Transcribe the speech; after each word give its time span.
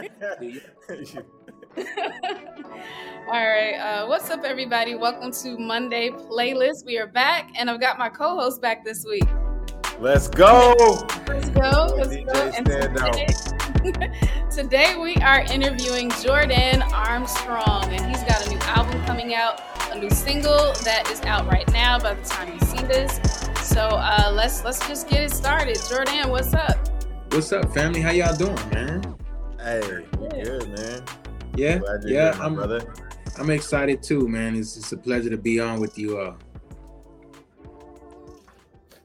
All 3.26 3.46
right. 3.46 3.74
Uh, 3.74 4.06
what's 4.06 4.30
up, 4.30 4.44
everybody? 4.44 4.94
Welcome 4.94 5.30
to 5.32 5.58
Monday 5.58 6.08
Playlist. 6.08 6.86
We 6.86 6.98
are 6.98 7.06
back, 7.06 7.50
and 7.54 7.68
I've 7.68 7.80
got 7.80 7.98
my 7.98 8.08
co 8.08 8.36
host 8.36 8.62
back 8.62 8.82
this 8.82 9.04
week. 9.04 9.28
Let's 9.98 10.28
go. 10.28 10.74
Let's 11.26 11.50
go. 11.50 11.94
Let's 11.98 12.16
go. 12.16 12.50
And 12.56 12.64
today, 12.64 13.26
today, 14.50 14.96
we 14.98 15.16
are 15.16 15.40
interviewing 15.52 16.10
Jordan 16.22 16.80
Armstrong, 16.94 17.84
and 17.84 18.06
he's 18.06 18.22
got 18.24 18.46
a 18.46 18.50
new 18.50 18.58
album 18.60 19.04
coming 19.04 19.34
out, 19.34 19.60
a 19.92 19.98
new 19.98 20.10
single 20.10 20.72
that 20.84 21.10
is 21.10 21.20
out 21.22 21.46
right 21.46 21.70
now 21.72 21.98
by 21.98 22.14
the 22.14 22.24
time 22.24 22.54
you 22.54 22.60
see 22.60 22.82
this. 22.84 23.20
So 23.62 23.82
uh, 23.82 24.32
let's 24.34 24.64
let's 24.64 24.86
just 24.88 25.10
get 25.10 25.20
it 25.24 25.32
started. 25.32 25.78
Jordan, 25.90 26.30
what's 26.30 26.54
up? 26.54 26.88
What's 27.32 27.52
up, 27.52 27.74
family? 27.74 28.00
How 28.00 28.12
y'all 28.12 28.34
doing, 28.34 28.56
man? 28.70 29.09
Hey, 29.70 30.04
good, 30.18 30.68
man. 30.76 31.04
Yeah, 31.54 31.78
yeah, 32.04 32.36
I'm, 32.40 32.56
brother. 32.56 32.92
I'm 33.38 33.50
excited 33.50 34.02
too, 34.02 34.26
man. 34.26 34.56
It's, 34.56 34.76
it's 34.76 34.90
a 34.90 34.96
pleasure 34.96 35.30
to 35.30 35.36
be 35.36 35.60
on 35.60 35.78
with 35.78 35.96
you 35.96 36.18
all. 36.18 36.38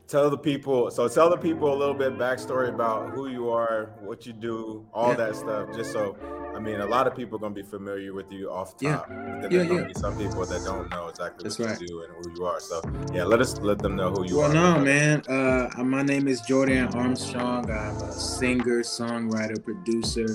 Tell 0.08 0.30
the 0.30 0.38
people, 0.38 0.91
so 0.91 1.08
tell 1.08 1.30
the 1.30 1.38
people 1.38 1.73
a 1.73 1.77
little 1.77 1.95
bit 1.95 2.18
backstory 2.18 2.70
about 2.70 3.12
who 3.12 3.27
you 3.27 3.50
are, 3.50 3.91
what 4.02 4.26
you 4.26 4.34
do, 4.34 4.86
all 4.94 5.09
yeah. 5.09 5.16
that 5.16 5.36
stuff, 5.36 5.76
just 5.76 5.91
so 5.91 6.16
I 6.55 6.59
mean, 6.59 6.80
a 6.80 6.86
lot 6.86 7.05
of 7.05 7.16
people 7.16 7.36
are 7.38 7.41
gonna 7.41 7.54
be 7.54 7.64
familiar 7.64 8.14
with 8.14 8.31
you 8.31 8.50
off 8.50 8.78
top. 8.78 9.09
Yeah. 9.09 9.40
But 9.41 9.52
then 9.52 9.68
yeah, 9.68 9.88
yeah. 9.88 9.88
some 9.98 10.18
people 10.18 10.45
that 10.45 10.64
don't 10.64 10.90
know 10.90 11.09
exactly 11.09 11.44
That's 11.44 11.59
what 11.59 11.70
right. 11.70 11.81
you 11.81 11.88
do 11.88 12.04
and 12.04 12.14
who 12.14 12.34
you 12.34 12.45
are. 12.45 12.62
So 12.62 12.81
yeah, 13.14 13.26
let 13.26 13.41
us 13.41 13.59
let 13.59 13.80
them 13.80 13.98
know 13.98 14.12
who 14.12 14.26
you 14.26 14.38
well, 14.38 14.50
are. 14.50 14.54
Well, 14.54 14.78
no, 14.78 14.86
man. 14.86 15.22
Uh, 15.28 15.84
my 15.84 16.02
name 16.02 16.30
is 16.30 16.40
Jordan 16.42 16.88
Armstrong. 16.95 17.70
I'm 17.70 17.98
a 17.98 18.12
singer, 18.14 18.84
songwriter, 18.84 19.62
producer. 19.62 20.28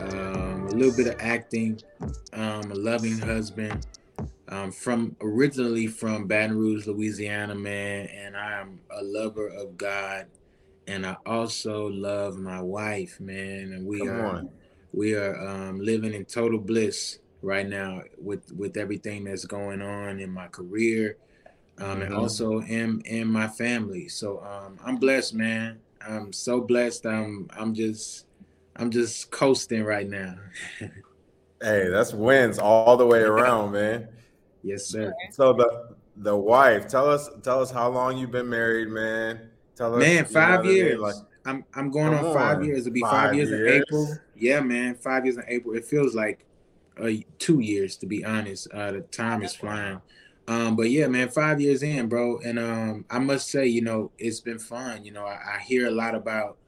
Um, 0.00 0.68
a 0.68 0.74
little 0.74 0.96
bit 0.96 1.08
of 1.08 1.20
acting. 1.20 1.80
Um, 2.32 2.70
a 2.70 2.74
loving 2.74 3.18
husband. 3.18 3.84
I'm 4.52 4.70
from 4.70 5.16
originally 5.20 5.86
from 5.86 6.26
Baton 6.26 6.56
Rouge, 6.56 6.86
Louisiana, 6.86 7.54
man, 7.54 8.06
and 8.06 8.36
I 8.36 8.60
am 8.60 8.80
a 8.90 9.02
lover 9.02 9.48
of 9.48 9.76
God, 9.78 10.26
and 10.86 11.06
I 11.06 11.16
also 11.24 11.88
love 11.88 12.36
my 12.36 12.60
wife, 12.60 13.18
man, 13.18 13.72
and 13.72 13.86
we 13.86 14.00
Come 14.00 14.08
are. 14.08 14.36
On. 14.36 14.50
we 14.92 15.14
are 15.14 15.36
um, 15.48 15.80
living 15.80 16.12
in 16.12 16.26
total 16.26 16.58
bliss 16.58 17.18
right 17.40 17.66
now 17.66 18.02
with 18.18 18.52
with 18.52 18.76
everything 18.76 19.24
that's 19.24 19.44
going 19.46 19.80
on 19.80 20.20
in 20.20 20.30
my 20.30 20.48
career 20.48 21.16
um, 21.78 21.86
mm-hmm. 21.86 22.02
and 22.02 22.14
also 22.14 22.60
in 22.60 23.00
in 23.06 23.28
my 23.28 23.48
family. 23.48 24.08
So 24.08 24.42
um, 24.44 24.78
i'm 24.84 24.96
blessed 24.96 25.34
man. 25.34 25.80
I'm 26.06 26.32
so 26.32 26.60
blessed. 26.60 27.06
I'm 27.06 27.48
i'm 27.56 27.74
just 27.74 28.26
i'm 28.76 28.90
just 28.90 29.30
coasting 29.30 29.84
right 29.84 30.08
now. 30.08 30.36
Hey 31.64 31.88
that's 31.90 32.12
wins 32.12 32.58
all 32.58 32.96
the 32.96 33.06
way 33.06 33.20
around 33.20 33.70
man 33.70 34.08
yes 34.62 34.86
sir 34.86 35.12
so 35.30 35.52
the 35.52 35.96
the 36.16 36.36
wife 36.36 36.86
tell 36.86 37.08
us 37.08 37.28
tell 37.42 37.60
us 37.60 37.70
how 37.70 37.88
long 37.88 38.16
you've 38.16 38.30
been 38.30 38.48
married 38.48 38.88
man 38.88 39.50
tell 39.76 39.94
us 39.94 40.00
man 40.00 40.24
five 40.24 40.64
years 40.64 40.98
like 40.98 41.14
I'm 41.44 41.64
I'm 41.74 41.90
going 41.90 42.14
on, 42.14 42.24
on, 42.24 42.34
five 42.34 42.64
years. 42.64 42.86
It'll 42.86 42.92
be 42.92 43.00
five, 43.00 43.10
five 43.10 43.34
years, 43.34 43.50
years, 43.50 43.68
in 43.68 43.82
April. 43.82 44.18
Yeah, 44.36 44.60
man, 44.60 44.94
five 44.94 45.24
years 45.24 45.36
in 45.36 45.44
April. 45.48 45.74
It 45.74 45.84
feels 45.84 46.14
like 46.14 46.46
uh, 47.00 47.10
two 47.38 47.60
years 47.60 47.96
to 47.98 48.06
be 48.06 48.24
honest. 48.24 48.68
Uh, 48.72 48.92
the 48.92 49.00
time 49.00 49.42
is 49.42 49.54
flying. 49.54 50.00
Um, 50.48 50.76
but 50.76 50.90
yeah, 50.90 51.06
man, 51.06 51.28
five 51.28 51.60
years 51.60 51.82
in, 51.82 52.08
bro, 52.08 52.38
and 52.44 52.58
um, 52.58 53.04
I 53.10 53.18
must 53.18 53.48
say, 53.48 53.66
you 53.66 53.80
know, 53.80 54.10
it's 54.18 54.40
been 54.40 54.58
fun. 54.58 55.04
You 55.04 55.12
know, 55.12 55.24
I, 55.24 55.38
I 55.56 55.58
hear 55.60 55.86
a 55.86 55.90
lot 55.90 56.14
about 56.14 56.58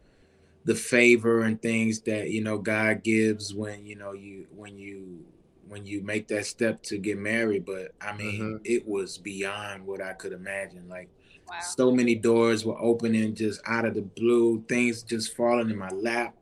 the 0.64 0.74
favor 0.74 1.42
and 1.42 1.60
things 1.60 2.00
that 2.02 2.30
you 2.30 2.42
know 2.42 2.58
God 2.58 3.02
gives 3.02 3.52
when 3.54 3.86
you 3.86 3.96
know 3.96 4.12
you 4.12 4.46
when 4.54 4.78
you 4.78 5.24
when 5.68 5.86
you 5.86 6.02
make 6.02 6.28
that 6.28 6.46
step 6.46 6.82
to 6.84 6.98
get 6.98 7.18
married. 7.18 7.64
But 7.64 7.92
I 8.00 8.16
mean, 8.16 8.40
mm-hmm. 8.40 8.56
it 8.64 8.86
was 8.86 9.18
beyond 9.18 9.86
what 9.86 10.00
I 10.00 10.12
could 10.12 10.32
imagine. 10.32 10.88
Like 10.88 11.08
Wow. 11.48 11.56
So 11.60 11.90
many 11.90 12.14
doors 12.14 12.64
were 12.64 12.80
opening 12.80 13.34
just 13.34 13.60
out 13.66 13.84
of 13.84 13.94
the 13.94 14.02
blue, 14.02 14.64
things 14.68 15.02
just 15.02 15.36
falling 15.36 15.70
in 15.70 15.78
my 15.78 15.90
lap. 15.90 16.34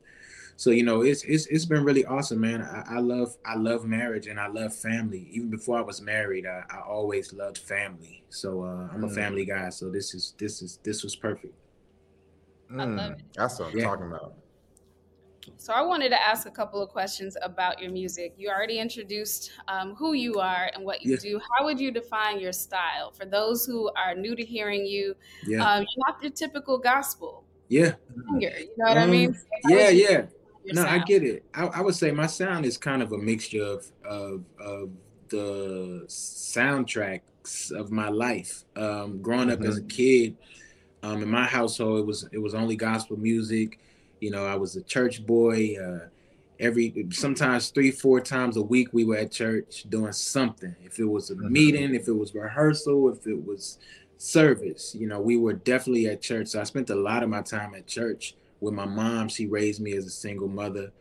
So 0.55 0.69
you 0.69 0.83
know, 0.83 1.01
it's 1.01 1.23
it's 1.23 1.47
it's 1.47 1.65
been 1.65 1.83
really 1.83 2.05
awesome, 2.05 2.39
man. 2.39 2.61
I, 2.61 2.97
I 2.97 2.99
love 2.99 3.35
I 3.45 3.55
love 3.55 3.85
marriage 3.85 4.27
and 4.27 4.39
I 4.39 4.47
love 4.47 4.73
family. 4.73 5.27
Even 5.31 5.49
before 5.49 5.77
I 5.77 5.81
was 5.81 6.01
married, 6.01 6.45
I, 6.45 6.63
I 6.69 6.79
always 6.81 7.33
loved 7.33 7.57
family. 7.57 8.23
So 8.29 8.63
uh, 8.63 8.87
I'm 8.93 9.01
mm. 9.01 9.11
a 9.11 9.13
family 9.13 9.45
guy. 9.45 9.69
So 9.69 9.89
this 9.89 10.13
is 10.13 10.35
this 10.37 10.61
is 10.61 10.79
this 10.83 11.03
was 11.03 11.15
perfect. 11.15 11.53
Mm. 12.71 13.19
That's 13.35 13.59
what 13.59 13.71
I'm 13.71 13.77
yeah. 13.77 13.83
talking 13.83 14.07
about. 14.07 14.35
So 15.57 15.73
I 15.73 15.81
wanted 15.81 16.09
to 16.09 16.21
ask 16.21 16.47
a 16.47 16.51
couple 16.51 16.81
of 16.81 16.89
questions 16.89 17.35
about 17.41 17.81
your 17.81 17.91
music. 17.91 18.33
You 18.37 18.49
already 18.49 18.79
introduced 18.79 19.51
um, 19.67 19.95
who 19.95 20.13
you 20.13 20.39
are 20.39 20.69
and 20.73 20.85
what 20.85 21.03
you 21.03 21.11
yeah. 21.11 21.17
do. 21.21 21.39
How 21.39 21.65
would 21.65 21.79
you 21.79 21.91
define 21.91 22.39
your 22.39 22.53
style 22.53 23.11
for 23.11 23.25
those 23.25 23.65
who 23.65 23.89
are 23.95 24.15
new 24.15 24.35
to 24.35 24.43
hearing 24.43 24.85
you? 24.85 25.15
Yeah. 25.45 25.67
Um, 25.67 25.79
you're 25.81 26.05
not 26.07 26.21
your 26.21 26.31
typical 26.31 26.77
gospel 26.77 27.43
yeah. 27.69 27.93
singer. 28.31 28.57
You 28.57 28.69
know 28.77 28.89
what 28.89 28.97
um, 28.97 29.09
I 29.09 29.11
mean? 29.11 29.33
So 29.33 29.75
yeah, 29.75 29.89
yeah. 29.89 30.25
No, 30.65 30.83
sound? 30.83 31.01
I 31.01 31.03
get 31.03 31.23
it. 31.23 31.43
I, 31.53 31.65
I, 31.65 31.81
would 31.81 31.95
say 31.95 32.11
my 32.11 32.27
sound 32.27 32.65
is 32.65 32.77
kind 32.77 33.01
of 33.01 33.11
a 33.11 33.17
mixture 33.17 33.63
of 33.63 33.91
of, 34.05 34.45
of 34.59 34.91
the 35.27 36.05
soundtracks 36.07 37.71
of 37.71 37.91
my 37.91 38.07
life. 38.07 38.63
Um, 38.75 39.21
growing 39.21 39.49
mm-hmm. 39.49 39.61
up 39.61 39.67
as 39.67 39.77
a 39.77 39.81
mm-hmm. 39.81 39.87
kid, 39.87 40.37
um, 41.03 41.21
in 41.21 41.29
my 41.29 41.45
household, 41.45 41.99
it 41.99 42.05
was 42.05 42.27
it 42.31 42.37
was 42.37 42.53
only 42.53 42.75
gospel 42.75 43.17
music. 43.17 43.79
You 44.23 44.31
know, 44.31 44.45
I 44.45 44.55
was 44.55 44.75
a 44.75 44.81
church 44.81 45.25
boy. 45.25 45.75
Uh, 45.77 46.07
every 46.59 47.07
sometimes 47.11 47.69
three, 47.69 47.91
four 47.91 48.21
times 48.21 48.55
a 48.57 48.61
week 48.61 48.89
we 48.93 49.03
were 49.03 49.17
at 49.17 49.31
church 49.31 49.83
doing 49.89 50.13
something. 50.13 50.75
If 50.81 50.97
it 50.97 51.05
was 51.05 51.29
a 51.29 51.35
mm-hmm. 51.35 51.51
meeting, 51.51 51.95
if 51.95 52.07
it 52.07 52.13
was 52.13 52.33
rehearsal, 52.33 53.09
if 53.09 53.27
it 53.27 53.45
was 53.45 53.79
service, 54.17 54.95
you 54.95 55.07
know, 55.07 55.19
we 55.19 55.35
were 55.37 55.53
definitely 55.53 56.07
at 56.07 56.21
church. 56.21 56.47
So 56.47 56.61
I 56.61 56.63
spent 56.63 56.89
a 56.89 56.95
lot 56.95 57.23
of 57.23 57.29
my 57.29 57.41
time 57.41 57.75
at 57.75 57.85
church 57.85 58.35
with 58.61 58.73
my 58.73 58.85
mom. 58.85 59.27
She 59.27 59.45
raised 59.45 59.81
me 59.81 59.93
as 59.93 60.05
a 60.05 60.09
single 60.09 60.47
mother, 60.47 60.91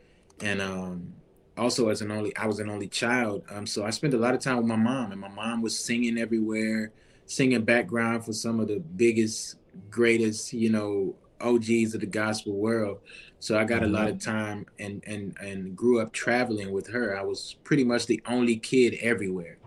and 0.40 0.60
um, 0.60 1.12
also 1.56 1.88
as 1.90 2.02
an 2.02 2.10
only 2.10 2.36
I 2.36 2.46
was 2.46 2.58
an 2.58 2.70
only 2.70 2.88
child. 2.88 3.44
Um, 3.50 3.66
so 3.66 3.84
I 3.84 3.90
spent 3.90 4.14
a 4.14 4.18
lot 4.18 4.34
of 4.34 4.40
time 4.40 4.56
with 4.56 4.66
my 4.66 4.76
mom, 4.76 5.12
and 5.12 5.20
my 5.20 5.28
mom 5.28 5.62
was 5.62 5.78
singing 5.78 6.18
everywhere, 6.18 6.90
singing 7.26 7.64
background 7.64 8.24
for 8.24 8.32
some 8.32 8.58
of 8.58 8.66
the 8.66 8.80
biggest, 8.80 9.56
greatest, 9.90 10.52
you 10.52 10.70
know, 10.70 11.14
OGs 11.42 11.94
of 11.94 12.00
the 12.00 12.06
gospel 12.06 12.54
world. 12.54 13.00
So 13.40 13.58
I 13.58 13.64
got 13.64 13.82
a 13.82 13.88
lot 13.88 14.08
of 14.08 14.16
mm-hmm. 14.18 14.30
time 14.30 14.66
and 14.78 15.02
and 15.06 15.36
and 15.40 15.76
grew 15.76 16.00
up 16.00 16.12
traveling 16.12 16.70
with 16.70 16.86
her. 16.88 17.18
I 17.18 17.22
was 17.22 17.56
pretty 17.64 17.84
much 17.84 18.06
the 18.06 18.22
only 18.26 18.56
kid 18.56 18.96
everywhere. 19.00 19.58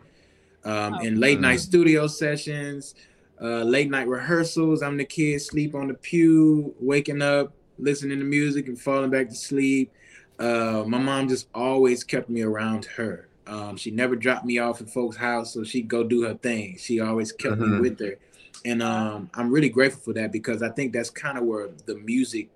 Um, 0.63 0.95
oh. 0.95 1.03
In 1.03 1.19
late 1.19 1.39
night 1.39 1.59
studio 1.59 2.07
sessions, 2.07 2.95
uh, 3.41 3.63
late 3.63 3.89
night 3.89 4.07
rehearsals, 4.07 4.81
I'm 4.81 4.97
the 4.97 5.05
kid 5.05 5.41
sleep 5.41 5.75
on 5.75 5.89
the 5.89 5.93
pew, 5.93 6.73
waking 6.79 7.21
up, 7.21 7.53
listening 7.77 8.19
to 8.19 8.25
music, 8.25 8.67
and 8.67 8.79
falling 8.79 9.11
back 9.11 9.29
to 9.29 9.35
sleep. 9.35 9.91
Uh, 10.39 10.83
my 10.87 10.97
mom 10.97 11.27
just 11.27 11.47
always 11.53 12.03
kept 12.03 12.29
me 12.29 12.41
around 12.41 12.85
her. 12.85 13.27
Um, 13.45 13.77
she 13.77 13.91
never 13.91 14.15
dropped 14.15 14.45
me 14.45 14.57
off 14.57 14.81
at 14.81 14.89
folks' 14.89 15.17
house, 15.17 15.53
so 15.53 15.63
she'd 15.63 15.87
go 15.87 16.03
do 16.03 16.23
her 16.23 16.33
thing. 16.33 16.77
She 16.79 16.99
always 16.99 17.31
kept 17.31 17.55
mm-hmm. 17.55 17.75
me 17.75 17.89
with 17.89 17.99
her 17.99 18.17
and 18.63 18.81
um, 18.81 19.29
I'm 19.33 19.51
really 19.51 19.69
grateful 19.69 20.01
for 20.01 20.13
that 20.13 20.31
because 20.31 20.63
I 20.63 20.69
think 20.69 20.93
that's 20.93 21.09
kind 21.09 21.37
of 21.37 21.43
where 21.43 21.69
the 21.85 21.95
music 21.95 22.49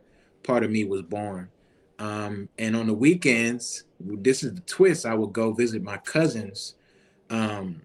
part 0.43 0.63
of 0.63 0.71
me 0.71 0.85
was 0.85 1.01
born. 1.01 1.49
Um, 1.99 2.47
and 2.57 2.75
on 2.75 2.87
the 2.87 2.93
weekends, 2.93 3.83
this 3.99 4.43
is 4.43 4.53
the 4.53 4.61
twist. 4.61 5.05
I 5.05 5.13
would 5.13 5.33
go 5.33 5.51
visit 5.51 5.83
my 5.83 5.97
cousins, 5.97 6.75
um, 7.29 7.81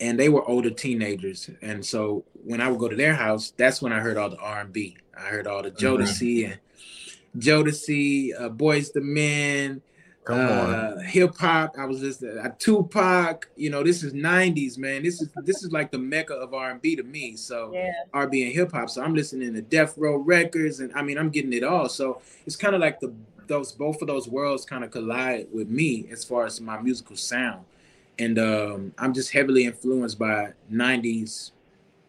and 0.00 0.18
they 0.18 0.28
were 0.28 0.46
older 0.48 0.70
teenagers. 0.70 1.48
And 1.62 1.84
so 1.84 2.24
when 2.44 2.60
I 2.60 2.68
would 2.68 2.80
go 2.80 2.88
to 2.88 2.96
their 2.96 3.14
house, 3.14 3.52
that's 3.56 3.80
when 3.80 3.92
I 3.92 4.00
heard 4.00 4.16
all 4.16 4.30
the 4.30 4.38
R&B. 4.38 4.96
I 5.16 5.22
heard 5.22 5.46
all 5.46 5.62
the 5.62 5.70
Jodeci 5.70 6.44
mm-hmm. 6.44 6.52
and 6.52 7.42
Jodeci, 7.42 8.32
uh, 8.38 8.48
Boyz 8.48 8.96
II 8.96 9.02
Men, 9.02 9.82
uh, 10.32 10.94
on. 10.96 11.04
Hip 11.04 11.36
hop. 11.36 11.74
I 11.78 11.84
was 11.84 12.00
just 12.00 12.22
uh, 12.22 12.48
Tupac. 12.58 13.48
You 13.56 13.70
know, 13.70 13.82
this 13.82 14.02
is 14.02 14.12
'90s, 14.12 14.78
man. 14.78 15.02
This 15.02 15.20
is 15.20 15.28
this 15.44 15.62
is 15.62 15.72
like 15.72 15.90
the 15.90 15.98
mecca 15.98 16.34
of 16.34 16.54
R&B 16.54 16.96
to 16.96 17.02
me. 17.02 17.36
So 17.36 17.70
yeah. 17.72 17.92
R&B 18.12 18.44
and 18.44 18.52
hip 18.52 18.72
hop. 18.72 18.90
So 18.90 19.02
I'm 19.02 19.14
listening 19.14 19.54
to 19.54 19.62
Death 19.62 19.96
Row 19.96 20.16
Records, 20.16 20.80
and 20.80 20.92
I 20.94 21.02
mean, 21.02 21.18
I'm 21.18 21.30
getting 21.30 21.52
it 21.52 21.64
all. 21.64 21.88
So 21.88 22.20
it's 22.46 22.56
kind 22.56 22.74
of 22.74 22.80
like 22.80 23.00
the 23.00 23.12
those 23.46 23.72
both 23.72 24.00
of 24.00 24.08
those 24.08 24.28
worlds 24.28 24.64
kind 24.64 24.84
of 24.84 24.90
collide 24.90 25.48
with 25.52 25.68
me 25.68 26.06
as 26.10 26.24
far 26.24 26.46
as 26.46 26.60
my 26.60 26.80
musical 26.80 27.16
sound, 27.16 27.64
and 28.18 28.38
um, 28.38 28.94
I'm 28.98 29.12
just 29.12 29.32
heavily 29.32 29.64
influenced 29.64 30.18
by 30.18 30.52
'90s. 30.72 31.52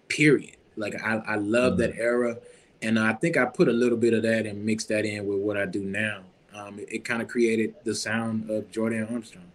Period. 0.07 0.57
Like 0.75 1.01
I, 1.01 1.21
I 1.25 1.35
love 1.35 1.73
mm-hmm. 1.73 1.81
that 1.81 1.95
era, 1.95 2.37
and 2.81 2.99
I 2.99 3.13
think 3.13 3.37
I 3.37 3.45
put 3.45 3.67
a 3.69 3.73
little 3.73 3.97
bit 3.97 4.13
of 4.13 4.23
that 4.23 4.45
and 4.45 4.65
mix 4.65 4.85
that 4.85 5.05
in 5.05 5.25
with 5.25 5.39
what 5.39 5.57
I 5.57 5.65
do 5.65 5.83
now 5.83 6.23
um, 6.55 6.79
it, 6.79 6.91
it 6.91 7.05
kind 7.05 7.21
of 7.21 7.27
created 7.27 7.75
the 7.83 7.95
sound 7.95 8.49
of 8.49 8.69
Jordan 8.71 9.07
Armstrong. 9.11 9.51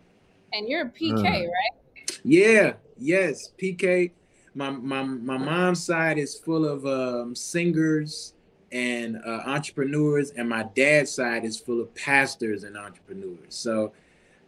And 0.52 0.68
you're 0.68 0.82
a 0.82 0.90
PK, 0.90 1.18
uh, 1.18 1.22
right? 1.22 2.20
Yeah, 2.24 2.74
yes, 2.98 3.52
PK. 3.60 4.12
My 4.54 4.70
my 4.70 5.02
my 5.02 5.36
mom's 5.36 5.84
side 5.84 6.18
is 6.18 6.34
full 6.38 6.66
of 6.66 6.86
um, 6.86 7.34
singers 7.34 8.32
and 8.72 9.18
uh, 9.26 9.42
entrepreneurs, 9.46 10.30
and 10.30 10.48
my 10.48 10.64
dad's 10.74 11.12
side 11.12 11.44
is 11.44 11.58
full 11.58 11.80
of 11.80 11.94
pastors 11.94 12.64
and 12.64 12.76
entrepreneurs. 12.76 13.54
So, 13.54 13.92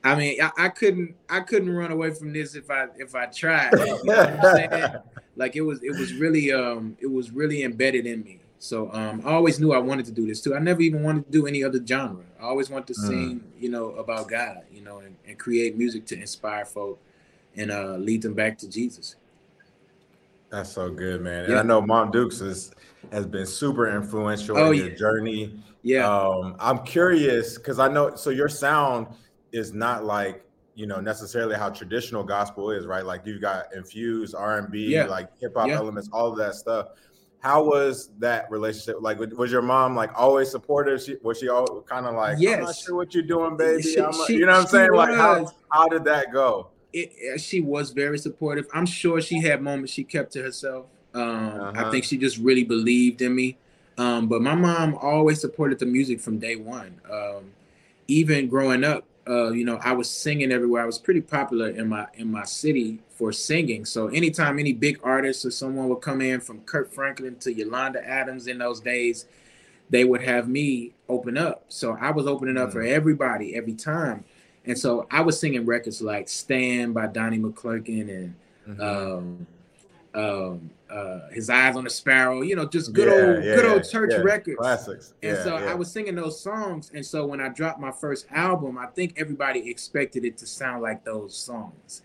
I 0.02 0.14
mean, 0.14 0.40
I, 0.40 0.50
I 0.56 0.68
couldn't 0.70 1.14
I 1.28 1.40
couldn't 1.40 1.70
run 1.70 1.92
away 1.92 2.12
from 2.12 2.32
this 2.32 2.54
if 2.54 2.70
I 2.70 2.86
if 2.96 3.14
I 3.14 3.26
tried. 3.26 3.72
You 3.72 4.04
know 4.04 5.02
like 5.36 5.56
it 5.56 5.62
was 5.62 5.82
it 5.82 5.96
was 5.98 6.12
really 6.14 6.52
um 6.52 6.96
it 7.00 7.06
was 7.06 7.30
really 7.30 7.62
embedded 7.62 8.06
in 8.06 8.22
me. 8.24 8.40
So 8.58 8.92
um, 8.92 9.22
I 9.24 9.32
always 9.32 9.60
knew 9.60 9.72
I 9.72 9.78
wanted 9.78 10.06
to 10.06 10.12
do 10.12 10.26
this 10.26 10.40
too. 10.40 10.54
I 10.54 10.58
never 10.58 10.80
even 10.82 11.02
wanted 11.02 11.26
to 11.26 11.30
do 11.30 11.46
any 11.46 11.62
other 11.62 11.84
genre. 11.84 12.24
I 12.40 12.44
always 12.44 12.70
wanted 12.70 12.88
to 12.94 13.00
mm. 13.00 13.06
sing, 13.06 13.52
you 13.58 13.68
know, 13.68 13.90
about 13.92 14.28
God, 14.28 14.62
you 14.72 14.80
know, 14.80 14.98
and, 14.98 15.16
and 15.26 15.38
create 15.38 15.76
music 15.76 16.06
to 16.06 16.20
inspire 16.20 16.64
folk 16.64 17.00
and 17.56 17.70
uh, 17.70 17.96
lead 17.96 18.22
them 18.22 18.34
back 18.34 18.58
to 18.58 18.68
Jesus. 18.68 19.16
That's 20.50 20.70
so 20.70 20.90
good, 20.90 21.20
man. 21.20 21.44
And 21.44 21.58
I 21.58 21.62
know 21.62 21.80
Mom 21.80 22.10
Dukes 22.10 22.40
is, 22.40 22.72
has 23.12 23.26
been 23.26 23.46
super 23.46 23.94
influential 23.94 24.56
oh, 24.56 24.72
in 24.72 24.78
your 24.78 24.88
yeah. 24.88 24.96
journey. 24.96 25.62
Yeah. 25.82 26.08
Um, 26.08 26.56
I'm 26.58 26.84
curious 26.84 27.58
because 27.58 27.78
I 27.78 27.88
know 27.88 28.14
so 28.16 28.30
your 28.30 28.48
sound 28.48 29.08
is 29.52 29.72
not 29.72 30.04
like 30.04 30.44
you 30.74 30.86
know 30.86 31.00
necessarily 31.00 31.56
how 31.56 31.70
traditional 31.70 32.24
gospel 32.24 32.70
is, 32.70 32.86
right? 32.86 33.04
Like 33.04 33.26
you've 33.26 33.40
got 33.40 33.74
infused 33.74 34.34
R 34.34 34.58
and 34.58 34.70
B, 34.70 34.86
yeah. 34.86 35.04
like 35.04 35.28
hip 35.38 35.54
hop 35.56 35.68
yeah. 35.68 35.76
elements, 35.76 36.08
all 36.12 36.30
of 36.30 36.38
that 36.38 36.54
stuff. 36.54 36.88
How 37.40 37.62
was 37.62 38.10
that 38.18 38.50
relationship? 38.50 38.96
Like, 39.00 39.18
was 39.18 39.52
your 39.52 39.62
mom 39.62 39.94
like 39.94 40.10
always 40.18 40.50
supportive? 40.50 41.00
She 41.02 41.16
was 41.22 41.38
she 41.38 41.48
all 41.48 41.82
kind 41.82 42.06
of 42.06 42.14
like, 42.14 42.38
yes. 42.40 42.58
I'm 42.58 42.64
not 42.64 42.76
sure 42.76 42.96
what 42.96 43.14
you're 43.14 43.22
doing, 43.22 43.56
baby. 43.56 43.82
She, 43.82 44.02
she, 44.26 44.34
you 44.34 44.46
know 44.46 44.52
what 44.52 44.60
I'm 44.62 44.66
saying? 44.66 44.92
Was. 44.92 45.08
Like, 45.08 45.16
how 45.16 45.52
how 45.70 45.88
did 45.88 46.04
that 46.04 46.32
go? 46.32 46.68
it, 46.92 47.40
she 47.40 47.60
was 47.60 47.90
very 47.90 48.18
supportive. 48.18 48.66
I'm 48.72 48.86
sure 48.86 49.20
she 49.20 49.40
had 49.40 49.62
moments 49.62 49.92
she 49.92 50.04
kept 50.04 50.32
to 50.32 50.42
herself. 50.42 50.86
Um, 51.14 51.22
uh-huh. 51.22 51.86
I 51.86 51.90
think 51.90 52.04
she 52.04 52.16
just 52.16 52.38
really 52.38 52.64
believed 52.64 53.22
in 53.22 53.34
me. 53.34 53.56
Um, 53.96 54.28
but 54.28 54.42
my 54.42 54.54
mom 54.54 54.94
always 54.96 55.40
supported 55.40 55.78
the 55.78 55.86
music 55.86 56.20
from 56.20 56.38
day 56.38 56.56
one. 56.56 57.00
Um, 57.10 57.52
even 58.06 58.48
growing 58.48 58.84
up, 58.84 59.04
uh, 59.28 59.50
you 59.50 59.64
know, 59.64 59.78
I 59.82 59.92
was 59.92 60.08
singing 60.08 60.52
everywhere. 60.52 60.82
I 60.82 60.86
was 60.86 60.98
pretty 60.98 61.20
popular 61.20 61.68
in 61.68 61.88
my 61.88 62.06
in 62.14 62.30
my 62.30 62.44
city 62.44 63.00
for 63.18 63.32
singing. 63.32 63.84
So 63.84 64.06
anytime 64.06 64.60
any 64.60 64.72
big 64.72 65.00
artist 65.02 65.44
or 65.44 65.50
someone 65.50 65.88
would 65.88 66.00
come 66.00 66.20
in 66.20 66.40
from 66.40 66.60
Kirk 66.60 66.92
Franklin 66.92 67.34
to 67.40 67.52
Yolanda 67.52 68.06
Adams 68.08 68.46
in 68.46 68.58
those 68.58 68.78
days, 68.78 69.26
they 69.90 70.04
would 70.04 70.22
have 70.22 70.48
me 70.48 70.92
open 71.08 71.36
up. 71.36 71.64
So 71.68 71.98
I 72.00 72.12
was 72.12 72.28
opening 72.28 72.56
up 72.56 72.68
mm. 72.68 72.72
for 72.72 72.82
everybody 72.82 73.56
every 73.56 73.72
time. 73.72 74.24
And 74.66 74.78
so 74.78 75.08
I 75.10 75.22
was 75.22 75.40
singing 75.40 75.66
records 75.66 76.00
like 76.00 76.28
"Stand" 76.28 76.94
by 76.94 77.08
Donnie 77.08 77.38
McClurkin 77.38 78.08
and 78.08 78.34
mm-hmm. 78.68 78.80
um, 78.80 79.46
um, 80.14 80.70
uh, 80.88 81.30
"His 81.30 81.50
Eyes 81.50 81.74
on 81.74 81.86
a 81.86 81.90
Sparrow." 81.90 82.42
You 82.42 82.54
know, 82.54 82.66
just 82.66 82.92
good 82.92 83.08
yeah, 83.08 83.14
old, 83.14 83.44
yeah, 83.44 83.56
good 83.56 83.64
old 83.64 83.88
church 83.88 84.10
yeah. 84.12 84.18
records, 84.18 84.58
classics. 84.58 85.14
And 85.22 85.38
so 85.38 85.56
I 85.56 85.74
was 85.74 85.90
singing 85.90 86.14
those 86.14 86.38
songs. 86.38 86.92
And 86.94 87.04
so 87.04 87.26
when 87.26 87.40
I 87.40 87.48
dropped 87.48 87.80
my 87.80 87.90
first 87.90 88.26
album, 88.30 88.76
I 88.78 88.86
think 88.86 89.14
everybody 89.16 89.70
expected 89.70 90.24
it 90.24 90.36
to 90.38 90.46
sound 90.46 90.82
like 90.82 91.02
those 91.02 91.34
songs. 91.34 92.02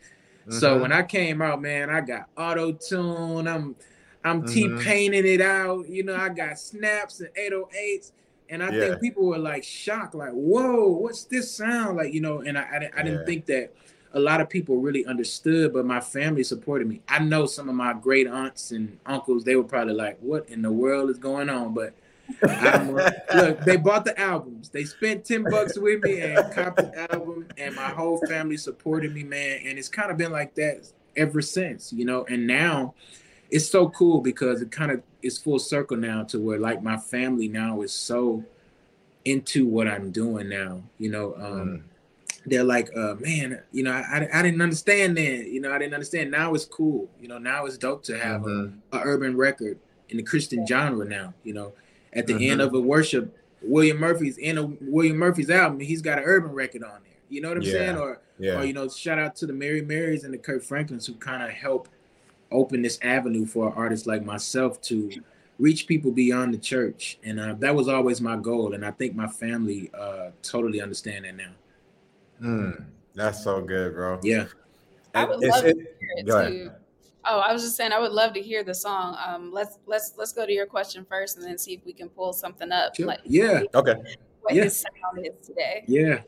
Mm-hmm. 0.47 0.59
So 0.59 0.79
when 0.79 0.91
I 0.91 1.03
came 1.03 1.41
out, 1.41 1.61
man, 1.61 1.89
I 1.89 2.01
got 2.01 2.29
auto 2.37 2.71
tune. 2.73 3.47
I'm 3.47 3.75
I'm 4.23 4.43
mm-hmm. 4.43 4.77
T 4.77 4.83
painting 4.83 5.25
it 5.25 5.41
out. 5.41 5.89
You 5.89 6.03
know, 6.03 6.15
I 6.15 6.29
got 6.29 6.59
snaps 6.59 7.19
and 7.19 7.29
808s 7.35 8.11
and 8.49 8.61
I 8.61 8.69
yeah. 8.69 8.79
think 8.79 9.01
people 9.01 9.25
were 9.25 9.39
like 9.39 9.63
shocked, 9.63 10.15
like, 10.15 10.31
"Whoa, 10.31 10.87
what's 10.87 11.23
this 11.23 11.51
sound 11.51 11.97
like?" 11.97 12.13
You 12.13 12.21
know, 12.21 12.41
and 12.41 12.57
I, 12.57 12.61
I, 12.61 12.89
I 12.97 13.03
didn't 13.03 13.21
yeah. 13.21 13.25
think 13.25 13.45
that 13.47 13.73
a 14.13 14.19
lot 14.19 14.41
of 14.41 14.49
people 14.49 14.77
really 14.77 15.05
understood, 15.05 15.73
but 15.73 15.85
my 15.85 15.99
family 15.99 16.43
supported 16.43 16.87
me. 16.87 17.01
I 17.07 17.19
know 17.19 17.47
some 17.47 17.67
of 17.67 17.75
my 17.75 17.93
great 17.93 18.27
aunts 18.27 18.71
and 18.71 18.99
uncles; 19.05 19.43
they 19.43 19.55
were 19.55 19.63
probably 19.63 19.93
like, 19.95 20.19
"What 20.19 20.49
in 20.49 20.61
the 20.61 20.71
world 20.71 21.09
is 21.09 21.17
going 21.17 21.49
on?" 21.49 21.73
But 21.73 21.93
look, 22.41 23.59
they 23.61 23.77
bought 23.77 24.05
the 24.05 24.19
albums. 24.19 24.69
They 24.69 24.85
spent 24.85 25.25
ten 25.25 25.43
bucks 25.43 25.77
with 25.77 26.03
me 26.03 26.21
and 26.21 26.53
copied 26.53 26.93
the 26.93 27.11
album, 27.13 27.47
and 27.57 27.75
my 27.75 27.89
whole 27.89 28.19
family 28.27 28.57
supported 28.57 29.13
me, 29.13 29.23
man. 29.23 29.61
And 29.65 29.77
it's 29.77 29.89
kind 29.89 30.11
of 30.11 30.17
been 30.17 30.31
like 30.31 30.55
that 30.55 30.87
ever 31.15 31.41
since, 31.41 31.93
you 31.93 32.05
know. 32.05 32.25
And 32.25 32.47
now 32.47 32.93
it's 33.49 33.67
so 33.67 33.89
cool 33.89 34.21
because 34.21 34.61
it 34.61 34.71
kind 34.71 34.91
of 34.91 35.03
is 35.21 35.37
full 35.37 35.59
circle 35.59 35.97
now 35.97 36.23
to 36.23 36.39
where 36.39 36.59
like 36.59 36.81
my 36.81 36.97
family 36.97 37.47
now 37.47 37.81
is 37.81 37.93
so 37.93 38.43
into 39.25 39.65
what 39.65 39.87
I'm 39.87 40.11
doing 40.11 40.49
now. 40.49 40.83
You 40.97 41.11
know, 41.11 41.35
um, 41.35 41.43
mm. 41.43 41.83
they're 42.45 42.63
like, 42.63 42.89
uh, 42.95 43.15
man, 43.19 43.61
you 43.71 43.83
know, 43.83 43.91
I, 43.91 44.27
I 44.33 44.41
didn't 44.41 44.61
understand 44.61 45.17
then. 45.17 45.45
You 45.51 45.61
know, 45.61 45.71
I 45.71 45.77
didn't 45.77 45.93
understand. 45.93 46.31
Now 46.31 46.53
it's 46.53 46.65
cool. 46.65 47.09
You 47.21 47.27
know, 47.27 47.37
now 47.37 47.65
it's 47.65 47.77
dope 47.77 48.03
to 48.05 48.17
have 48.17 48.41
mm-hmm. 48.41 48.77
a, 48.91 48.99
a, 48.99 49.01
urban 49.03 49.37
record 49.37 49.77
in 50.09 50.17
the 50.17 50.23
Christian 50.23 50.65
genre 50.65 51.05
now. 51.05 51.33
You 51.43 51.53
know, 51.53 51.73
at 52.15 52.27
the 52.27 52.33
mm-hmm. 52.33 52.51
end 52.51 52.61
of 52.61 52.73
a 52.73 52.79
worship, 52.79 53.37
William 53.61 53.97
Murphy's 53.97 54.37
in 54.37 54.57
a 54.57 54.65
William 54.81 55.17
Murphy's 55.17 55.49
album, 55.49 55.79
he's 55.79 56.01
got 56.01 56.17
an 56.17 56.23
urban 56.25 56.51
record 56.51 56.83
on 56.83 57.01
there. 57.03 57.13
You 57.29 57.41
know 57.41 57.49
what 57.49 57.57
I'm 57.57 57.63
yeah. 57.63 57.71
saying? 57.71 57.97
Or, 57.97 58.21
yeah. 58.37 58.59
or 58.59 58.65
you 58.65 58.73
know, 58.73 58.87
shout 58.89 59.19
out 59.19 59.35
to 59.37 59.45
the 59.45 59.53
Mary 59.53 59.81
Marys 59.81 60.23
and 60.23 60.33
the 60.33 60.37
Kirk 60.37 60.63
Franklins 60.63 61.07
who 61.07 61.13
kind 61.15 61.43
of 61.43 61.49
help 61.49 61.87
open 62.51 62.81
this 62.81 62.99
avenue 63.01 63.45
for 63.45 63.73
artists 63.75 64.07
like 64.07 64.23
myself 64.23 64.79
to 64.81 65.11
reach 65.59 65.87
people 65.87 66.11
beyond 66.11 66.53
the 66.53 66.57
church 66.57 67.17
and 67.23 67.39
uh, 67.39 67.53
that 67.59 67.73
was 67.75 67.87
always 67.87 68.21
my 68.21 68.35
goal 68.35 68.73
and 68.73 68.85
i 68.85 68.91
think 68.91 69.15
my 69.15 69.27
family 69.27 69.89
uh, 69.97 70.29
totally 70.41 70.81
understand 70.81 71.25
that 71.25 71.35
now 71.35 71.51
mm, 72.41 72.85
that's 73.13 73.43
so 73.43 73.61
good 73.61 73.93
bro 73.93 74.19
yeah 74.23 74.45
i 75.13 75.23
would 75.23 75.39
love 75.39 75.65
it, 75.65 75.73
to 75.73 75.79
hear 75.79 76.09
it 76.17 76.25
too 76.25 76.33
ahead. 76.33 76.75
Oh 77.25 77.39
i 77.39 77.51
was 77.51 77.63
just 77.63 77.75
saying 77.75 77.91
i 77.91 77.99
would 77.99 78.11
love 78.11 78.33
to 78.33 78.41
hear 78.41 78.63
the 78.63 78.73
song 78.73 79.17
um, 79.25 79.51
let's 79.51 79.79
let's 79.85 80.13
let's 80.17 80.33
go 80.33 80.45
to 80.45 80.51
your 80.51 80.65
question 80.65 81.05
first 81.09 81.37
and 81.37 81.45
then 81.45 81.57
see 81.57 81.73
if 81.73 81.85
we 81.85 81.93
can 81.93 82.09
pull 82.09 82.33
something 82.33 82.71
up 82.71 82.95
sure. 82.95 83.07
like 83.07 83.19
yeah 83.23 83.61
okay 83.73 83.95
what 84.41 84.53
yeah. 84.53 84.63
his 84.63 84.77
sound 84.77 85.25
is 85.25 85.45
today 85.45 85.83
yeah 85.87 86.19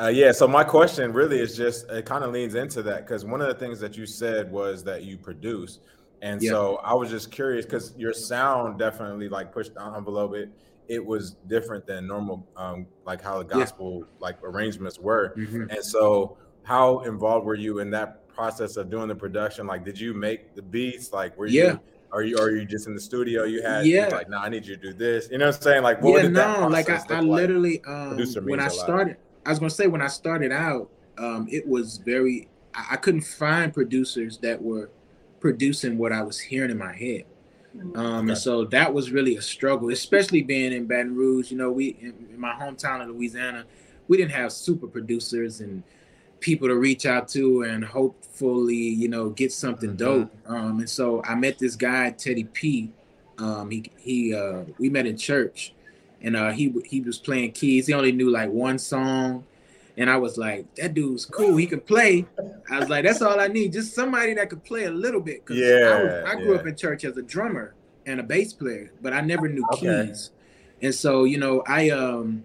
uh, 0.00 0.08
yeah, 0.08 0.32
so 0.32 0.48
my 0.48 0.64
question 0.64 1.12
really 1.12 1.38
is 1.38 1.54
just 1.54 1.86
it 1.90 2.06
kind 2.06 2.24
of 2.24 2.32
leans 2.32 2.54
into 2.54 2.82
that 2.82 3.06
because 3.06 3.26
one 3.26 3.42
of 3.42 3.48
the 3.48 3.54
things 3.54 3.78
that 3.78 3.98
you 3.98 4.06
said 4.06 4.50
was 4.50 4.82
that 4.82 5.04
you 5.04 5.18
produce, 5.18 5.80
and 6.22 6.40
yeah. 6.40 6.50
so 6.52 6.76
I 6.76 6.94
was 6.94 7.10
just 7.10 7.30
curious 7.30 7.66
because 7.66 7.94
your 7.98 8.14
sound 8.14 8.78
definitely 8.78 9.28
like 9.28 9.52
pushed 9.52 9.74
the 9.74 9.84
envelope. 9.84 10.34
It 10.34 10.50
it 10.88 11.04
was 11.04 11.32
different 11.48 11.86
than 11.86 12.06
normal, 12.06 12.48
um, 12.56 12.86
like 13.04 13.20
how 13.20 13.38
the 13.38 13.44
gospel 13.44 13.98
yeah. 13.98 14.04
like 14.20 14.42
arrangements 14.42 14.98
were, 14.98 15.34
mm-hmm. 15.36 15.68
and 15.68 15.84
so 15.84 16.38
how 16.62 17.00
involved 17.00 17.44
were 17.44 17.54
you 17.54 17.80
in 17.80 17.90
that 17.90 18.19
process 18.34 18.76
of 18.76 18.90
doing 18.90 19.08
the 19.08 19.14
production? 19.14 19.66
Like, 19.66 19.84
did 19.84 19.98
you 19.98 20.14
make 20.14 20.54
the 20.54 20.62
beats? 20.62 21.12
Like, 21.12 21.36
were 21.36 21.46
you? 21.46 21.64
Yeah. 21.64 21.76
Are 22.12 22.22
you 22.22 22.38
are 22.38 22.50
you 22.50 22.64
just 22.64 22.88
in 22.88 22.94
the 22.94 23.00
studio? 23.00 23.44
You 23.44 23.62
had 23.62 23.86
yeah. 23.86 24.08
like, 24.08 24.28
no, 24.28 24.38
nah, 24.38 24.44
I 24.44 24.48
need 24.48 24.66
you 24.66 24.76
to 24.76 24.82
do 24.82 24.92
this. 24.92 25.28
You 25.30 25.38
know 25.38 25.46
what 25.46 25.56
I'm 25.56 25.62
saying? 25.62 25.82
Like, 25.82 26.02
what 26.02 26.22
yeah, 26.22 26.28
no, 26.28 26.66
like 26.66 26.90
I, 26.90 27.00
I 27.08 27.20
literally 27.20 27.82
um, 27.84 28.18
when 28.44 28.60
I 28.60 28.68
started. 28.68 29.16
I 29.46 29.50
was 29.50 29.58
gonna 29.58 29.70
say 29.70 29.86
when 29.86 30.02
I 30.02 30.08
started 30.08 30.52
out, 30.52 30.90
um, 31.18 31.46
it 31.50 31.66
was 31.66 31.98
very 31.98 32.48
I, 32.74 32.88
I, 32.92 32.96
couldn't 32.96 33.22
find 33.22 33.72
producers 33.72 34.38
that 34.38 34.60
were 34.60 34.90
producing 35.38 35.98
what 35.98 36.12
I 36.12 36.22
was 36.22 36.38
hearing 36.38 36.70
in 36.70 36.78
my 36.78 36.94
head. 36.94 37.24
Mm-hmm. 37.76 37.96
Um, 37.96 38.06
okay. 38.06 38.28
and 38.30 38.38
so 38.38 38.64
that 38.66 38.92
was 38.92 39.12
really 39.12 39.36
a 39.36 39.42
struggle, 39.42 39.90
especially 39.90 40.42
being 40.42 40.72
in 40.72 40.86
Baton 40.86 41.14
Rouge. 41.14 41.50
You 41.50 41.58
know, 41.58 41.70
we 41.70 41.96
in, 42.00 42.14
in 42.32 42.40
my 42.40 42.52
hometown 42.52 43.02
of 43.02 43.08
Louisiana, 43.08 43.64
we 44.08 44.16
didn't 44.16 44.32
have 44.32 44.52
super 44.52 44.88
producers 44.88 45.60
and 45.60 45.82
people 46.40 46.68
to 46.68 46.76
reach 46.76 47.06
out 47.06 47.28
to 47.28 47.62
and 47.62 47.84
hopefully, 47.84 48.74
you 48.74 49.08
know, 49.08 49.30
get 49.30 49.52
something 49.52 49.90
mm-hmm. 49.90 49.96
dope. 49.96 50.30
Um, 50.46 50.80
and 50.80 50.90
so 50.90 51.22
I 51.24 51.34
met 51.34 51.58
this 51.58 51.76
guy, 51.76 52.10
Teddy 52.10 52.44
P. 52.44 52.92
Um, 53.38 53.70
he 53.70 53.90
he 53.98 54.34
uh, 54.34 54.64
we 54.78 54.88
met 54.90 55.06
in 55.06 55.16
church 55.16 55.74
and 56.22 56.36
uh, 56.36 56.50
he 56.50 56.74
he 56.84 57.00
was 57.00 57.18
playing 57.18 57.52
keys. 57.52 57.86
He 57.86 57.94
only 57.94 58.12
knew 58.12 58.30
like 58.30 58.50
one 58.50 58.78
song, 58.78 59.44
and 59.96 60.10
I 60.10 60.16
was 60.16 60.36
like, 60.36 60.72
that 60.76 60.94
dude's 60.94 61.24
cool. 61.24 61.56
He 61.56 61.66
can 61.66 61.80
play. 61.80 62.26
I 62.70 62.78
was 62.78 62.88
like, 62.88 63.04
that's 63.04 63.22
all 63.22 63.40
I 63.40 63.48
need, 63.48 63.72
just 63.72 63.94
somebody 63.94 64.34
that 64.34 64.50
could 64.50 64.64
play 64.64 64.84
a 64.84 64.90
little 64.90 65.20
bit. 65.20 65.44
Cause 65.44 65.56
yeah, 65.56 65.66
I, 65.66 66.02
was, 66.02 66.24
I 66.26 66.34
grew 66.36 66.52
yeah. 66.54 66.60
up 66.60 66.66
in 66.66 66.76
church 66.76 67.04
as 67.04 67.16
a 67.16 67.22
drummer 67.22 67.74
and 68.06 68.20
a 68.20 68.22
bass 68.22 68.52
player, 68.52 68.92
but 69.00 69.12
I 69.12 69.20
never 69.20 69.48
knew 69.48 69.64
okay. 69.72 70.06
keys. 70.06 70.30
And 70.82 70.94
so 70.94 71.24
you 71.24 71.38
know, 71.38 71.62
I 71.66 71.90
um 71.90 72.44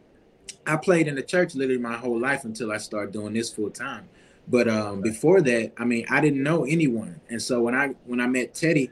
I 0.67 0.77
played 0.77 1.07
in 1.07 1.15
the 1.15 1.23
church 1.23 1.55
literally 1.55 1.81
my 1.81 1.95
whole 1.95 2.19
life 2.19 2.45
until 2.45 2.71
I 2.71 2.77
started 2.77 3.11
doing 3.11 3.33
this 3.33 3.51
full 3.51 3.69
time. 3.69 4.07
But 4.47 4.67
um, 4.67 5.01
before 5.01 5.41
that, 5.41 5.73
I 5.77 5.85
mean, 5.85 6.05
I 6.09 6.21
didn't 6.21 6.43
know 6.43 6.65
anyone, 6.65 7.19
and 7.29 7.41
so 7.41 7.61
when 7.61 7.73
I 7.73 7.95
when 8.05 8.19
I 8.19 8.27
met 8.27 8.53
Teddy, 8.53 8.91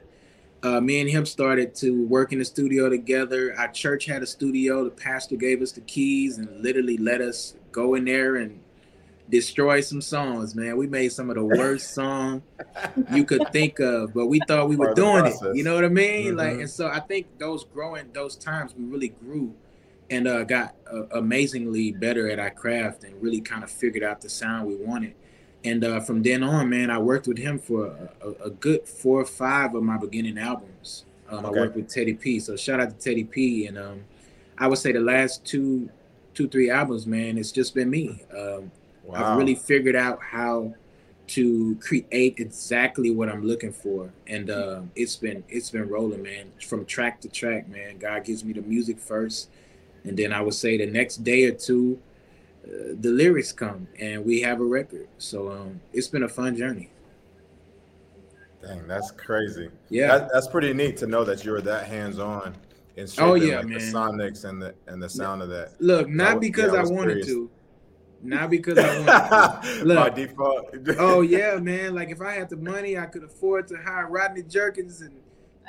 uh, 0.64 0.80
me 0.80 1.00
and 1.00 1.10
him 1.10 1.26
started 1.26 1.74
to 1.76 2.06
work 2.06 2.32
in 2.32 2.38
the 2.38 2.44
studio 2.44 2.88
together. 2.88 3.54
Our 3.56 3.68
church 3.68 4.06
had 4.06 4.22
a 4.22 4.26
studio. 4.26 4.84
The 4.84 4.90
pastor 4.90 5.36
gave 5.36 5.62
us 5.62 5.72
the 5.72 5.82
keys 5.82 6.38
and 6.38 6.60
literally 6.60 6.96
let 6.96 7.20
us 7.20 7.54
go 7.70 7.94
in 7.94 8.06
there 8.06 8.36
and 8.36 8.60
destroy 9.28 9.80
some 9.80 10.00
songs, 10.00 10.54
man. 10.54 10.76
We 10.76 10.86
made 10.86 11.12
some 11.12 11.28
of 11.28 11.36
the 11.36 11.44
worst 11.44 11.90
song 11.94 12.42
you 13.12 13.24
could 13.24 13.46
think 13.52 13.78
of, 13.78 14.14
but 14.14 14.26
we 14.26 14.40
thought 14.48 14.68
we 14.68 14.76
were 14.76 14.94
doing 14.94 15.26
it. 15.26 15.34
You 15.54 15.64
know 15.64 15.74
what 15.74 15.84
I 15.84 15.88
mean? 15.88 16.28
Mm-hmm. 16.28 16.36
Like, 16.36 16.52
and 16.52 16.70
so 16.70 16.88
I 16.88 17.00
think 17.00 17.38
those 17.38 17.64
growing 17.64 18.10
those 18.12 18.34
times 18.34 18.74
we 18.74 18.84
really 18.84 19.08
grew 19.08 19.54
and 20.10 20.28
uh, 20.28 20.44
got 20.44 20.74
uh, 20.92 21.06
amazingly 21.12 21.92
better 21.92 22.30
at 22.30 22.38
our 22.38 22.50
craft 22.50 23.04
and 23.04 23.20
really 23.22 23.40
kind 23.40 23.64
of 23.64 23.70
figured 23.70 24.04
out 24.04 24.20
the 24.20 24.28
sound 24.28 24.66
we 24.66 24.76
wanted. 24.76 25.14
And 25.64 25.82
uh, 25.82 26.00
from 26.00 26.22
then 26.22 26.42
on, 26.42 26.68
man, 26.68 26.90
I 26.90 26.98
worked 26.98 27.26
with 27.26 27.38
him 27.38 27.58
for 27.58 28.10
a, 28.20 28.44
a, 28.44 28.50
good 28.50 28.86
four 28.86 29.22
or 29.22 29.24
five 29.24 29.74
of 29.74 29.82
my 29.82 29.96
beginning 29.96 30.36
albums. 30.36 31.06
Um, 31.30 31.46
okay. 31.46 31.46
I 31.46 31.62
worked 31.62 31.76
with 31.76 31.88
Teddy 31.88 32.12
P. 32.12 32.38
So 32.38 32.54
shout 32.54 32.80
out 32.80 32.90
to 32.90 32.96
Teddy 32.96 33.24
P. 33.24 33.66
And 33.66 33.78
um, 33.78 34.04
I 34.58 34.66
would 34.66 34.78
say 34.78 34.92
the 34.92 35.00
last 35.00 35.42
two, 35.46 35.88
two, 36.34 36.48
three 36.48 36.70
albums, 36.70 37.06
man, 37.06 37.38
it's 37.38 37.50
just 37.50 37.74
been 37.74 37.88
me. 37.88 38.22
Um, 38.36 38.70
wow. 39.04 39.32
I've 39.32 39.38
really 39.38 39.54
figured 39.54 39.96
out 39.96 40.20
how 40.22 40.74
to 41.26 41.76
create 41.76 42.38
exactly 42.38 43.10
what 43.10 43.28
I'm 43.28 43.42
looking 43.46 43.72
for, 43.72 44.12
and 44.26 44.50
uh, 44.50 44.82
it's 44.94 45.16
been 45.16 45.42
it's 45.48 45.70
been 45.70 45.88
rolling, 45.88 46.22
man, 46.22 46.52
from 46.66 46.84
track 46.84 47.20
to 47.22 47.28
track, 47.28 47.68
man. 47.68 47.98
God 47.98 48.24
gives 48.24 48.44
me 48.44 48.52
the 48.52 48.62
music 48.62 48.98
first, 48.98 49.48
and 50.04 50.16
then 50.16 50.32
I 50.32 50.40
would 50.40 50.54
say 50.54 50.76
the 50.76 50.86
next 50.86 51.18
day 51.24 51.44
or 51.44 51.52
two, 51.52 51.98
uh, 52.64 52.94
the 53.00 53.10
lyrics 53.10 53.52
come, 53.52 53.88
and 53.98 54.24
we 54.24 54.40
have 54.42 54.60
a 54.60 54.64
record. 54.64 55.08
So 55.18 55.50
um, 55.50 55.80
it's 55.92 56.08
been 56.08 56.22
a 56.22 56.28
fun 56.28 56.56
journey. 56.56 56.90
Dang, 58.62 58.86
that's 58.86 59.10
crazy. 59.10 59.68
Yeah, 59.90 60.18
that, 60.18 60.30
that's 60.32 60.48
pretty 60.48 60.72
neat 60.72 60.96
to 60.98 61.06
know 61.06 61.24
that 61.24 61.44
you're 61.44 61.60
that 61.60 61.86
hands 61.86 62.18
on 62.18 62.54
in 62.96 63.06
shaping 63.06 63.24
oh, 63.24 63.34
yeah, 63.34 63.56
like 63.56 63.66
man. 63.66 63.78
the 63.78 63.84
sonics 63.84 64.44
and 64.44 64.62
the 64.62 64.74
and 64.86 65.02
the 65.02 65.08
sound 65.08 65.42
of 65.42 65.48
that. 65.50 65.72
Look, 65.80 66.08
not 66.08 66.40
because 66.40 66.72
yeah, 66.72 66.80
I, 66.80 66.82
I 66.82 66.86
wanted 66.86 67.24
curious. 67.24 67.26
to, 67.26 67.50
not 68.22 68.50
because 68.50 68.78
I 68.78 68.98
wanted 69.00 69.68
to. 69.80 69.84
Look, 69.84 69.98
By 69.98 70.10
default. 70.10 70.74
oh 70.98 71.20
yeah, 71.20 71.56
man. 71.56 71.94
Like 71.94 72.10
if 72.10 72.22
I 72.22 72.32
had 72.32 72.48
the 72.48 72.56
money, 72.56 72.96
I 72.96 73.06
could 73.06 73.24
afford 73.24 73.68
to 73.68 73.76
hire 73.76 74.08
Rodney 74.08 74.42
Jerkins 74.42 75.02
and 75.02 75.14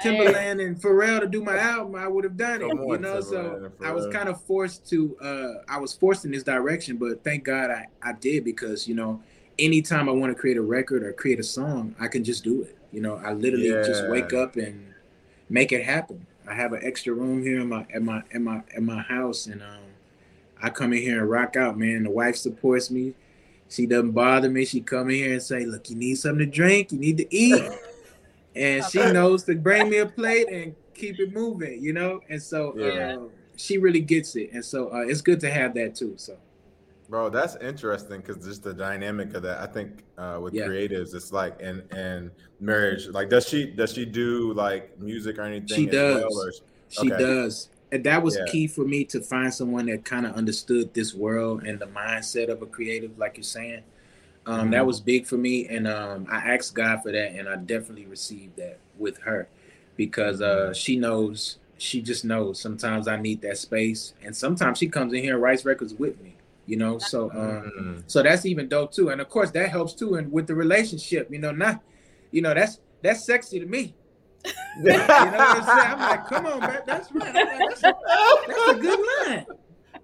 Timbaland 0.04 0.66
and 0.66 0.80
Pharrell 0.80 1.22
to 1.22 1.28
do 1.28 1.42
my 1.44 1.58
album, 1.58 1.96
I 1.96 2.08
would 2.08 2.24
have 2.24 2.38
done 2.38 2.62
it. 2.62 2.68
you 2.68 2.98
know, 2.98 3.22
so 3.22 3.72
I 3.84 3.92
was 3.92 4.08
kind 4.14 4.30
of 4.30 4.42
forced 4.42 4.88
to. 4.90 5.18
uh 5.22 5.54
I 5.68 5.80
was 5.80 5.94
forced 5.94 6.26
in 6.26 6.32
this 6.32 6.44
direction, 6.44 6.98
but 6.98 7.24
thank 7.24 7.44
God 7.44 7.72
I 7.72 7.88
I 8.02 8.14
did 8.14 8.44
because 8.44 8.88
you 8.88 8.96
know, 8.96 9.22
anytime 9.58 10.10
I 10.10 10.12
want 10.12 10.32
to 10.32 10.40
create 10.40 10.58
a 10.58 10.62
record 10.62 11.04
or 11.04 11.14
create 11.14 11.40
a 11.40 11.44
song, 11.44 11.96
I 12.00 12.08
can 12.08 12.24
just 12.24 12.44
do 12.44 12.62
it. 12.64 12.78
You 12.92 13.02
know, 13.02 13.16
I 13.16 13.34
literally 13.34 13.70
yeah. 13.70 13.84
just 13.84 14.08
wake 14.08 14.34
up 14.34 14.56
and 14.56 14.94
make 15.50 15.72
it 15.72 15.84
happen. 15.84 16.26
I 16.48 16.54
have 16.54 16.74
an 16.74 16.82
extra 16.84 17.14
room 17.14 17.42
here 17.42 17.60
in 17.60 17.70
my 17.70 17.86
at 17.94 18.02
my 18.02 18.24
at 18.34 18.42
my 18.42 18.64
at 18.76 18.84
my 18.84 19.02
house, 19.02 19.48
and 19.48 19.62
um, 19.62 19.80
I 20.62 20.70
come 20.70 20.94
in 20.94 21.02
here 21.02 21.20
and 21.22 21.30
rock 21.30 21.56
out, 21.56 21.78
man. 21.78 22.04
The 22.04 22.10
wife 22.10 22.36
supports 22.36 22.92
me. 22.92 23.14
She 23.70 23.86
doesn't 23.86 24.12
bother 24.12 24.50
me. 24.50 24.66
She 24.66 24.82
come 24.82 25.10
in 25.10 25.16
here 25.16 25.34
and 25.34 25.42
say, 25.42 25.66
"Look, 25.66 25.90
you 25.90 25.96
need 25.96 26.16
something 26.16 26.46
to 26.46 26.46
drink. 26.46 26.92
You 26.92 27.00
need 27.00 27.18
to 27.18 27.36
eat," 27.36 27.64
and 28.56 28.84
she 28.86 29.00
knows 29.00 29.44
to 29.44 29.56
bring 29.56 29.90
me 29.90 29.98
a 29.98 30.06
plate 30.06 30.50
and 30.50 30.76
keep 30.94 31.20
it 31.20 31.34
moving. 31.34 31.84
You 31.84 31.94
know, 31.94 32.22
and 32.30 32.42
so 32.42 32.74
yeah. 32.78 33.18
uh, 33.18 33.20
she 33.56 33.78
really 33.78 34.02
gets 34.02 34.36
it, 34.36 34.52
and 34.54 34.64
so 34.64 34.94
uh, 34.94 35.00
it's 35.00 35.22
good 35.22 35.40
to 35.42 35.52
have 35.52 35.74
that 35.76 35.96
too. 35.96 36.14
So 36.18 36.38
Bro, 37.08 37.30
that's 37.30 37.56
interesting 37.58 38.22
because 38.22 38.44
just 38.44 38.64
the 38.64 38.74
dynamic 38.74 39.34
of 39.36 39.44
that. 39.44 39.60
I 39.60 39.68
think 39.68 40.04
uh, 40.18 40.40
with 40.42 40.54
yeah. 40.54 40.66
creatives, 40.66 41.14
it's 41.14 41.32
like 41.32 41.62
and 41.62 41.84
and 41.92 42.32
marriage. 42.60 43.08
Like, 43.08 43.30
does 43.30 43.48
she 43.48 43.68
does 43.68 43.94
she 43.94 44.06
do 44.06 44.54
like 44.54 45.00
music 45.00 45.38
or 45.38 45.44
anything? 45.44 45.68
She 45.68 45.86
does. 45.86 46.24
Well, 46.24 46.48
or, 46.48 46.52
she 46.90 47.12
okay. 47.12 47.24
does, 47.24 47.70
and 47.92 48.04
that 48.06 48.24
was 48.24 48.38
yeah. 48.38 48.52
key 48.52 48.68
for 48.68 48.86
me 48.86 49.06
to 49.06 49.22
find 49.22 49.54
someone 49.54 49.86
that 49.88 50.04
kind 50.04 50.26
of 50.26 50.34
understood 50.34 50.94
this 50.94 51.14
world 51.14 51.64
and 51.64 51.80
the 51.80 51.88
mindset 51.88 52.50
of 52.50 52.62
a 52.62 52.66
creative, 52.66 53.18
like 53.18 53.38
you're 53.38 53.44
saying. 53.44 53.84
Um, 54.46 54.62
mm-hmm. 54.62 54.72
That 54.72 54.86
was 54.86 55.00
big 55.00 55.26
for 55.26 55.38
me, 55.38 55.68
and 55.68 55.88
um, 55.88 56.28
I 56.30 56.38
asked 56.54 56.76
God 56.76 57.02
for 57.02 57.12
that, 57.12 57.32
and 57.32 57.50
I 57.50 57.56
definitely 57.56 58.06
received 58.06 58.58
that 58.58 58.80
with 58.98 59.18
her 59.20 59.48
because 59.96 60.42
uh, 60.42 60.46
mm-hmm. 60.46 60.74
she 60.74 60.98
knows. 60.98 61.58
She 61.78 62.02
just 62.02 62.24
knows. 62.24 62.60
Sometimes 62.60 63.08
I 63.08 63.18
need 63.18 63.42
that 63.42 63.58
space, 63.58 64.14
and 64.24 64.36
sometimes 64.36 64.78
she 64.78 64.88
comes 64.88 65.14
in 65.14 65.22
here 65.22 65.34
and 65.34 65.44
writes 65.44 65.66
records 65.66 65.94
with 65.94 66.22
me 66.22 66.36
you 66.66 66.78
know 66.78 66.98
so 66.98 67.30
um 67.32 67.72
mm. 67.80 68.04
so 68.08 68.24
that's 68.24 68.46
even 68.46 68.68
dope 68.68 68.92
too 68.92 69.10
and 69.10 69.22
of 69.22 69.30
course 69.30 69.52
that 69.52 69.70
helps 69.70 69.94
too 69.94 70.16
and 70.16 70.32
with 70.32 70.48
the 70.48 70.56
relationship 70.56 71.28
you 71.32 71.40
know 71.40 71.52
not 71.52 71.82
you 72.32 72.42
know 72.42 72.54
that's 72.54 72.80
that's 73.02 73.26
sexy 73.26 73.60
to 73.60 73.66
me 73.66 73.94
you 74.78 74.84
know 74.84 74.98
what 74.98 75.10
i'm 75.10 75.64
saying 75.64 75.92
i'm 75.94 76.00
like 76.00 76.26
come 76.28 76.46
on 76.46 76.60
man 76.60 76.82
that's 76.86 77.12
right 77.12 77.34
like, 77.34 77.60
that's, 77.60 77.84
a, 77.84 77.94
that's 78.48 78.70
a 78.70 78.76
good 78.76 79.00
line 79.28 79.46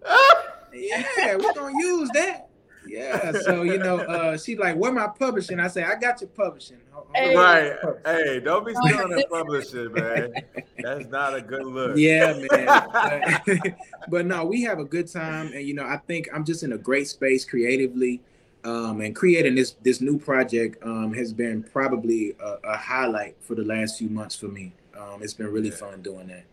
yeah 0.74 1.36
we're 1.36 1.54
gonna 1.54 1.78
use 1.80 2.10
that 2.14 2.50
yeah, 2.88 3.32
so 3.32 3.64
you 3.64 3.78
know, 3.78 4.00
uh, 4.00 4.38
she's 4.38 4.58
like, 4.58 4.76
"Where 4.76 4.92
my 4.92 5.08
publishing?" 5.08 5.60
I 5.60 5.68
say, 5.68 5.84
"I 5.84 5.96
got 5.96 6.22
your 6.22 6.30
publishing." 6.30 6.78
Hey. 7.14 7.36
Right, 7.36 7.74
hey, 8.06 8.40
don't 8.40 8.66
be 8.66 8.74
stealing 8.84 9.16
the 9.16 9.26
publishing, 9.30 9.92
man. 9.94 10.34
That's 10.80 11.08
not 11.10 11.36
a 11.36 11.42
good 11.42 11.66
look. 11.66 11.98
Yeah, 11.98 12.34
man. 12.52 13.42
but 14.10 14.26
no, 14.26 14.46
we 14.46 14.62
have 14.64 14.80
a 14.80 14.86
good 14.86 15.08
time, 15.08 15.52
and 15.54 15.66
you 15.66 15.74
know, 15.74 15.86
I 15.86 15.98
think 15.98 16.30
I'm 16.34 16.44
just 16.44 16.64
in 16.64 16.74
a 16.74 16.78
great 16.78 17.08
space 17.08 17.46
creatively, 17.46 18.22
um, 18.64 19.02
and 19.02 19.16
creating 19.16 19.56
this 19.56 19.72
this 19.82 20.02
new 20.02 20.18
project 20.18 20.84
um, 20.84 21.14
has 21.14 21.34
been 21.34 21.64
probably 21.64 22.36
a, 22.40 22.58
a, 22.64 22.78
highlight 22.78 23.36
for 23.42 23.56
the 23.56 23.64
last 23.64 24.00
few 24.00 24.10
months 24.10 24.36
for 24.36 24.48
me. 24.48 24.74
Um, 24.98 25.22
it's 25.22 25.34
been 25.34 25.52
really 25.52 25.70
yeah. 25.70 25.76
fun 25.76 26.02
doing 26.02 26.28
that. 26.28 26.44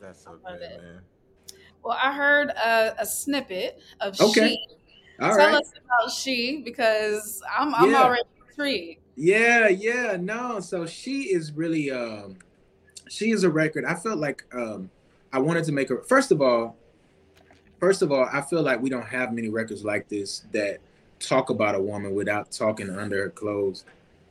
That's 0.00 0.24
so 0.24 0.38
good, 0.46 0.60
man. 0.60 1.00
Well, 1.82 1.98
I 2.02 2.12
heard 2.12 2.50
a, 2.50 2.94
a 2.98 3.06
snippet 3.06 3.80
of 4.00 4.20
okay. 4.20 4.50
She 4.50 4.76
all 5.20 5.30
Tell 5.30 5.38
right. 5.38 5.54
us 5.54 5.72
about 5.84 6.10
she 6.10 6.62
because 6.62 7.42
I'm 7.56 7.74
I'm 7.74 7.90
yeah. 7.90 8.02
already 8.02 8.22
intrigued. 8.48 9.00
Yeah, 9.16 9.68
yeah, 9.68 10.16
no. 10.20 10.60
So 10.60 10.86
she 10.86 11.32
is 11.32 11.52
really 11.52 11.90
um 11.90 12.36
she 13.08 13.30
is 13.30 13.44
a 13.44 13.50
record. 13.50 13.84
I 13.84 13.94
felt 13.94 14.18
like 14.18 14.44
um 14.52 14.90
I 15.32 15.38
wanted 15.38 15.64
to 15.64 15.72
make 15.72 15.88
her 15.88 16.02
first 16.02 16.32
of 16.32 16.42
all, 16.42 16.76
first 17.80 18.02
of 18.02 18.12
all, 18.12 18.28
I 18.30 18.42
feel 18.42 18.62
like 18.62 18.80
we 18.80 18.90
don't 18.90 19.06
have 19.06 19.32
many 19.32 19.48
records 19.48 19.84
like 19.84 20.08
this 20.08 20.44
that 20.52 20.78
talk 21.18 21.48
about 21.48 21.74
a 21.74 21.80
woman 21.80 22.14
without 22.14 22.50
talking 22.50 22.90
under 22.90 23.22
her 23.22 23.30
clothes. 23.30 23.84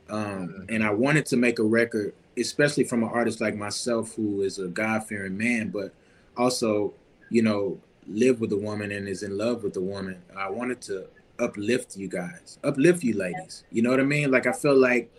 Um 0.08 0.18
mm-hmm. 0.18 0.62
and 0.68 0.84
I 0.84 0.90
wanted 0.90 1.26
to 1.26 1.36
make 1.36 1.58
a 1.58 1.64
record, 1.64 2.14
especially 2.38 2.84
from 2.84 3.02
an 3.02 3.08
artist 3.08 3.40
like 3.40 3.56
myself 3.56 4.14
who 4.14 4.42
is 4.42 4.60
a 4.60 4.68
God-fearing 4.68 5.36
man, 5.36 5.70
but 5.70 5.92
also, 6.36 6.94
you 7.28 7.42
know, 7.42 7.80
live 8.08 8.40
with 8.40 8.52
a 8.52 8.56
woman 8.56 8.92
and 8.92 9.08
is 9.08 9.22
in 9.22 9.36
love 9.36 9.62
with 9.62 9.76
a 9.76 9.80
woman, 9.80 10.22
I 10.36 10.50
wanted 10.50 10.80
to 10.82 11.08
uplift 11.38 11.96
you 11.96 12.08
guys, 12.08 12.58
uplift 12.64 13.02
you 13.02 13.14
ladies. 13.14 13.64
You 13.70 13.82
know 13.82 13.90
what 13.90 14.00
I 14.00 14.04
mean? 14.04 14.30
Like 14.30 14.46
I 14.46 14.52
feel 14.52 14.76
like 14.76 15.12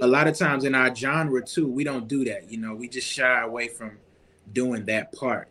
a 0.00 0.06
lot 0.06 0.28
of 0.28 0.36
times 0.36 0.64
in 0.64 0.74
our 0.74 0.94
genre 0.94 1.44
too, 1.44 1.68
we 1.68 1.84
don't 1.84 2.08
do 2.08 2.24
that. 2.24 2.50
You 2.50 2.58
know, 2.58 2.74
we 2.74 2.88
just 2.88 3.06
shy 3.06 3.42
away 3.42 3.68
from 3.68 3.98
doing 4.52 4.84
that 4.86 5.12
part. 5.12 5.48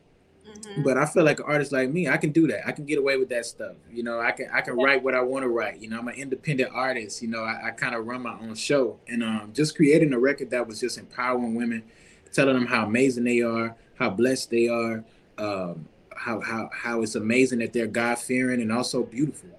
Mm-hmm. 0.47 0.83
But 0.83 0.97
I 0.97 1.05
feel 1.05 1.23
like 1.23 1.39
an 1.39 1.45
artist 1.47 1.71
like 1.71 1.89
me, 1.89 2.07
I 2.07 2.17
can 2.17 2.31
do 2.31 2.47
that. 2.47 2.67
I 2.67 2.71
can 2.71 2.85
get 2.85 2.97
away 2.97 3.17
with 3.17 3.29
that 3.29 3.45
stuff. 3.45 3.75
You 3.91 4.03
know, 4.03 4.19
I 4.19 4.31
can 4.31 4.47
I 4.53 4.61
can 4.61 4.75
write 4.75 5.03
what 5.03 5.15
I 5.15 5.21
want 5.21 5.43
to 5.43 5.49
write. 5.49 5.79
You 5.81 5.89
know, 5.89 5.99
I'm 5.99 6.07
an 6.07 6.15
independent 6.15 6.71
artist. 6.73 7.21
You 7.21 7.29
know, 7.29 7.43
I, 7.43 7.67
I 7.67 7.71
kind 7.71 7.95
of 7.95 8.05
run 8.05 8.21
my 8.21 8.33
own 8.39 8.55
show, 8.55 8.99
and 9.07 9.23
um, 9.23 9.51
just 9.53 9.75
creating 9.75 10.13
a 10.13 10.19
record 10.19 10.51
that 10.51 10.67
was 10.67 10.79
just 10.79 10.97
empowering 10.97 11.55
women, 11.55 11.83
telling 12.31 12.53
them 12.53 12.67
how 12.67 12.85
amazing 12.85 13.23
they 13.23 13.41
are, 13.41 13.75
how 13.95 14.09
blessed 14.09 14.51
they 14.51 14.67
are, 14.67 15.03
um, 15.37 15.87
how 16.15 16.39
how 16.41 16.69
how 16.73 17.01
it's 17.01 17.15
amazing 17.15 17.59
that 17.59 17.73
they're 17.73 17.87
God 17.87 18.17
fearing 18.17 18.61
and 18.61 18.71
also 18.71 19.03
beautiful, 19.03 19.49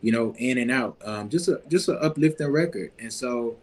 you 0.00 0.12
know, 0.12 0.34
in 0.38 0.58
and 0.58 0.70
out. 0.70 0.96
Um, 1.04 1.28
just 1.28 1.48
a 1.48 1.60
just 1.68 1.88
an 1.88 1.98
uplifting 2.00 2.48
record, 2.48 2.92
and 2.98 3.12
so 3.12 3.56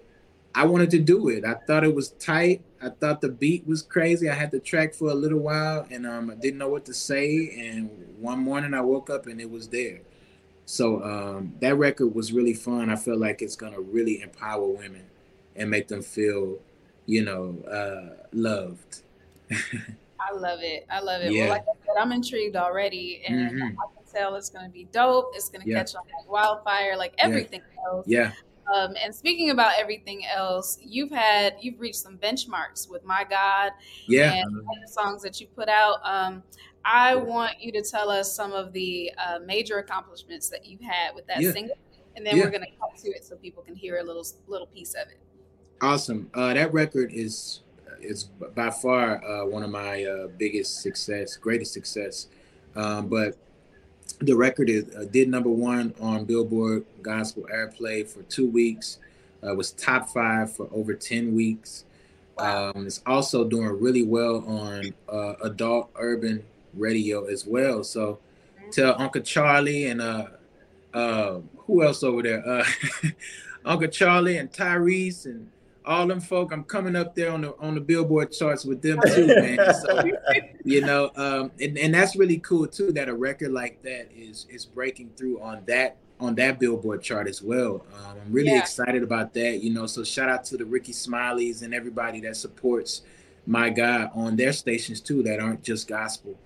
I 0.54 0.66
wanted 0.66 0.92
to 0.92 1.00
do 1.00 1.30
it. 1.30 1.46
I 1.46 1.54
thought 1.54 1.84
it 1.84 1.96
was 1.96 2.12
tight. 2.12 2.62
I 2.82 2.90
thought 2.90 3.22
the 3.22 3.30
beat 3.30 3.66
was 3.66 3.82
crazy. 3.82 4.30
I 4.30 4.34
had 4.34 4.52
the 4.52 4.60
track 4.60 4.94
for 4.94 5.10
a 5.10 5.14
little 5.14 5.40
while, 5.40 5.88
and 5.90 6.06
um, 6.06 6.30
I 6.30 6.36
didn't 6.36 6.58
know 6.58 6.70
what 6.70 6.86
to 6.86 6.94
say. 6.94 7.56
And 7.58 7.90
one 8.20 8.40
morning 8.40 8.74
I 8.74 8.82
woke 8.82 9.10
up 9.10 9.28
and 9.28 9.40
it 9.40 9.50
was 9.50 9.70
there. 9.70 10.02
So 10.66 11.04
um, 11.04 11.54
that 11.60 11.76
record 11.76 12.14
was 12.14 12.34
really 12.34 12.54
fun. 12.54 12.90
I 12.90 12.96
feel 12.96 13.18
like 13.18 13.42
it's 13.42 13.56
gonna 13.56 13.80
really 13.80 14.22
empower 14.22 14.68
women 14.68 15.06
and 15.56 15.70
make 15.70 15.88
them 15.88 16.02
feel, 16.02 16.60
you 17.06 17.24
know, 17.24 17.58
uh, 17.70 18.26
loved. 18.32 19.04
I 20.22 20.34
love 20.34 20.60
it. 20.62 20.86
I 20.90 21.02
love 21.02 21.22
it. 21.22 21.32
Yeah. 21.32 21.44
Well, 21.44 21.50
like 21.52 21.62
I 21.64 21.86
said, 21.86 22.00
I'm 22.00 22.12
intrigued 22.12 22.56
already, 22.56 23.24
and 23.28 23.52
mm-hmm. 23.52 23.80
I 23.80 23.86
can 23.96 24.14
tell 24.14 24.36
it's 24.36 24.50
going 24.50 24.66
to 24.66 24.72
be 24.72 24.88
dope. 24.92 25.32
It's 25.34 25.50
going 25.50 25.64
to 25.64 25.70
yeah. 25.70 25.80
catch 25.80 25.96
on 25.96 26.04
like 26.18 26.30
wildfire, 26.30 26.96
like 26.96 27.14
everything 27.18 27.62
yeah. 27.76 27.90
else. 27.90 28.06
Yeah. 28.08 28.32
Um, 28.74 28.94
and 29.04 29.14
speaking 29.14 29.50
about 29.50 29.74
everything 29.78 30.24
else, 30.26 30.78
you've 30.82 31.12
had 31.12 31.56
you've 31.60 31.80
reached 31.80 31.98
some 31.98 32.18
benchmarks 32.18 32.90
with 32.90 33.04
My 33.04 33.26
God, 33.30 33.72
yeah, 34.08 34.34
and 34.36 34.56
the 34.56 34.88
songs 34.88 35.22
that 35.24 35.42
you 35.42 35.48
put 35.48 35.68
out. 35.68 35.98
Um, 36.04 36.44
I 36.86 37.16
want 37.16 37.62
you 37.62 37.72
to 37.74 37.82
tell 37.82 38.10
us 38.10 38.34
some 38.34 38.54
of 38.54 38.72
the 38.74 39.12
uh, 39.18 39.40
major 39.46 39.80
accomplishments 39.80 40.50
that 40.50 40.66
you 40.66 40.78
had 40.82 41.14
with 41.16 41.28
that 41.28 41.42
single, 41.42 41.76
and 42.16 42.26
then 42.26 42.38
we're 42.38 42.50
going 42.50 42.62
to 42.64 42.72
cut 42.80 42.96
to 43.04 43.10
it 43.10 43.26
so 43.26 43.36
people 43.36 43.62
can 43.64 43.76
hear 43.76 44.00
a 44.00 44.04
little 44.04 44.26
little 44.48 44.68
piece 44.68 44.94
of 44.94 45.08
it. 45.10 45.20
Awesome. 45.82 46.30
Uh, 46.34 46.54
that 46.54 46.72
record 46.72 47.12
is 47.12 47.62
it's 48.04 48.24
by 48.56 48.70
far 48.70 49.24
uh, 49.24 49.46
one 49.46 49.64
of 49.64 49.70
my 49.70 50.04
uh, 50.04 50.28
biggest 50.38 50.82
success, 50.82 51.36
greatest 51.36 51.74
success. 51.74 52.28
Um, 52.76 53.08
but 53.08 53.38
the 54.20 54.36
record 54.36 54.70
is, 54.70 54.96
uh, 54.96 55.06
did 55.12 55.30
number 55.30 55.50
one 55.50 55.94
on 56.00 56.26
Billboard 56.26 56.86
Gospel 57.02 57.48
Airplay 57.54 58.08
for 58.08 58.24
two 58.24 58.50
weeks. 58.50 59.00
Uh, 59.46 59.56
was 59.56 59.72
top 59.72 60.10
five 60.10 60.56
for 60.56 60.70
over 60.72 60.94
ten 60.94 61.36
weeks. 61.36 61.86
Um, 62.38 62.86
it's 62.86 63.02
also 63.06 63.44
doing 63.44 63.80
really 63.80 64.04
well 64.04 64.44
on 64.48 64.94
uh, 65.12 65.34
adult 65.44 65.90
urban 65.96 66.44
radio 66.74 67.26
as 67.26 67.46
well. 67.46 67.84
So 67.84 68.20
tell 68.72 68.96
Uncle 69.00 69.22
Charlie 69.22 69.88
and 69.88 70.02
uh, 70.02 70.28
uh, 70.94 71.40
who 71.58 71.84
else 71.84 72.04
over 72.04 72.22
there? 72.22 72.64
Uncle 73.66 73.88
Charlie 73.88 74.38
and 74.38 74.52
Tyrese 74.52 75.26
and 75.26 75.50
all 75.86 76.08
them 76.08 76.22
folk. 76.22 76.52
I'm 76.52 76.64
coming 76.64 76.96
up 76.96 77.16
there 77.16 77.32
on 77.32 77.42
the 77.42 77.56
on 77.60 77.76
the 77.76 77.82
Billboard 77.82 78.32
charts 78.32 78.66
with 78.66 78.82
them 78.82 79.00
too, 79.14 79.28
man. 79.28 79.74
So 79.74 80.04
you 80.64 80.82
know, 80.82 81.12
um, 81.16 81.52
and, 81.60 81.78
and 81.78 81.94
that's 81.94 82.16
really 82.16 82.38
cool 82.40 82.68
too. 82.68 82.92
That 82.92 83.10
a 83.10 83.14
record 83.14 83.52
like 83.52 83.82
that 83.84 84.10
is 84.16 84.46
is 84.50 84.66
breaking 84.66 85.12
through 85.18 85.42
on 85.42 85.64
that 85.68 85.98
on 86.20 86.36
that 86.36 86.60
Billboard 86.60 87.02
chart 87.02 87.28
as 87.28 87.42
well. 87.42 87.84
Um, 87.96 88.18
I'm 88.26 88.32
really 88.32 88.52
yeah. 88.52 88.60
excited 88.60 89.04
about 89.04 89.34
that. 89.34 89.64
You 89.64 89.72
know, 89.72 89.88
so 89.88 90.04
shout 90.04 90.30
out 90.30 90.46
to 90.46 90.58
the 90.58 90.66
Ricky 90.66 90.94
Smileys 90.94 91.64
and 91.64 91.74
everybody 91.74 92.22
that 92.22 92.38
supports 92.38 93.02
my 93.48 93.70
God 93.70 94.12
on 94.14 94.36
their 94.36 94.54
stations 94.54 95.02
too 95.02 95.24
that 95.24 95.40
aren't 95.40 95.64
just 95.64 95.88
gospel. 95.88 96.38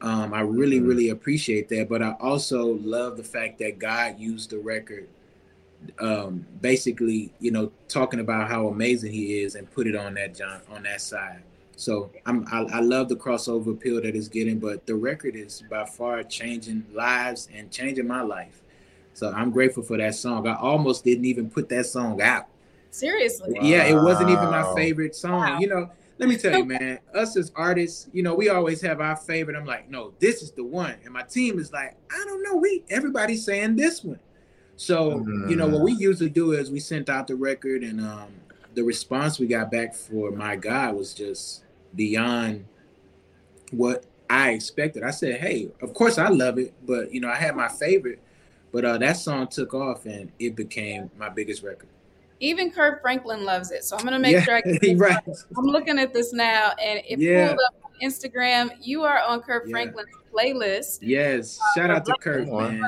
Um, 0.00 0.34
I 0.34 0.40
really, 0.40 0.78
mm-hmm. 0.78 0.88
really 0.88 1.08
appreciate 1.10 1.68
that. 1.70 1.88
But 1.88 2.02
I 2.02 2.12
also 2.20 2.78
love 2.82 3.16
the 3.16 3.24
fact 3.24 3.58
that 3.58 3.78
God 3.78 4.18
used 4.18 4.50
the 4.50 4.58
record, 4.58 5.08
um, 5.98 6.46
basically, 6.60 7.32
you 7.40 7.50
know, 7.50 7.70
talking 7.88 8.20
about 8.20 8.48
how 8.48 8.68
amazing 8.68 9.12
He 9.12 9.40
is, 9.40 9.54
and 9.54 9.70
put 9.70 9.86
it 9.86 9.96
on 9.96 10.14
that 10.14 10.34
John 10.34 10.60
on 10.70 10.82
that 10.84 11.00
side. 11.00 11.42
So 11.76 12.10
I'm, 12.26 12.46
I, 12.52 12.62
I 12.76 12.80
love 12.80 13.08
the 13.08 13.16
crossover 13.16 13.72
appeal 13.72 14.00
that 14.02 14.14
it's 14.14 14.28
getting, 14.28 14.58
but 14.58 14.86
the 14.86 14.94
record 14.94 15.34
is 15.34 15.62
by 15.68 15.84
far 15.84 16.22
changing 16.22 16.86
lives 16.92 17.48
and 17.52 17.70
changing 17.70 18.06
my 18.06 18.22
life. 18.22 18.62
So 19.14 19.32
I'm 19.32 19.50
grateful 19.50 19.82
for 19.82 19.96
that 19.96 20.14
song. 20.14 20.46
I 20.46 20.56
almost 20.56 21.04
didn't 21.04 21.24
even 21.24 21.50
put 21.50 21.68
that 21.70 21.86
song 21.86 22.20
out. 22.20 22.46
Seriously? 22.90 23.58
Yeah, 23.60 23.84
it 23.84 23.94
wasn't 23.94 24.30
even 24.30 24.44
my 24.50 24.72
favorite 24.74 25.16
song. 25.16 25.40
Wow. 25.40 25.58
You 25.58 25.66
know, 25.66 25.90
let 26.18 26.28
me 26.28 26.36
tell 26.36 26.56
you, 26.56 26.64
man, 26.64 26.98
us 27.14 27.36
as 27.36 27.50
artists, 27.56 28.08
you 28.12 28.22
know, 28.22 28.34
we 28.34 28.48
always 28.48 28.80
have 28.82 29.00
our 29.00 29.16
favorite. 29.16 29.56
I'm 29.56 29.66
like, 29.66 29.90
no, 29.90 30.12
this 30.20 30.42
is 30.42 30.52
the 30.52 30.64
one. 30.64 30.94
And 31.04 31.12
my 31.12 31.22
team 31.22 31.58
is 31.58 31.72
like, 31.72 31.96
I 32.10 32.24
don't 32.24 32.42
know. 32.42 32.56
We 32.56 32.84
everybody's 32.90 33.44
saying 33.44 33.76
this 33.76 34.04
one. 34.04 34.20
So, 34.76 35.18
mm-hmm. 35.18 35.50
you 35.50 35.56
know, 35.56 35.66
what 35.68 35.82
we 35.82 35.92
usually 35.92 36.30
do 36.30 36.52
is 36.52 36.70
we 36.70 36.80
sent 36.80 37.08
out 37.08 37.26
the 37.26 37.36
record 37.36 37.82
and 37.82 38.00
um 38.00 38.28
the 38.74 38.82
response 38.82 39.38
we 39.38 39.46
got 39.46 39.70
back 39.70 39.94
for 39.94 40.32
my 40.32 40.56
God 40.56 40.96
was 40.96 41.14
just 41.14 41.62
beyond 41.94 42.64
what 43.70 44.04
I 44.28 44.50
expected. 44.50 45.04
I 45.04 45.10
said, 45.10 45.40
Hey, 45.40 45.70
of 45.80 45.94
course 45.94 46.18
I 46.18 46.28
love 46.28 46.58
it, 46.58 46.74
but 46.84 47.12
you 47.12 47.20
know, 47.20 47.28
I 47.28 47.36
had 47.36 47.54
my 47.54 47.68
favorite, 47.68 48.20
but 48.72 48.84
uh 48.84 48.98
that 48.98 49.16
song 49.16 49.46
took 49.46 49.74
off 49.74 50.06
and 50.06 50.32
it 50.38 50.56
became 50.56 51.10
my 51.18 51.28
biggest 51.28 51.62
record. 51.62 51.88
Even 52.40 52.70
Kirk 52.70 53.00
Franklin 53.00 53.44
loves 53.44 53.70
it. 53.70 53.84
So 53.84 53.96
I'm 53.96 54.04
gonna 54.04 54.18
make 54.18 54.32
yeah, 54.32 54.42
sure 54.42 54.56
I 54.56 54.60
get 54.60 54.82
right. 54.98 55.18
I'm 55.56 55.64
looking 55.66 55.98
at 56.00 56.12
this 56.12 56.32
now 56.32 56.72
and 56.82 57.00
it 57.08 57.20
yeah. 57.20 57.48
pulled 57.48 57.60
up 57.68 57.74
on 57.84 57.92
Instagram. 58.02 58.76
You 58.80 59.04
are 59.04 59.20
on 59.20 59.40
Kirk 59.40 59.64
yeah. 59.66 59.70
Franklin's 59.70 60.08
playlist. 60.34 60.98
Yes. 61.00 61.58
Uh, 61.58 61.80
Shout 61.80 61.90
out 61.90 62.04
to 62.06 62.14
Kirk, 62.20 62.48
man. 62.48 62.82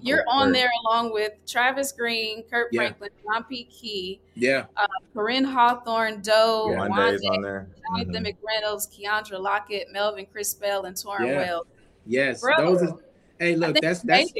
You're 0.00 0.24
on 0.28 0.52
there 0.52 0.70
along 0.84 1.12
with 1.12 1.32
Travis 1.46 1.92
Green, 1.92 2.42
Kirk 2.50 2.68
yeah. 2.72 2.80
Franklin, 2.80 3.10
John 3.24 3.44
P. 3.44 3.64
Kee. 3.64 4.20
Yeah. 4.34 4.66
Uh, 4.76 4.86
Koryn 5.14 5.44
Hawthorne, 5.44 6.20
Doe, 6.20 6.70
yeah, 6.70 6.88
Wande, 6.88 7.30
on 7.30 7.42
there. 7.42 7.68
Jonathan 7.88 8.24
mm-hmm. 8.24 8.66
McReynolds, 8.66 8.88
Keandra 8.92 9.40
Lockett, 9.40 9.92
Melvin 9.92 10.26
Crispell, 10.26 10.84
and 10.84 10.96
Tauren 10.96 11.26
yeah. 11.26 11.38
Wells. 11.38 11.66
Yes. 12.06 12.40
Bro, 12.40 12.54
those 12.58 12.82
are, 12.82 12.98
hey, 13.38 13.56
look, 13.56 13.76
that's 13.80 14.00
that's 14.00 14.32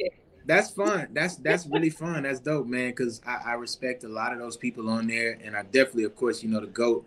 that's 0.47 0.71
fun. 0.71 1.09
That's 1.13 1.37
that's 1.37 1.67
really 1.67 1.91
fun. 1.91 2.23
That's 2.23 2.41
dope, 2.41 2.67
man. 2.67 2.91
Because 2.91 3.21
I, 3.27 3.41
I, 3.47 3.53
respect 3.55 4.05
a 4.05 4.09
lot 4.09 4.33
of 4.33 4.39
those 4.39 4.57
people 4.57 4.89
on 4.89 5.09
there, 5.09 5.39
and 5.43 5.57
I 5.57 5.63
definitely, 5.63 6.05
of 6.05 6.15
course, 6.15 6.43
you 6.43 6.49
know 6.49 6.61
the 6.61 6.69
goat, 6.69 7.05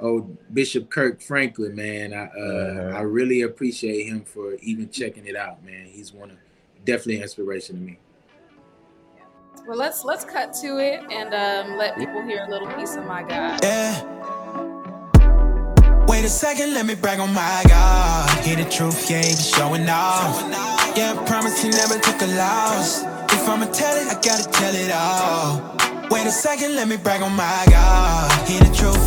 oh 0.00 0.22
Bishop 0.52 0.90
Kirk 0.90 1.20
Franklin, 1.20 1.74
man. 1.74 2.12
I 2.12 2.26
uh, 2.26 2.40
uh-huh. 2.40 2.98
I 2.98 3.00
really 3.02 3.42
appreciate 3.42 4.06
him 4.06 4.24
for 4.24 4.54
even 4.56 4.90
checking 4.90 5.26
it 5.26 5.36
out, 5.36 5.64
man. 5.64 5.86
He's 5.86 6.12
one 6.12 6.30
of 6.30 6.36
definitely 6.84 7.22
inspiration 7.22 7.76
to 7.76 7.82
me. 7.82 7.98
Well, 9.66 9.78
let's 9.78 10.04
let's 10.04 10.24
cut 10.24 10.52
to 10.60 10.78
it 10.78 11.00
and 11.10 11.32
um, 11.32 11.78
let 11.78 11.96
people 11.96 12.22
hear 12.22 12.44
a 12.44 12.50
little 12.50 12.68
piece 12.74 12.96
of 12.96 13.06
my 13.06 13.22
God. 13.22 13.60
Yeah. 13.62 14.14
Wait 16.06 16.22
a 16.22 16.28
second, 16.28 16.74
let 16.74 16.84
me 16.84 16.94
brag 16.94 17.18
on 17.18 17.32
my 17.32 17.62
God. 17.66 18.44
Hear 18.44 18.56
the 18.56 18.68
truth, 18.68 19.10
yeah, 19.10 19.22
he 19.22 19.34
be 19.34 19.42
showing 19.42 19.88
off. 19.88 20.42
Yeah, 20.96 21.16
I 21.18 21.24
promise 21.26 21.62
he 21.62 21.70
never 21.70 21.98
took 21.98 22.20
a 22.20 22.26
loss. 22.26 23.02
If 23.32 23.48
I'ma 23.48 23.64
tell 23.72 23.96
it, 23.96 24.06
I 24.08 24.20
gotta 24.20 24.48
tell 24.50 24.74
it 24.74 24.92
all. 24.92 25.74
Wait 26.10 26.26
a 26.26 26.30
second, 26.30 26.76
let 26.76 26.86
me 26.88 26.96
brag 26.98 27.22
on 27.22 27.34
my 27.34 27.64
God. 27.70 28.48
Hear 28.48 28.60
the 28.60 28.74
truth, 28.74 29.03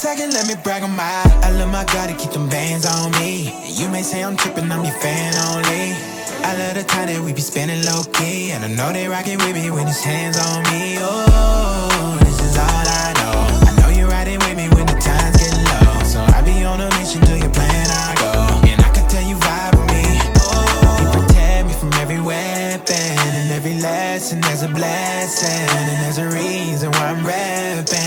second, 0.00 0.32
let 0.32 0.48
me 0.48 0.54
brag 0.64 0.82
on 0.82 0.96
my. 0.96 1.04
I 1.44 1.50
love 1.50 1.70
my 1.70 1.84
God 1.92 2.08
to 2.08 2.16
keep 2.16 2.32
them 2.32 2.48
bands 2.48 2.86
on 2.86 3.12
me. 3.20 3.52
You 3.68 3.86
may 3.90 4.00
say 4.00 4.24
I'm 4.24 4.34
tripping, 4.34 4.72
I'm 4.72 4.82
your 4.82 4.96
fan 4.96 5.36
only. 5.52 5.92
I 6.40 6.56
love 6.56 6.74
the 6.80 6.84
time 6.84 7.08
that 7.12 7.20
we 7.20 7.34
be 7.34 7.42
spending 7.42 7.84
low 7.84 8.00
key. 8.16 8.50
And 8.52 8.64
I 8.64 8.68
know 8.72 8.94
they 8.94 9.06
rockin' 9.08 9.36
with 9.44 9.52
me 9.52 9.70
when 9.70 9.86
his 9.86 10.00
hands 10.00 10.40
on 10.40 10.64
me. 10.72 10.96
Oh, 11.04 12.16
this 12.24 12.40
is 12.40 12.56
all 12.56 12.84
I 13.04 13.12
know 13.20 13.36
I 13.68 13.70
know 13.76 13.88
you're 13.92 14.08
riding 14.08 14.40
with 14.40 14.56
me 14.56 14.72
when 14.72 14.88
the 14.88 14.96
times 14.96 15.36
get 15.36 15.52
low. 15.68 15.92
So 16.08 16.24
I 16.32 16.40
be 16.48 16.64
on 16.64 16.80
a 16.80 16.88
mission, 16.96 17.20
to 17.20 17.36
your 17.36 17.52
plan, 17.52 17.86
I 17.92 18.16
go. 18.24 18.32
And 18.72 18.80
I 18.80 18.88
can 18.96 19.04
tell 19.12 19.26
you 19.28 19.36
vibe 19.36 19.84
with 19.84 19.90
me. 19.92 20.08
Oh, 20.48 20.96
you 20.96 21.08
protect 21.12 21.68
me 21.68 21.74
from 21.76 21.92
every 22.00 22.24
weapon. 22.24 23.12
And 23.36 23.52
every 23.52 23.76
lesson, 23.76 24.40
there's 24.40 24.64
a 24.64 24.72
blessing. 24.72 25.68
And 25.76 26.00
there's 26.00 26.16
a 26.16 26.28
reason 26.32 26.88
why 26.88 27.12
I'm 27.12 27.20
rapping. 27.20 27.99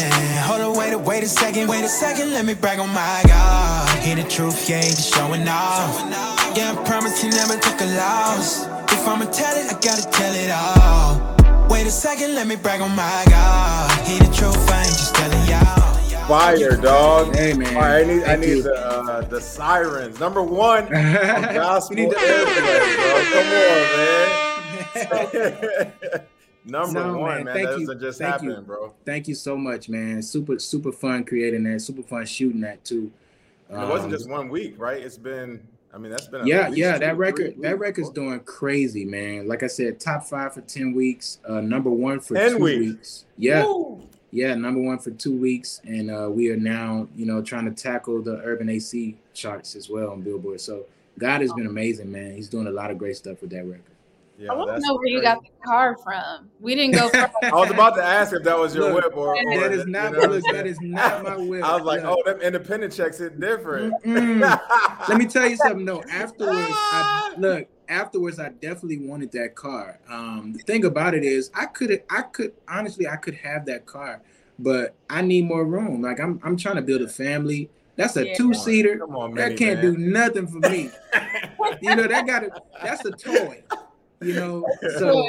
Hold 1.03 1.15
on, 1.15 1.19
wait, 1.19 1.19
wait 1.19 1.23
a 1.23 1.27
second, 1.27 1.67
wait 1.67 1.83
a 1.83 1.89
second, 1.89 2.31
let 2.31 2.45
me 2.45 2.53
brag 2.53 2.79
on 2.79 2.89
my 2.89 3.21
God. 3.27 3.99
Hear 3.99 4.15
the 4.15 4.23
truth, 4.23 4.69
yeah, 4.69 4.81
he 4.81 4.91
be 4.91 5.01
showing 5.01 5.47
off. 5.47 5.99
Yeah, 6.55 6.71
I 6.71 6.83
promise 6.85 7.21
he 7.21 7.29
never 7.29 7.57
took 7.57 7.81
a 7.81 7.85
loss. 7.97 8.65
If 8.91 9.07
I'ma 9.07 9.25
tell 9.25 9.55
it, 9.57 9.71
I 9.71 9.73
gotta 9.81 10.09
tell 10.09 10.33
it 10.33 10.49
all. 10.51 11.67
Wait 11.69 11.87
a 11.87 11.91
second, 11.91 12.35
let 12.35 12.47
me 12.47 12.55
brag 12.55 12.81
on 12.81 12.95
my 12.95 13.25
God. 13.29 14.07
Hear 14.07 14.19
the 14.19 14.33
truth, 14.33 14.69
I 14.71 14.79
ain't 14.79 14.87
just 14.87 15.15
telling 15.15 15.45
y'all. 15.49 16.27
Fire, 16.27 16.77
dog. 16.77 17.35
Hey 17.35 17.53
man, 17.53 17.75
I 17.77 18.03
need 18.03 18.23
I 18.23 18.35
need 18.37 18.63
the 18.63 18.73
uh, 18.73 19.21
the 19.21 19.41
sirens. 19.41 20.19
Number 20.21 20.41
one, 20.41 20.89
gospel 20.91 21.97
need 21.97 22.13
Come 22.13 22.23
on, 22.23 22.45
man. 25.03 26.25
Number 26.65 27.05
no, 27.05 27.17
one, 27.17 27.43
man. 27.43 27.45
man. 27.45 27.55
That 27.55 27.63
doesn't 27.63 27.99
just 27.99 28.19
Thank 28.19 28.31
happen, 28.31 28.49
you. 28.49 28.61
bro. 28.61 28.93
Thank 29.05 29.27
you 29.27 29.35
so 29.35 29.57
much, 29.57 29.89
man. 29.89 30.21
Super, 30.21 30.59
super 30.59 30.91
fun 30.91 31.25
creating 31.25 31.63
that. 31.63 31.81
Super 31.81 32.03
fun 32.03 32.25
shooting 32.25 32.61
that 32.61 32.83
too. 32.85 33.11
Um, 33.69 33.83
it 33.83 33.89
wasn't 33.89 34.11
just 34.11 34.29
one 34.29 34.49
week, 34.49 34.75
right? 34.77 35.01
It's 35.01 35.17
been. 35.17 35.65
I 35.93 35.97
mean, 35.97 36.11
that's 36.11 36.27
been. 36.27 36.47
yeah, 36.47 36.69
yeah. 36.69 36.97
That 36.97 37.17
record, 37.17 37.55
that 37.61 37.77
record's 37.77 38.09
doing 38.09 38.39
crazy, 38.41 39.05
man. 39.05 39.47
Like 39.47 39.61
I 39.61 39.67
said, 39.67 39.99
top 39.99 40.23
five 40.23 40.53
for 40.53 40.61
ten 40.61 40.93
weeks. 40.93 41.39
Uh, 41.47 41.61
number 41.61 41.89
one 41.89 42.19
for 42.19 42.35
10 42.35 42.51
two 42.51 42.57
weeks. 42.57 42.79
weeks. 42.79 43.25
Yeah. 43.37 43.63
Woo 43.63 44.01
yeah, 44.33 44.55
number 44.55 44.81
one 44.81 44.97
for 44.97 45.11
two 45.11 45.37
weeks, 45.37 45.79
and 45.85 46.09
uh, 46.09 46.27
we 46.27 46.49
are 46.49 46.57
now, 46.57 47.07
you 47.15 47.27
know, 47.27 47.39
trying 47.43 47.65
to 47.65 47.83
tackle 47.83 48.19
the 48.19 48.37
urban 48.43 48.67
AC 48.67 49.15
charts 49.35 49.75
as 49.75 49.91
well 49.91 50.09
on 50.09 50.21
Billboard. 50.21 50.59
So 50.59 50.87
God 51.19 51.41
has 51.41 51.53
been 51.53 51.67
amazing, 51.67 52.11
man. 52.11 52.33
He's 52.33 52.49
doing 52.49 52.65
a 52.65 52.71
lot 52.71 52.89
of 52.89 52.97
great 52.97 53.15
stuff 53.15 53.41
with 53.41 53.51
that 53.51 53.63
record. 53.63 53.83
Yeah, 54.43 54.51
I 54.51 54.55
want 54.55 54.75
to 54.75 54.79
know 54.85 54.95
where 54.95 55.07
you 55.07 55.21
got 55.21 55.41
the 55.41 55.49
car 55.65 55.95
from. 56.03 56.49
We 56.59 56.75
didn't 56.75 56.95
go. 56.95 57.09
I 57.43 57.51
was 57.53 57.71
about 57.71 57.95
to 57.95 58.03
ask 58.03 58.33
if 58.33 58.43
that 58.43 58.59
was 58.59 58.75
your 58.75 58.91
look, 58.91 59.05
whip 59.05 59.15
or, 59.15 59.29
or 59.29 59.59
that 59.59 59.71
is 59.71 59.85
not. 59.85 60.11
You 60.11 60.19
know 60.19 60.27
look, 60.27 60.43
that 60.51 60.67
is 60.67 60.77
not 60.81 61.23
my 61.23 61.37
whip. 61.37 61.63
I 61.63 61.77
was 61.77 61.85
like, 61.85 62.01
oh, 62.03 62.21
them 62.25 62.41
independent 62.41 62.91
checks 62.91 63.21
it 63.21 63.39
different. 63.39 63.93
Let 64.05 65.17
me 65.17 65.27
tell 65.27 65.47
you 65.47 65.55
something. 65.63 65.85
No, 65.85 66.03
afterwards, 66.11 66.67
I, 66.73 67.35
look, 67.37 67.69
afterwards 67.87 68.37
I 68.37 68.49
definitely 68.49 69.07
wanted 69.07 69.31
that 69.31 69.55
car. 69.55 69.99
Um, 70.09 70.51
the 70.51 70.59
thing 70.63 70.83
about 70.83 71.13
it 71.13 71.23
is 71.23 71.49
I 71.53 71.65
could 71.67 72.03
I 72.09 72.23
could 72.23 72.51
honestly 72.67 73.07
I 73.07 73.15
could 73.15 73.35
have 73.35 73.65
that 73.67 73.85
car, 73.85 74.21
but 74.59 74.93
I 75.09 75.21
need 75.21 75.45
more 75.45 75.63
room. 75.63 76.01
Like 76.01 76.19
I'm 76.19 76.41
I'm 76.43 76.57
trying 76.57 76.75
to 76.75 76.81
build 76.81 77.01
a 77.01 77.07
family. 77.07 77.69
That's 77.95 78.17
a 78.17 78.27
yeah. 78.27 78.33
two 78.33 78.53
seater. 78.53 78.97
That 79.35 79.55
can't 79.55 79.81
man. 79.81 79.93
do 79.93 79.97
nothing 79.97 80.47
for 80.47 80.59
me. 80.69 80.89
you 81.81 81.95
know 81.95 82.07
that 82.07 82.27
got 82.27 82.43
a 82.43 82.51
that's 82.83 83.05
a 83.05 83.11
toy. 83.11 83.63
You 84.23 84.35
know, 84.35 84.65
so 84.97 85.25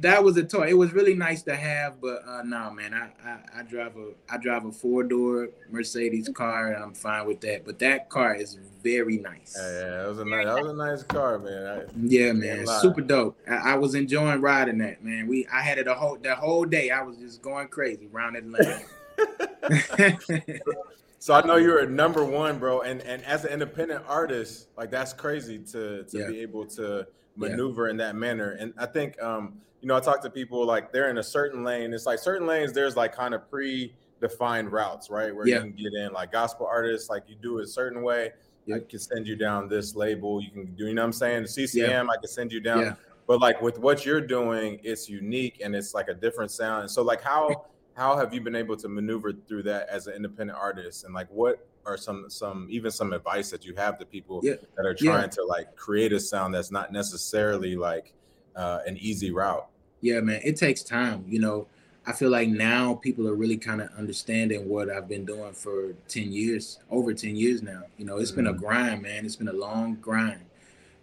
that 0.00 0.22
was 0.22 0.36
a 0.36 0.44
toy. 0.44 0.68
It 0.68 0.78
was 0.78 0.92
really 0.92 1.14
nice 1.14 1.42
to 1.42 1.56
have, 1.56 2.00
but 2.00 2.22
uh, 2.26 2.42
no, 2.42 2.70
man, 2.70 2.94
I, 2.94 3.10
I, 3.28 3.60
I 3.60 3.62
drive 3.62 3.96
a 3.96 4.12
I 4.30 4.38
drive 4.38 4.64
a 4.64 4.72
four 4.72 5.02
door 5.02 5.48
Mercedes 5.70 6.28
car, 6.32 6.72
and 6.72 6.82
I'm 6.82 6.94
fine 6.94 7.26
with 7.26 7.40
that. 7.40 7.64
But 7.64 7.78
that 7.80 8.08
car 8.08 8.34
is 8.34 8.58
very 8.82 9.18
nice. 9.18 9.56
Yeah, 9.58 9.72
yeah 9.72 9.90
that 10.02 10.08
was 10.08 10.18
a 10.18 10.24
nice 10.24 10.46
that 10.46 10.62
was 10.62 10.72
a 10.72 10.76
nice 10.76 11.02
car, 11.02 11.38
man. 11.38 11.66
I, 11.66 11.84
yeah, 12.02 12.32
man, 12.32 12.66
super 12.80 13.00
dope. 13.00 13.36
I, 13.48 13.72
I, 13.72 13.74
was 13.74 13.94
enjoying 13.94 14.40
riding 14.40 14.78
that, 14.78 15.02
man. 15.02 15.26
We 15.26 15.46
I 15.52 15.62
had 15.62 15.78
it 15.78 15.88
a 15.88 15.94
whole 15.94 16.16
the 16.16 16.34
whole 16.34 16.64
day. 16.64 16.90
I 16.90 17.02
was 17.02 17.16
just 17.16 17.42
going 17.42 17.68
crazy 17.68 18.08
around 18.12 18.36
Atlanta. 18.36 18.82
so 21.18 21.34
I 21.34 21.44
know 21.44 21.56
you're 21.56 21.80
a 21.80 21.88
number 21.88 22.24
one, 22.24 22.58
bro, 22.58 22.82
and 22.82 23.00
and 23.02 23.24
as 23.24 23.44
an 23.44 23.52
independent 23.52 24.04
artist, 24.06 24.68
like 24.76 24.90
that's 24.90 25.12
crazy 25.12 25.58
to 25.72 26.04
to 26.04 26.18
yeah. 26.18 26.28
be 26.28 26.40
able 26.40 26.66
to 26.66 27.06
maneuver 27.38 27.86
yeah. 27.86 27.92
in 27.92 27.96
that 27.98 28.16
manner. 28.16 28.52
And 28.52 28.74
I 28.78 28.86
think 28.86 29.20
um 29.22 29.60
you 29.80 29.86
know, 29.86 29.96
I 29.96 30.00
talk 30.00 30.22
to 30.22 30.30
people 30.30 30.64
like 30.66 30.92
they're 30.92 31.08
in 31.08 31.18
a 31.18 31.22
certain 31.22 31.62
lane. 31.62 31.94
It's 31.94 32.06
like 32.06 32.18
certain 32.18 32.46
lanes, 32.46 32.72
there's 32.72 32.96
like 32.96 33.14
kind 33.14 33.34
of 33.34 33.48
pre 33.48 33.94
defined 34.20 34.72
routes, 34.72 35.10
right? 35.10 35.34
Where 35.34 35.46
yeah. 35.46 35.56
you 35.56 35.60
can 35.60 35.72
get 35.72 35.94
in 35.94 36.12
like 36.12 36.32
gospel 36.32 36.66
artists, 36.66 37.08
like 37.08 37.24
you 37.28 37.36
do 37.40 37.58
it 37.58 37.64
a 37.64 37.68
certain 37.68 38.02
way. 38.02 38.32
I 38.72 38.80
can 38.80 38.98
send 38.98 39.26
you 39.26 39.34
down 39.34 39.68
this 39.68 39.96
label. 39.96 40.42
You 40.42 40.50
can 40.50 40.66
do, 40.74 40.86
you 40.86 40.94
know 40.94 41.00
what 41.00 41.06
I'm 41.06 41.12
saying? 41.12 41.42
The 41.42 41.48
CCM, 41.48 41.90
yeah. 41.90 42.02
I 42.02 42.16
can 42.16 42.28
send 42.28 42.52
you 42.52 42.60
down. 42.60 42.80
Yeah. 42.80 42.94
But 43.26 43.40
like 43.40 43.62
with 43.62 43.78
what 43.78 44.04
you're 44.04 44.20
doing, 44.20 44.80
it's 44.82 45.08
unique 45.08 45.60
and 45.64 45.74
it's 45.74 45.94
like 45.94 46.08
a 46.08 46.14
different 46.14 46.50
sound. 46.50 46.82
And 46.82 46.90
so 46.90 47.02
like 47.02 47.22
how 47.22 47.64
how 47.94 48.16
have 48.16 48.32
you 48.32 48.40
been 48.40 48.54
able 48.54 48.76
to 48.76 48.88
maneuver 48.88 49.32
through 49.32 49.64
that 49.64 49.88
as 49.88 50.06
an 50.06 50.14
independent 50.14 50.58
artist? 50.58 51.04
And 51.04 51.14
like 51.14 51.28
what 51.30 51.66
are 51.88 51.96
some 51.96 52.26
some 52.28 52.68
even 52.70 52.90
some 52.90 53.12
advice 53.12 53.50
that 53.50 53.64
you 53.64 53.74
have 53.74 53.98
to 53.98 54.04
people 54.04 54.40
yeah. 54.42 54.54
that 54.76 54.86
are 54.86 54.94
trying 54.94 55.22
yeah. 55.22 55.26
to 55.28 55.44
like 55.44 55.74
create 55.74 56.12
a 56.12 56.20
sound 56.20 56.54
that's 56.54 56.70
not 56.70 56.92
necessarily 56.92 57.74
like 57.76 58.12
uh, 58.54 58.80
an 58.86 58.96
easy 58.98 59.30
route? 59.30 59.66
Yeah, 60.00 60.20
man, 60.20 60.40
it 60.44 60.56
takes 60.56 60.82
time. 60.82 61.24
You 61.26 61.40
know, 61.40 61.66
I 62.06 62.12
feel 62.12 62.30
like 62.30 62.48
now 62.48 62.94
people 62.94 63.26
are 63.28 63.34
really 63.34 63.56
kind 63.56 63.80
of 63.80 63.90
understanding 63.98 64.68
what 64.68 64.90
I've 64.90 65.08
been 65.08 65.24
doing 65.24 65.52
for 65.52 65.92
10 66.08 66.32
years, 66.32 66.78
over 66.90 67.12
10 67.12 67.36
years 67.36 67.62
now. 67.62 67.82
You 67.96 68.04
know, 68.04 68.18
it's 68.18 68.30
mm-hmm. 68.30 68.40
been 68.40 68.46
a 68.46 68.52
mm-hmm. 68.52 68.64
grind, 68.64 69.02
man. 69.02 69.26
It's 69.26 69.36
been 69.36 69.48
a 69.48 69.52
long 69.52 69.96
grind. 69.96 70.44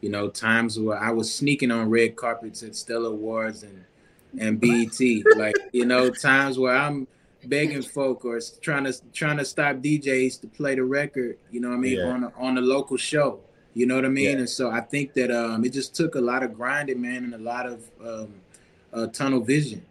You 0.01 0.09
know, 0.09 0.29
times 0.29 0.79
where 0.79 0.97
I 0.97 1.11
was 1.11 1.33
sneaking 1.33 1.71
on 1.71 1.89
red 1.89 2.15
carpets 2.15 2.63
at 2.63 2.75
Stellar 2.75 3.09
Awards 3.09 3.63
and 3.63 3.83
and 4.37 4.59
BET, 4.59 4.99
like 5.37 5.55
you 5.71 5.85
know, 5.85 6.09
times 6.09 6.59
where 6.59 6.75
I'm 6.75 7.07
begging 7.49 7.81
folk 7.81 8.25
or 8.25 8.39
trying 8.61 8.85
to 8.85 8.93
trying 9.13 9.37
to 9.37 9.45
stop 9.45 9.77
DJs 9.77 10.41
to 10.41 10.47
play 10.47 10.75
the 10.75 10.83
record. 10.83 11.37
You 11.51 11.61
know 11.61 11.69
what 11.69 11.75
I 11.75 11.79
mean 11.79 11.97
yeah. 11.97 12.05
on 12.05 12.23
a, 12.23 12.33
on 12.37 12.57
a 12.57 12.61
local 12.61 12.97
show. 12.97 13.39
You 13.73 13.85
know 13.85 13.95
what 13.95 14.05
I 14.05 14.09
mean? 14.09 14.31
Yeah. 14.31 14.37
And 14.37 14.49
so 14.49 14.71
I 14.71 14.81
think 14.81 15.13
that 15.13 15.31
um, 15.31 15.65
it 15.65 15.73
just 15.73 15.95
took 15.95 16.15
a 16.15 16.21
lot 16.21 16.43
of 16.43 16.53
grinding, 16.53 17.01
man, 17.01 17.25
and 17.25 17.33
a 17.33 17.37
lot 17.37 17.65
of 17.65 17.83
um, 18.01 18.33
uh, 18.93 19.07
tunnel 19.07 19.41
vision 19.41 19.85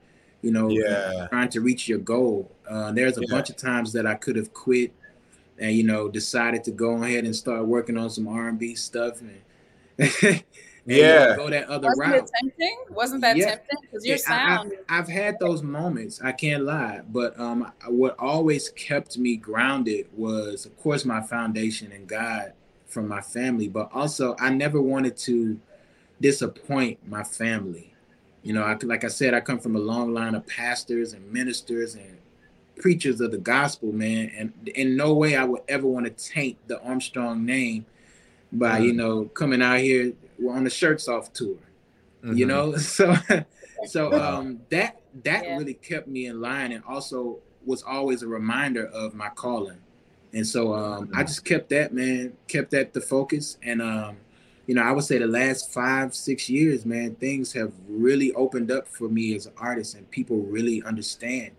you 0.44 0.50
know, 0.50 0.68
yeah. 0.68 1.26
trying 1.30 1.48
to 1.48 1.62
reach 1.62 1.88
your 1.88 1.98
goal. 1.98 2.50
Uh, 2.68 2.92
there's 2.92 3.16
a 3.16 3.22
yeah. 3.22 3.28
bunch 3.30 3.48
of 3.48 3.56
times 3.56 3.94
that 3.94 4.06
I 4.06 4.14
could 4.14 4.36
have 4.36 4.52
quit 4.52 4.92
and 5.58 5.72
you 5.72 5.82
know 5.82 6.08
decided 6.08 6.64
to 6.64 6.70
go 6.70 7.02
ahead 7.02 7.24
and 7.24 7.34
start 7.34 7.64
working 7.66 7.96
on 7.96 8.10
some 8.10 8.28
R&B 8.28 8.74
stuff 8.74 9.20
and, 9.20 9.40
and 9.98 10.44
yeah, 10.86 11.36
go 11.36 11.48
that 11.48 11.68
other 11.68 11.88
Wasn't 11.88 11.98
route. 11.98 12.30
tempting? 12.40 12.76
Wasn't 12.90 13.20
that 13.22 13.36
yeah. 13.36 13.46
tempting? 13.46 13.78
Because 13.82 14.04
your 14.04 14.18
sound. 14.18 14.72
I, 14.88 14.96
have 14.96 15.08
had 15.08 15.38
those 15.38 15.62
moments. 15.62 16.20
I 16.22 16.32
can't 16.32 16.64
lie, 16.64 17.00
but 17.08 17.38
um, 17.40 17.72
what 17.86 18.16
always 18.18 18.68
kept 18.70 19.16
me 19.16 19.36
grounded 19.36 20.06
was, 20.14 20.66
of 20.66 20.76
course, 20.78 21.04
my 21.04 21.22
foundation 21.22 21.92
and 21.92 22.06
God 22.06 22.52
from 22.86 23.08
my 23.08 23.20
family, 23.20 23.68
but 23.68 23.90
also 23.92 24.36
I 24.38 24.50
never 24.50 24.80
wanted 24.80 25.16
to 25.18 25.58
disappoint 26.20 27.06
my 27.08 27.24
family. 27.24 27.92
You 28.42 28.52
know, 28.52 28.62
I, 28.62 28.76
like 28.82 29.04
I 29.04 29.08
said, 29.08 29.34
I 29.34 29.40
come 29.40 29.58
from 29.58 29.74
a 29.76 29.80
long 29.80 30.12
line 30.12 30.34
of 30.34 30.46
pastors 30.46 31.12
and 31.12 31.32
ministers 31.32 31.94
and 31.94 32.18
preachers 32.76 33.20
of 33.20 33.30
the 33.30 33.38
gospel, 33.38 33.92
man. 33.92 34.30
And 34.36 34.68
in 34.68 34.96
no 34.96 35.14
way 35.14 35.36
I 35.36 35.44
would 35.44 35.62
ever 35.68 35.86
want 35.86 36.06
to 36.06 36.10
taint 36.10 36.58
the 36.68 36.80
Armstrong 36.82 37.44
name 37.44 37.86
by, 38.52 38.76
mm-hmm. 38.76 38.84
you 38.84 38.92
know, 38.92 39.24
coming 39.26 39.62
out 39.62 39.78
here 39.80 40.12
we're 40.38 40.54
on 40.54 40.64
the 40.64 40.70
shirts 40.70 41.08
off 41.08 41.32
tour. 41.32 41.56
Mm-hmm. 42.24 42.36
You 42.36 42.46
know, 42.46 42.76
so 42.76 43.14
so 43.86 44.12
um 44.12 44.60
that 44.70 45.00
that 45.22 45.44
yeah. 45.44 45.56
really 45.56 45.74
kept 45.74 46.08
me 46.08 46.26
in 46.26 46.40
line 46.40 46.72
and 46.72 46.82
also 46.84 47.38
was 47.64 47.82
always 47.82 48.22
a 48.22 48.26
reminder 48.26 48.86
of 48.86 49.14
my 49.14 49.28
calling. 49.30 49.78
And 50.32 50.46
so 50.46 50.74
um 50.74 51.06
mm-hmm. 51.06 51.16
I 51.16 51.22
just 51.24 51.44
kept 51.44 51.70
that 51.70 51.92
man, 51.92 52.34
kept 52.48 52.70
that 52.72 52.92
the 52.92 53.00
focus 53.00 53.58
and 53.62 53.80
um 53.82 54.16
you 54.66 54.74
know, 54.74 54.82
I 54.82 54.92
would 54.92 55.04
say 55.04 55.18
the 55.18 55.26
last 55.26 55.72
five, 55.72 56.14
six 56.14 56.48
years, 56.48 56.86
man, 56.86 57.16
things 57.16 57.52
have 57.52 57.72
really 57.86 58.32
opened 58.32 58.70
up 58.70 58.88
for 58.88 59.08
me 59.08 59.34
as 59.34 59.46
an 59.46 59.52
artist, 59.58 59.94
and 59.94 60.10
people 60.10 60.38
really 60.38 60.82
understand. 60.82 61.50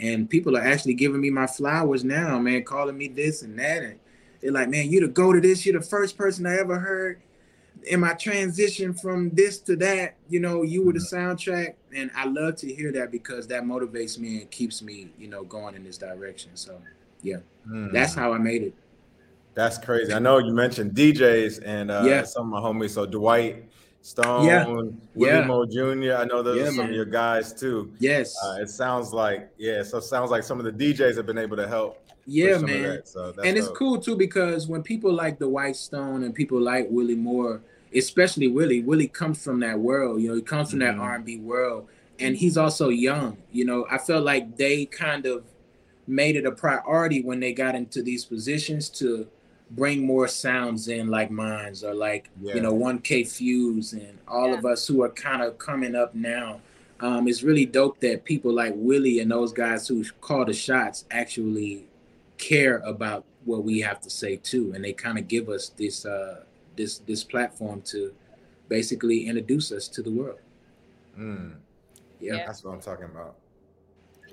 And 0.00 0.28
people 0.28 0.56
are 0.56 0.62
actually 0.62 0.94
giving 0.94 1.20
me 1.20 1.30
my 1.30 1.46
flowers 1.46 2.04
now, 2.04 2.38
man, 2.38 2.64
calling 2.64 2.96
me 2.96 3.08
this 3.08 3.42
and 3.42 3.58
that. 3.58 3.82
And 3.82 3.98
they're 4.40 4.50
like, 4.50 4.68
man, 4.68 4.90
you 4.90 5.00
the 5.00 5.08
go 5.08 5.32
to 5.32 5.40
this. 5.40 5.64
You're 5.64 5.78
the 5.78 5.86
first 5.86 6.16
person 6.16 6.46
I 6.46 6.56
ever 6.56 6.78
heard 6.78 7.20
in 7.86 8.00
my 8.00 8.14
transition 8.14 8.94
from 8.94 9.30
this 9.30 9.58
to 9.60 9.76
that. 9.76 10.14
You 10.28 10.40
know, 10.40 10.62
you 10.62 10.84
were 10.84 10.92
the 10.92 10.98
mm-hmm. 10.98 11.16
soundtrack. 11.16 11.74
And 11.94 12.10
I 12.14 12.26
love 12.26 12.56
to 12.56 12.72
hear 12.72 12.92
that 12.92 13.10
because 13.10 13.46
that 13.48 13.64
motivates 13.64 14.18
me 14.18 14.40
and 14.40 14.50
keeps 14.50 14.82
me, 14.82 15.08
you 15.18 15.28
know, 15.28 15.44
going 15.44 15.74
in 15.74 15.84
this 15.84 15.98
direction. 15.98 16.50
So, 16.54 16.80
yeah, 17.22 17.36
mm. 17.68 17.92
that's 17.92 18.14
how 18.14 18.32
I 18.32 18.38
made 18.38 18.62
it. 18.62 18.74
That's 19.54 19.78
crazy. 19.78 20.12
I 20.12 20.18
know 20.18 20.38
you 20.38 20.52
mentioned 20.52 20.92
DJs 20.92 21.62
and 21.64 21.90
uh, 21.90 22.02
yeah. 22.04 22.24
some 22.24 22.52
of 22.52 22.62
my 22.62 22.68
homies. 22.68 22.90
So 22.90 23.06
Dwight 23.06 23.64
Stone, 24.02 24.46
yeah. 24.46 24.66
Willie 24.66 24.94
yeah. 25.14 25.46
Moore 25.46 25.66
Jr. 25.66 26.16
I 26.16 26.24
know 26.24 26.42
those 26.42 26.58
yeah, 26.58 26.64
are 26.64 26.66
some 26.66 26.76
man. 26.78 26.88
of 26.88 26.94
your 26.94 27.04
guys 27.04 27.52
too. 27.52 27.92
Yes. 28.00 28.34
Uh, 28.44 28.56
it 28.60 28.68
sounds 28.68 29.12
like 29.12 29.48
yeah. 29.56 29.84
So 29.84 29.98
it 29.98 30.02
sounds 30.02 30.30
like 30.32 30.42
some 30.42 30.58
of 30.58 30.64
the 30.64 30.72
DJs 30.72 31.16
have 31.16 31.26
been 31.26 31.38
able 31.38 31.56
to 31.56 31.68
help. 31.68 32.00
Yeah, 32.26 32.58
man. 32.58 33.02
So 33.04 33.32
and 33.44 33.56
it's 33.56 33.68
cool 33.68 33.98
too 34.00 34.16
because 34.16 34.66
when 34.66 34.82
people 34.82 35.12
like 35.12 35.38
Dwight 35.38 35.76
Stone 35.76 36.24
and 36.24 36.34
people 36.34 36.60
like 36.60 36.88
Willie 36.90 37.14
Moore, 37.14 37.60
especially 37.94 38.48
Willie, 38.48 38.82
Willie 38.82 39.08
comes 39.08 39.42
from 39.42 39.60
that 39.60 39.78
world. 39.78 40.20
You 40.20 40.28
know, 40.28 40.34
he 40.34 40.42
comes 40.42 40.70
from 40.70 40.80
mm-hmm. 40.80 40.98
that 40.98 41.02
R 41.02 41.14
and 41.16 41.24
B 41.24 41.38
world, 41.38 41.88
and 42.18 42.36
he's 42.36 42.56
also 42.56 42.88
young. 42.88 43.38
You 43.52 43.64
know, 43.64 43.86
I 43.90 43.98
felt 43.98 44.24
like 44.24 44.56
they 44.56 44.86
kind 44.86 45.26
of 45.26 45.44
made 46.06 46.36
it 46.36 46.46
a 46.46 46.52
priority 46.52 47.22
when 47.22 47.40
they 47.40 47.52
got 47.52 47.74
into 47.74 48.02
these 48.02 48.24
positions 48.24 48.88
to 48.90 49.26
bring 49.70 50.06
more 50.06 50.28
sounds 50.28 50.88
in 50.88 51.08
like 51.08 51.30
mines 51.30 51.82
or 51.82 51.94
like 51.94 52.30
yeah. 52.40 52.54
you 52.54 52.60
know 52.60 52.74
1K 52.74 53.26
Phew 53.26 53.82
and 53.92 54.18
all 54.28 54.48
yeah. 54.48 54.58
of 54.58 54.66
us 54.66 54.86
who 54.86 55.02
are 55.02 55.08
kind 55.08 55.42
of 55.42 55.58
coming 55.58 55.94
up 55.94 56.14
now 56.14 56.60
um, 57.00 57.26
it's 57.26 57.42
really 57.42 57.66
dope 57.66 57.98
that 58.00 58.24
people 58.24 58.52
like 58.52 58.72
willie 58.76 59.20
and 59.20 59.30
those 59.30 59.52
guys 59.52 59.88
who 59.88 60.04
call 60.20 60.44
the 60.44 60.52
shots 60.52 61.06
actually 61.10 61.86
care 62.36 62.78
about 62.78 63.24
what 63.44 63.64
we 63.64 63.80
have 63.80 64.00
to 64.00 64.10
say 64.10 64.36
too 64.36 64.72
and 64.74 64.84
they 64.84 64.92
kind 64.92 65.18
of 65.18 65.28
give 65.28 65.48
us 65.48 65.70
this 65.70 66.04
uh 66.04 66.42
this 66.76 66.98
this 66.98 67.24
platform 67.24 67.80
to 67.82 68.12
basically 68.68 69.26
introduce 69.26 69.72
us 69.72 69.88
to 69.88 70.02
the 70.02 70.10
world 70.10 70.38
mm. 71.18 71.54
yeah. 72.20 72.34
yeah 72.34 72.46
that's 72.46 72.64
what 72.64 72.72
i'm 72.72 72.80
talking 72.80 73.04
about 73.06 73.36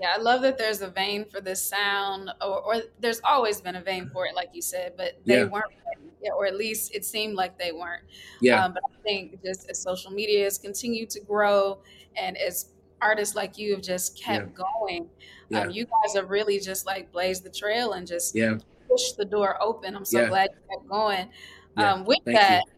yeah, 0.02 0.16
I 0.16 0.18
love 0.18 0.42
that 0.42 0.58
there's 0.58 0.82
a 0.82 0.90
vein 0.90 1.26
for 1.26 1.42
this 1.42 1.62
sound, 1.62 2.32
or, 2.42 2.62
or 2.62 2.76
there's 3.00 3.22
always 3.24 3.62
been 3.62 3.76
a 3.76 3.82
vein 3.82 4.10
for 4.12 4.26
it, 4.26 4.34
like 4.34 4.50
you 4.52 4.62
said, 4.62 4.94
but 4.98 5.20
they 5.26 5.40
yeah. 5.40 5.44
weren't, 5.44 5.72
or 6.36 6.48
at 6.48 6.56
least 6.56 6.96
it 6.96 7.06
seemed 7.06 7.36
like 7.36 7.60
they 7.60 7.72
weren't. 7.72 8.02
Yeah. 8.42 8.66
Um, 8.66 8.74
but 8.74 8.82
I 8.84 9.04
think 9.04 9.44
just 9.44 9.70
as 9.70 9.80
social 9.80 10.10
media 10.10 10.46
has 10.46 10.58
continued 10.58 11.12
to 11.12 11.20
grow, 11.20 11.80
and 12.16 12.36
as 12.38 12.70
artists 13.00 13.36
like 13.36 13.60
you 13.60 13.74
have 13.74 13.84
just 13.84 14.20
kept 14.20 14.50
yeah. 14.58 14.66
going, 14.80 15.02
um, 15.02 15.10
yeah. 15.50 15.60
Um, 15.62 15.70
you 15.70 15.86
guys 15.86 16.16
have 16.16 16.32
really 16.32 16.60
just 16.60 16.88
like 16.88 17.12
blazed 17.12 17.44
the 17.44 17.52
trail 17.52 17.94
and 17.94 18.08
just 18.08 18.36
yeah. 18.36 18.58
pushed 18.90 19.18
the 19.18 19.26
door 19.26 19.62
open. 19.62 19.96
I'm 19.96 20.06
so 20.06 20.28
glad 20.28 20.50
you 20.52 20.78
kept 20.78 20.90
going. 20.90 21.30
Um, 21.78 22.06
with 22.06 22.20
that. 22.26 22.64
You. 22.66 22.74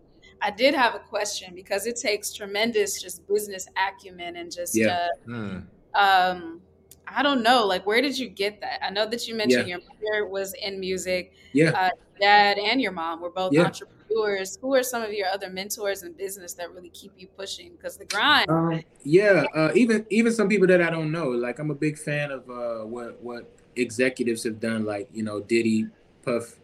I 0.46 0.52
did 0.52 0.74
have 0.74 0.94
a 0.94 1.00
question 1.00 1.56
because 1.56 1.88
it 1.88 1.96
takes 1.96 2.34
tremendous 2.34 3.02
just 3.02 3.26
business 3.30 3.66
acumen 3.78 4.36
and 4.36 4.52
just 4.52 4.76
yeah. 4.76 5.08
Uh, 5.26 5.30
mm. 5.30 5.66
um, 5.96 6.62
I 7.08 7.24
don't 7.24 7.44
know. 7.44 7.66
Like, 7.66 7.86
where 7.86 8.02
did 8.02 8.20
you 8.20 8.28
get 8.28 8.60
that? 8.60 8.84
I 8.86 8.90
know 8.90 9.08
that 9.08 9.26
you 9.26 9.36
mentioned 9.36 9.70
yeah. 9.70 9.78
your 9.78 9.80
mother 9.80 10.28
was 10.28 10.54
in 10.56 10.82
music. 10.82 11.34
Yeah. 11.54 11.70
Uh, 11.70 11.90
dad 12.20 12.58
and 12.58 12.82
your 12.82 12.92
mom 12.92 13.22
were 13.22 13.30
both 13.30 13.54
yeah. 13.54 13.64
entrepreneurs. 13.64 14.58
Who 14.62 14.76
are 14.76 14.84
some 14.84 15.02
of 15.02 15.14
your 15.14 15.28
other 15.28 15.50
mentors 15.50 16.04
in 16.04 16.12
business 16.12 16.54
that 16.56 16.74
really 16.74 16.90
keep 16.90 17.14
you 17.18 17.28
pushing? 17.28 17.72
Because 17.78 17.96
the 17.96 18.06
grind. 18.06 18.50
Um, 18.50 18.82
yeah. 19.04 19.46
Uh, 19.56 19.72
even 19.76 20.06
even 20.10 20.34
some 20.34 20.50
people 20.50 20.68
that 20.68 20.82
I 20.82 20.90
don't 20.90 21.12
know. 21.12 21.30
Like, 21.30 21.60
I'm 21.60 21.72
a 21.72 21.76
big 21.76 21.98
fan 21.98 22.32
of 22.32 22.50
uh, 22.50 22.86
what 22.86 23.22
what 23.24 23.58
executives 23.78 24.44
have 24.44 24.60
done. 24.60 24.84
Like, 24.84 25.08
you 25.14 25.24
know, 25.24 25.40
Diddy, 25.40 25.88
Puff. 26.26 26.60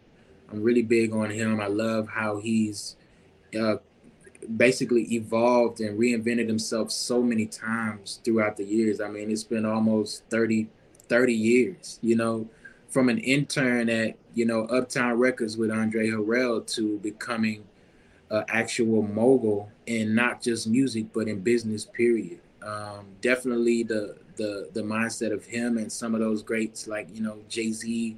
I'm 0.50 0.62
really 0.62 0.82
big 0.82 1.12
on 1.12 1.30
him. 1.30 1.60
I 1.60 1.66
love 1.66 2.08
how 2.08 2.38
he's 2.38 2.96
uh, 3.58 3.76
basically 4.56 5.02
evolved 5.14 5.80
and 5.80 5.98
reinvented 5.98 6.48
himself 6.48 6.90
so 6.90 7.22
many 7.22 7.46
times 7.46 8.20
throughout 8.24 8.56
the 8.56 8.64
years. 8.64 9.00
I 9.00 9.08
mean, 9.08 9.30
it's 9.30 9.44
been 9.44 9.64
almost 9.64 10.24
30, 10.30 10.68
30 11.08 11.32
years, 11.32 11.98
you 12.02 12.16
know, 12.16 12.48
from 12.88 13.08
an 13.08 13.18
intern 13.18 13.88
at, 13.88 14.16
you 14.34 14.44
know, 14.44 14.64
Uptown 14.64 15.18
Records 15.18 15.56
with 15.56 15.70
Andre 15.70 16.08
Harrell 16.08 16.66
to 16.74 16.98
becoming 16.98 17.64
an 18.30 18.44
actual 18.48 19.02
mogul 19.02 19.70
in 19.86 20.14
not 20.14 20.42
just 20.42 20.66
music, 20.66 21.12
but 21.12 21.28
in 21.28 21.40
business, 21.40 21.84
period. 21.84 22.40
Um, 22.62 23.06
definitely 23.20 23.82
the, 23.84 24.16
the, 24.36 24.70
the 24.72 24.82
mindset 24.82 25.32
of 25.32 25.44
him 25.44 25.78
and 25.78 25.90
some 25.90 26.14
of 26.14 26.20
those 26.20 26.42
greats 26.42 26.86
like, 26.86 27.08
you 27.14 27.22
know, 27.22 27.38
Jay-Z, 27.48 28.16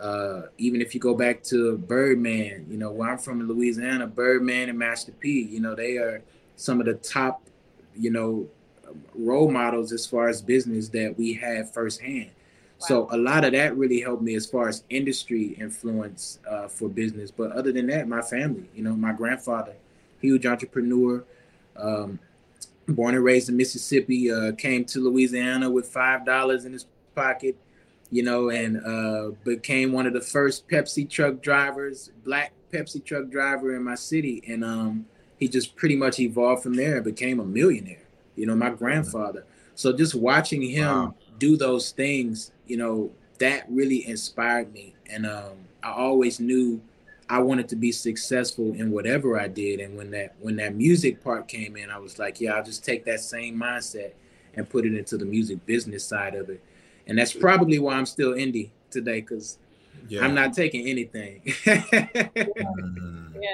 uh, 0.00 0.42
even 0.56 0.80
if 0.80 0.94
you 0.94 1.00
go 1.00 1.14
back 1.14 1.42
to 1.44 1.76
Birdman, 1.76 2.66
you 2.70 2.78
know, 2.78 2.90
where 2.90 3.10
I'm 3.10 3.18
from 3.18 3.40
in 3.40 3.48
Louisiana, 3.48 4.06
Birdman 4.06 4.68
and 4.70 4.78
Master 4.78 5.12
P, 5.12 5.42
you 5.42 5.60
know, 5.60 5.74
they 5.74 5.98
are 5.98 6.22
some 6.56 6.80
of 6.80 6.86
the 6.86 6.94
top, 6.94 7.42
you 7.94 8.10
know, 8.10 8.48
role 9.14 9.50
models 9.50 9.92
as 9.92 10.06
far 10.06 10.28
as 10.28 10.40
business 10.40 10.88
that 10.88 11.16
we 11.18 11.34
have 11.34 11.72
firsthand. 11.72 12.30
Wow. 12.80 12.86
So 12.86 13.08
a 13.10 13.18
lot 13.18 13.44
of 13.44 13.52
that 13.52 13.76
really 13.76 14.00
helped 14.00 14.22
me 14.22 14.34
as 14.34 14.46
far 14.46 14.68
as 14.68 14.84
industry 14.88 15.48
influence 15.60 16.38
uh, 16.48 16.68
for 16.68 16.88
business. 16.88 17.30
But 17.30 17.52
other 17.52 17.70
than 17.70 17.86
that, 17.88 18.08
my 18.08 18.22
family, 18.22 18.68
you 18.74 18.82
know, 18.82 18.94
my 18.94 19.12
grandfather, 19.12 19.74
huge 20.20 20.46
entrepreneur, 20.46 21.22
um, 21.76 22.18
born 22.88 23.14
and 23.14 23.22
raised 23.22 23.50
in 23.50 23.56
Mississippi, 23.56 24.32
uh, 24.32 24.52
came 24.52 24.84
to 24.86 24.98
Louisiana 25.00 25.70
with 25.70 25.88
five 25.88 26.24
dollars 26.24 26.64
in 26.64 26.72
his 26.72 26.86
pocket 27.14 27.56
you 28.10 28.22
know, 28.22 28.50
and 28.50 28.84
uh, 28.84 29.30
became 29.44 29.92
one 29.92 30.06
of 30.06 30.12
the 30.12 30.20
first 30.20 30.68
Pepsi 30.68 31.08
truck 31.08 31.42
drivers, 31.42 32.10
black 32.24 32.52
Pepsi 32.72 33.04
truck 33.04 33.28
driver 33.30 33.74
in 33.74 33.82
my 33.82 33.94
city, 33.94 34.42
and 34.46 34.64
um, 34.64 35.06
he 35.38 35.48
just 35.48 35.76
pretty 35.76 35.96
much 35.96 36.18
evolved 36.18 36.62
from 36.62 36.74
there 36.74 36.96
and 36.96 37.04
became 37.04 37.40
a 37.40 37.44
millionaire. 37.44 38.02
You 38.36 38.46
know, 38.46 38.54
my 38.54 38.70
grandfather. 38.70 39.44
So 39.74 39.92
just 39.92 40.14
watching 40.14 40.62
him 40.62 40.86
wow. 40.86 41.14
do 41.38 41.56
those 41.56 41.90
things, 41.92 42.52
you 42.66 42.76
know, 42.76 43.10
that 43.38 43.64
really 43.68 44.06
inspired 44.06 44.72
me, 44.72 44.94
and 45.08 45.26
um, 45.26 45.56
I 45.82 45.92
always 45.92 46.40
knew 46.40 46.80
I 47.30 47.38
wanted 47.38 47.68
to 47.68 47.76
be 47.76 47.92
successful 47.92 48.74
in 48.74 48.90
whatever 48.90 49.40
I 49.40 49.46
did. 49.46 49.78
And 49.78 49.96
when 49.96 50.10
that 50.10 50.34
when 50.40 50.56
that 50.56 50.74
music 50.74 51.22
part 51.22 51.46
came 51.46 51.76
in, 51.76 51.88
I 51.88 51.98
was 51.98 52.18
like, 52.18 52.40
yeah, 52.40 52.54
I'll 52.54 52.64
just 52.64 52.84
take 52.84 53.04
that 53.04 53.20
same 53.20 53.58
mindset 53.58 54.12
and 54.54 54.68
put 54.68 54.84
it 54.84 54.94
into 54.94 55.16
the 55.16 55.24
music 55.24 55.64
business 55.64 56.04
side 56.04 56.34
of 56.34 56.50
it. 56.50 56.60
And 57.10 57.18
that's 57.18 57.32
probably 57.32 57.80
why 57.80 57.94
I'm 57.94 58.06
still 58.06 58.34
indie 58.34 58.70
today, 58.88 59.20
because 59.20 59.58
yeah. 60.08 60.24
I'm 60.24 60.32
not 60.32 60.54
taking 60.54 60.86
anything. 60.88 61.42
Mm. 62.70 63.34
yeah. 63.40 63.50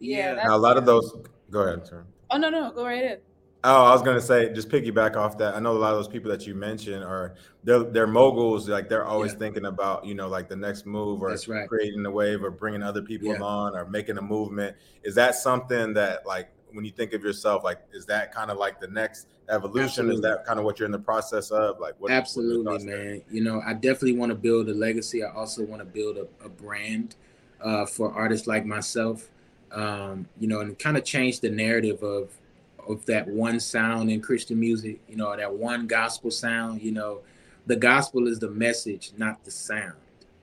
Yeah. 0.00 0.34
Now, 0.34 0.56
a 0.56 0.58
lot 0.58 0.76
of 0.76 0.86
those 0.86 1.14
go 1.50 1.60
ahead, 1.60 1.86
sir. 1.86 2.04
Oh 2.30 2.38
no, 2.38 2.48
no, 2.48 2.72
go 2.72 2.84
right 2.84 3.04
in. 3.04 3.18
Oh, 3.64 3.84
I 3.84 3.92
was 3.92 4.02
gonna 4.02 4.20
say, 4.20 4.52
just 4.52 4.68
piggyback 4.68 5.16
off 5.16 5.38
that. 5.38 5.54
I 5.54 5.60
know 5.60 5.72
a 5.72 5.78
lot 5.78 5.92
of 5.92 5.98
those 5.98 6.08
people 6.08 6.30
that 6.30 6.46
you 6.46 6.54
mentioned 6.54 7.04
are 7.04 7.34
they're 7.64 7.82
they're 7.82 8.06
moguls. 8.06 8.68
Like 8.68 8.88
they're 8.88 9.04
always 9.04 9.32
yeah. 9.32 9.38
thinking 9.38 9.66
about 9.66 10.04
you 10.06 10.14
know 10.14 10.28
like 10.28 10.48
the 10.48 10.56
next 10.56 10.86
move 10.86 11.22
or 11.22 11.36
right. 11.48 11.68
creating 11.68 12.04
a 12.06 12.10
wave 12.10 12.42
or 12.42 12.50
bringing 12.50 12.82
other 12.82 13.02
people 13.02 13.28
yeah. 13.28 13.42
on 13.42 13.76
or 13.76 13.86
making 13.86 14.18
a 14.18 14.22
movement. 14.22 14.76
Is 15.02 15.14
that 15.16 15.34
something 15.34 15.92
that 15.94 16.26
like 16.26 16.53
when 16.74 16.84
you 16.84 16.90
think 16.90 17.12
of 17.12 17.22
yourself, 17.22 17.64
like 17.64 17.78
is 17.92 18.04
that 18.06 18.34
kind 18.34 18.50
of 18.50 18.58
like 18.58 18.80
the 18.80 18.88
next 18.88 19.28
evolution? 19.48 19.84
Absolutely. 19.84 20.14
Is 20.16 20.20
that 20.22 20.44
kind 20.44 20.58
of 20.58 20.64
what 20.64 20.78
you're 20.78 20.86
in 20.86 20.92
the 20.92 20.98
process 20.98 21.50
of? 21.50 21.80
Like 21.80 21.94
what? 21.98 22.10
Absolutely, 22.10 22.64
what 22.64 22.82
man. 22.82 23.22
You 23.30 23.42
know, 23.42 23.62
I 23.64 23.74
definitely 23.74 24.16
want 24.18 24.30
to 24.30 24.36
build 24.36 24.68
a 24.68 24.74
legacy. 24.74 25.24
I 25.24 25.30
also 25.30 25.64
want 25.64 25.80
to 25.80 25.86
build 25.86 26.18
a, 26.18 26.26
a 26.44 26.48
brand 26.48 27.16
uh, 27.60 27.86
for 27.86 28.12
artists 28.12 28.46
like 28.46 28.66
myself. 28.66 29.30
Um, 29.72 30.28
you 30.38 30.46
know, 30.46 30.60
and 30.60 30.78
kind 30.78 30.96
of 30.96 31.04
change 31.04 31.40
the 31.40 31.50
narrative 31.50 32.02
of 32.02 32.30
of 32.88 33.04
that 33.06 33.26
one 33.26 33.60
sound 33.60 34.10
in 34.10 34.20
Christian 34.20 34.60
music, 34.60 35.00
you 35.08 35.16
know, 35.16 35.34
that 35.36 35.52
one 35.52 35.86
gospel 35.86 36.30
sound, 36.30 36.82
you 36.82 36.92
know, 36.92 37.20
the 37.66 37.76
gospel 37.76 38.28
is 38.28 38.38
the 38.38 38.50
message, 38.50 39.12
not 39.16 39.42
the 39.44 39.50
sound, 39.50 39.94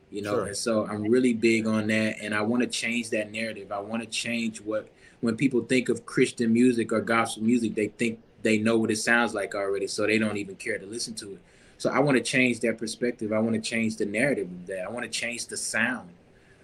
you 0.10 0.22
know. 0.22 0.36
Sure. 0.36 0.46
And 0.48 0.58
so 0.58 0.88
I'm 0.88 1.04
really 1.04 1.34
big 1.34 1.68
on 1.68 1.88
that 1.88 2.18
and 2.22 2.34
I 2.34 2.42
want 2.42 2.64
to 2.64 2.70
change 2.70 3.10
that 3.12 3.32
narrative. 3.32 3.72
I 3.72 3.80
want 3.80 4.02
to 4.02 4.10
change 4.10 4.60
what 4.62 4.90
when 5.22 5.38
people 5.38 5.62
think 5.62 5.90
of 5.90 6.06
Christian 6.06 6.52
music 6.52 6.92
or 6.92 7.00
gospel 7.00 7.44
music, 7.44 7.76
they 7.76 7.88
think 7.88 8.20
they 8.42 8.58
know 8.58 8.78
what 8.78 8.92
it 8.92 8.98
sounds 8.98 9.34
like 9.34 9.56
already, 9.56 9.88
so 9.88 10.06
they 10.06 10.18
don't 10.18 10.38
even 10.38 10.56
care 10.56 10.78
to 10.78 10.86
listen 10.86 11.14
to 11.16 11.34
it. 11.34 11.40
So 11.78 11.90
I 11.90 12.00
want 12.00 12.18
to 12.18 12.24
change 12.24 12.60
that 12.62 12.78
perspective. 12.78 13.32
I 13.32 13.40
want 13.40 13.56
to 13.56 13.62
change 13.62 13.98
the 13.98 14.06
narrative 14.06 14.48
of 14.48 14.68
that. 14.68 14.86
I 14.86 14.90
want 14.90 15.04
to 15.04 15.10
change 15.10 15.48
the 15.48 15.58
sound. 15.58 16.10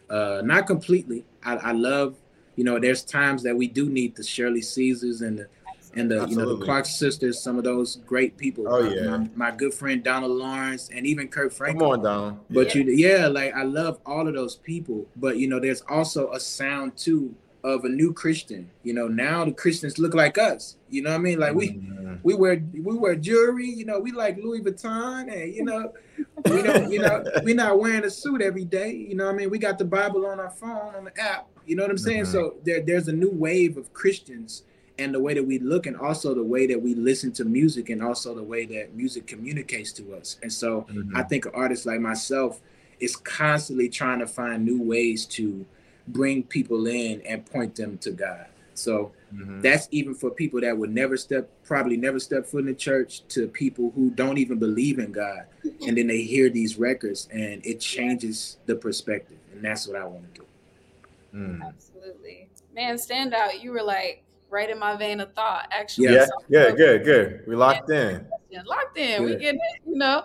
Uh, 0.09 0.41
not 0.43 0.67
completely. 0.67 1.25
I, 1.43 1.55
I 1.55 1.71
love, 1.71 2.15
you 2.55 2.63
know, 2.63 2.79
there's 2.79 3.03
times 3.03 3.43
that 3.43 3.55
we 3.55 3.67
do 3.67 3.89
need 3.89 4.15
the 4.15 4.23
Shirley 4.23 4.61
Caesars 4.61 5.21
and 5.21 5.39
the 5.39 5.47
and 5.95 6.11
the 6.11 6.21
Absolutely. 6.21 6.43
you 6.43 6.49
know 6.49 6.55
the 6.57 6.65
Clark 6.65 6.85
sisters, 6.85 7.41
some 7.41 7.57
of 7.57 7.63
those 7.63 7.97
great 8.05 8.37
people. 8.37 8.65
Oh 8.67 8.87
yeah, 8.87 9.17
my, 9.17 9.29
my, 9.35 9.51
good 9.51 9.73
friend 9.73 10.03
Donald 10.03 10.33
Lawrence 10.33 10.89
and 10.93 11.07
even 11.07 11.27
Kirk 11.27 11.51
Franklin. 11.51 11.79
Come 11.79 11.99
on, 11.99 12.03
Donald. 12.03 12.39
But 12.49 12.75
yeah. 12.75 12.83
you, 12.83 12.91
yeah, 12.91 13.27
like 13.27 13.53
I 13.55 13.63
love 13.63 13.99
all 14.05 14.27
of 14.27 14.33
those 14.33 14.55
people. 14.55 15.07
But 15.15 15.37
you 15.37 15.47
know, 15.47 15.59
there's 15.59 15.81
also 15.89 16.31
a 16.33 16.39
sound 16.39 16.97
too 16.97 17.33
of 17.63 17.83
a 17.83 17.89
new 17.89 18.13
Christian. 18.13 18.69
You 18.83 18.93
know, 18.93 19.07
now 19.07 19.45
the 19.45 19.51
Christians 19.51 19.97
look 19.97 20.13
like 20.13 20.37
us. 20.37 20.75
You 20.89 21.01
know 21.01 21.09
what 21.11 21.17
I 21.17 21.19
mean? 21.19 21.39
Like 21.39 21.53
we 21.53 21.69
mm-hmm. 21.69 22.15
we 22.23 22.33
wear 22.33 22.63
we 22.73 22.95
wear 22.95 23.15
jewelry. 23.15 23.69
You 23.69 23.85
know, 23.85 23.99
we 23.99 24.11
like 24.11 24.37
Louis 24.37 24.61
Vuitton, 24.61 25.31
and 25.31 25.53
you 25.53 25.63
know, 25.63 25.93
we 26.45 26.61
don't. 26.61 26.91
You 26.91 26.99
know, 26.99 27.23
we're 27.43 27.55
not 27.55 27.79
wearing 27.79 28.05
a 28.05 28.09
suit 28.09 28.41
every 28.41 28.65
day. 28.65 28.91
You 28.91 29.15
know 29.15 29.25
what 29.25 29.35
I 29.35 29.37
mean? 29.37 29.49
We 29.49 29.59
got 29.59 29.77
the 29.77 29.85
Bible 29.85 30.25
on 30.25 30.39
our 30.39 30.51
phone 30.51 30.95
on 30.95 31.05
the 31.05 31.19
app. 31.19 31.47
You 31.65 31.75
know 31.75 31.83
what 31.83 31.91
I'm 31.91 31.97
saying? 31.97 32.23
Mm-hmm. 32.23 32.31
So 32.31 32.55
there, 32.63 32.81
there's 32.81 33.07
a 33.07 33.13
new 33.13 33.31
wave 33.31 33.77
of 33.77 33.93
Christians 33.93 34.63
and 34.99 35.13
the 35.13 35.19
way 35.19 35.33
that 35.33 35.43
we 35.43 35.59
look 35.59 35.85
and 35.85 35.95
also 35.97 36.33
the 36.33 36.43
way 36.43 36.65
that 36.67 36.81
we 36.81 36.95
listen 36.95 37.31
to 37.33 37.45
music 37.45 37.89
and 37.89 38.01
also 38.01 38.33
the 38.33 38.43
way 38.43 38.65
that 38.65 38.95
music 38.95 39.27
communicates 39.27 39.91
to 39.93 40.15
us 40.15 40.37
and 40.41 40.51
so 40.51 40.87
mm-hmm. 40.89 41.15
i 41.15 41.23
think 41.23 41.45
an 41.45 41.51
artist 41.53 41.85
like 41.85 41.99
myself 41.99 42.61
is 42.99 43.15
constantly 43.15 43.89
trying 43.89 44.19
to 44.19 44.27
find 44.27 44.65
new 44.65 44.81
ways 44.81 45.25
to 45.25 45.65
bring 46.07 46.43
people 46.43 46.87
in 46.87 47.21
and 47.21 47.45
point 47.45 47.75
them 47.75 47.97
to 47.97 48.11
god 48.11 48.47
so 48.73 49.11
mm-hmm. 49.33 49.61
that's 49.61 49.87
even 49.91 50.13
for 50.13 50.29
people 50.29 50.61
that 50.61 50.77
would 50.77 50.93
never 50.93 51.17
step 51.17 51.49
probably 51.63 51.97
never 51.97 52.19
step 52.19 52.45
foot 52.45 52.59
in 52.59 52.65
the 52.67 52.73
church 52.73 53.27
to 53.27 53.47
people 53.47 53.91
who 53.95 54.09
don't 54.11 54.37
even 54.37 54.57
believe 54.57 54.99
in 54.99 55.11
god 55.11 55.45
and 55.85 55.97
then 55.97 56.07
they 56.07 56.21
hear 56.21 56.49
these 56.49 56.77
records 56.77 57.27
and 57.31 57.65
it 57.65 57.79
changes 57.79 58.57
the 58.65 58.75
perspective 58.75 59.37
and 59.51 59.63
that's 59.63 59.87
what 59.87 59.97
i 59.97 60.05
want 60.05 60.33
to 60.33 60.41
do 60.41 60.47
mm. 61.35 61.67
absolutely 61.67 62.47
man 62.73 62.97
stand 62.97 63.33
out 63.33 63.61
you 63.61 63.71
were 63.71 63.83
like 63.83 64.23
right 64.49 64.69
in 64.69 64.79
my 64.79 64.95
vein 64.95 65.19
of 65.19 65.33
thought. 65.33 65.67
Actually, 65.71 66.13
yeah, 66.13 66.25
yeah, 66.49 66.71
good, 66.71 67.03
good. 67.03 67.43
We 67.47 67.55
locked 67.55 67.89
in. 67.89 68.25
Locked 68.65 68.97
in. 68.97 69.23
We 69.23 69.35
get 69.35 69.55
it, 69.55 69.81
you 69.85 69.97
know. 69.97 70.23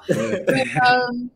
um, 0.87 1.31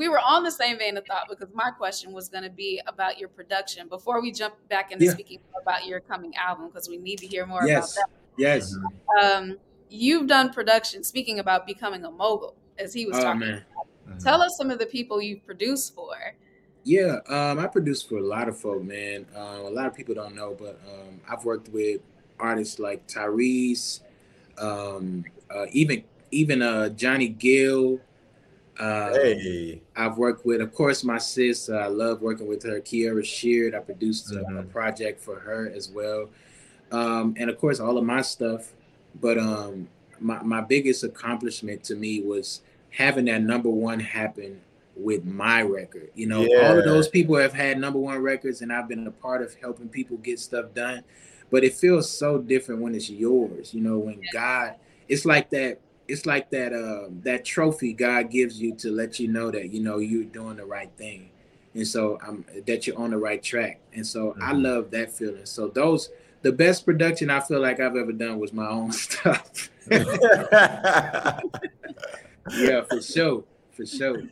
we 0.00 0.08
were 0.08 0.18
on 0.18 0.42
the 0.42 0.50
same 0.50 0.78
vein 0.78 0.96
of 0.96 1.04
thought 1.04 1.26
because 1.28 1.50
my 1.52 1.70
question 1.70 2.10
was 2.10 2.30
going 2.30 2.42
to 2.42 2.48
be 2.48 2.80
about 2.86 3.18
your 3.18 3.28
production 3.28 3.86
before 3.86 4.22
we 4.22 4.32
jump 4.32 4.54
back 4.70 4.92
into 4.92 5.04
yeah. 5.04 5.10
speaking 5.10 5.40
about 5.60 5.84
your 5.84 6.00
coming 6.00 6.34
album 6.36 6.68
because 6.68 6.88
we 6.88 6.96
need 6.96 7.18
to 7.18 7.26
hear 7.26 7.44
more 7.44 7.60
yes. 7.66 7.98
about 7.98 8.08
that. 8.08 8.16
Yes. 8.38 8.74
Um, 9.22 9.58
you've 9.90 10.26
done 10.26 10.54
production. 10.54 11.04
Speaking 11.04 11.38
about 11.38 11.66
becoming 11.66 12.02
a 12.06 12.10
mogul, 12.10 12.54
as 12.78 12.94
he 12.94 13.04
was 13.04 13.18
oh, 13.18 13.24
talking. 13.24 13.42
About. 13.42 14.20
Tell 14.20 14.40
us 14.40 14.56
some 14.56 14.70
of 14.70 14.78
the 14.78 14.86
people 14.86 15.20
you've 15.20 15.44
produced 15.44 15.94
for. 15.94 16.16
Yeah, 16.82 17.18
um, 17.28 17.58
I 17.58 17.66
produce 17.66 18.02
for 18.02 18.16
a 18.16 18.24
lot 18.24 18.48
of 18.48 18.58
folk, 18.58 18.82
man. 18.82 19.26
Um, 19.36 19.66
a 19.66 19.70
lot 19.70 19.86
of 19.86 19.94
people 19.94 20.14
don't 20.14 20.34
know, 20.34 20.56
but 20.58 20.80
um, 20.88 21.20
I've 21.30 21.44
worked 21.44 21.68
with 21.68 22.00
artists 22.38 22.78
like 22.78 23.06
Tyrese, 23.06 24.00
um, 24.56 25.26
uh, 25.54 25.66
even 25.72 26.04
even 26.30 26.62
uh, 26.62 26.88
Johnny 26.88 27.28
Gill. 27.28 28.00
Uh, 28.80 29.12
hey. 29.12 29.82
I've 29.94 30.16
worked 30.16 30.46
with, 30.46 30.62
of 30.62 30.72
course, 30.72 31.04
my 31.04 31.18
sis. 31.18 31.68
Uh, 31.68 31.74
I 31.74 31.86
love 31.88 32.22
working 32.22 32.46
with 32.46 32.62
her, 32.62 32.80
Kierra 32.80 33.22
Sheard. 33.22 33.74
I 33.74 33.80
produced 33.80 34.32
mm-hmm. 34.32 34.56
a, 34.56 34.60
a, 34.60 34.62
project 34.62 35.20
for 35.20 35.38
her 35.38 35.70
as 35.70 35.90
well, 35.90 36.30
um, 36.90 37.34
and 37.36 37.50
of 37.50 37.58
course, 37.58 37.78
all 37.78 37.98
of 37.98 38.04
my 38.04 38.22
stuff. 38.22 38.72
But 39.20 39.36
um, 39.36 39.86
my 40.18 40.42
my 40.42 40.62
biggest 40.62 41.04
accomplishment 41.04 41.84
to 41.84 41.94
me 41.94 42.22
was 42.22 42.62
having 42.88 43.26
that 43.26 43.42
number 43.42 43.68
one 43.68 44.00
happen 44.00 44.62
with 44.96 45.26
my 45.26 45.60
record. 45.60 46.08
You 46.14 46.28
know, 46.28 46.40
yeah. 46.40 46.68
all 46.68 46.78
of 46.78 46.84
those 46.84 47.08
people 47.08 47.36
have 47.36 47.52
had 47.52 47.78
number 47.78 47.98
one 47.98 48.18
records, 48.22 48.62
and 48.62 48.72
I've 48.72 48.88
been 48.88 49.06
a 49.06 49.10
part 49.10 49.42
of 49.42 49.54
helping 49.56 49.90
people 49.90 50.16
get 50.16 50.40
stuff 50.40 50.72
done. 50.72 51.04
But 51.50 51.64
it 51.64 51.74
feels 51.74 52.10
so 52.10 52.38
different 52.38 52.80
when 52.80 52.94
it's 52.94 53.10
yours. 53.10 53.74
You 53.74 53.82
know, 53.82 53.98
when 53.98 54.22
God, 54.32 54.76
it's 55.06 55.26
like 55.26 55.50
that. 55.50 55.80
It's 56.10 56.26
like 56.26 56.50
that. 56.50 56.72
Uh, 56.72 57.08
that 57.22 57.44
trophy 57.44 57.92
God 57.92 58.30
gives 58.30 58.60
you 58.60 58.74
to 58.76 58.90
let 58.90 59.18
you 59.20 59.28
know 59.28 59.50
that 59.50 59.72
you 59.72 59.80
know 59.80 59.98
you're 59.98 60.24
doing 60.24 60.56
the 60.56 60.64
right 60.64 60.90
thing, 60.96 61.30
and 61.74 61.86
so 61.86 62.18
um, 62.26 62.44
that 62.66 62.86
you're 62.86 62.98
on 62.98 63.10
the 63.10 63.18
right 63.18 63.42
track. 63.42 63.80
And 63.92 64.06
so 64.06 64.30
mm-hmm. 64.30 64.42
I 64.42 64.52
love 64.52 64.90
that 64.92 65.12
feeling. 65.12 65.46
So 65.46 65.68
those. 65.68 66.10
The 66.42 66.52
best 66.52 66.86
production 66.86 67.28
I 67.28 67.40
feel 67.40 67.60
like 67.60 67.80
I've 67.80 67.96
ever 67.96 68.12
done 68.12 68.38
was 68.38 68.54
my 68.54 68.66
own 68.66 68.92
stuff. 69.06 69.68
yeah, 69.90 71.40
for 72.88 73.02
sure, 73.02 73.44
for 73.72 73.84
sure. 73.84 74.22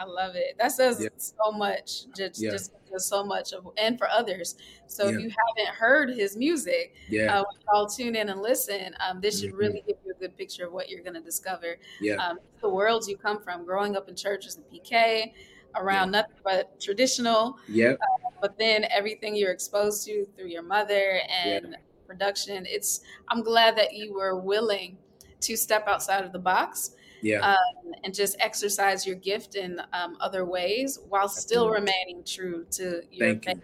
I 0.00 0.04
love 0.04 0.34
it. 0.34 0.56
That 0.58 0.72
says 0.72 1.06
so 1.16 1.52
much. 1.52 2.06
Just 2.16 2.40
yeah. 2.40 2.50
just 2.50 2.72
so 2.96 3.22
much 3.22 3.52
of 3.52 3.68
and 3.76 3.98
for 3.98 4.08
others. 4.08 4.56
So 4.86 5.04
yeah. 5.04 5.10
if 5.10 5.20
you 5.20 5.30
haven't 5.30 5.74
heard 5.74 6.10
his 6.10 6.36
music, 6.36 6.94
yeah, 7.08 7.40
uh, 7.40 7.44
all 7.72 7.86
tune 7.86 8.16
in 8.16 8.30
and 8.30 8.40
listen. 8.40 8.94
Um, 9.06 9.20
this 9.20 9.40
should 9.40 9.50
mm-hmm. 9.50 9.58
really 9.58 9.84
give 9.86 9.96
you 10.04 10.12
a 10.12 10.18
good 10.18 10.36
picture 10.36 10.66
of 10.66 10.72
what 10.72 10.88
you're 10.88 11.02
going 11.02 11.14
to 11.14 11.20
discover. 11.20 11.76
Yeah, 12.00 12.14
um, 12.14 12.38
the 12.62 12.68
worlds 12.68 13.08
you 13.08 13.16
come 13.16 13.42
from, 13.42 13.64
growing 13.64 13.94
up 13.94 14.08
in 14.08 14.16
churches 14.16 14.56
and 14.56 14.64
PK, 14.66 15.32
around 15.76 16.12
nothing 16.12 16.36
but 16.42 16.80
traditional. 16.80 17.58
Yeah, 17.68 17.90
uh, 17.90 18.30
but 18.40 18.58
then 18.58 18.86
everything 18.90 19.36
you're 19.36 19.52
exposed 19.52 20.06
to 20.06 20.26
through 20.36 20.48
your 20.48 20.62
mother 20.62 21.20
and 21.28 21.76
production. 22.06 22.64
It's. 22.66 23.02
I'm 23.28 23.42
glad 23.42 23.76
that 23.76 23.92
you 23.92 24.14
were 24.14 24.38
willing 24.38 24.96
to 25.40 25.56
step 25.56 25.86
outside 25.86 26.24
of 26.24 26.32
the 26.32 26.38
box 26.38 26.92
yeah, 27.22 27.52
um, 27.52 27.92
and 28.04 28.14
just 28.14 28.36
exercise 28.40 29.06
your 29.06 29.16
gift 29.16 29.54
in 29.54 29.80
um, 29.92 30.16
other 30.20 30.44
ways 30.44 30.98
while 31.08 31.28
still 31.28 31.66
Absolutely. 31.66 31.92
remaining 31.92 32.24
true 32.24 32.66
to 32.72 33.02
your 33.10 33.28
Thank 33.28 33.44
faith. 33.44 33.56
You. 33.56 33.62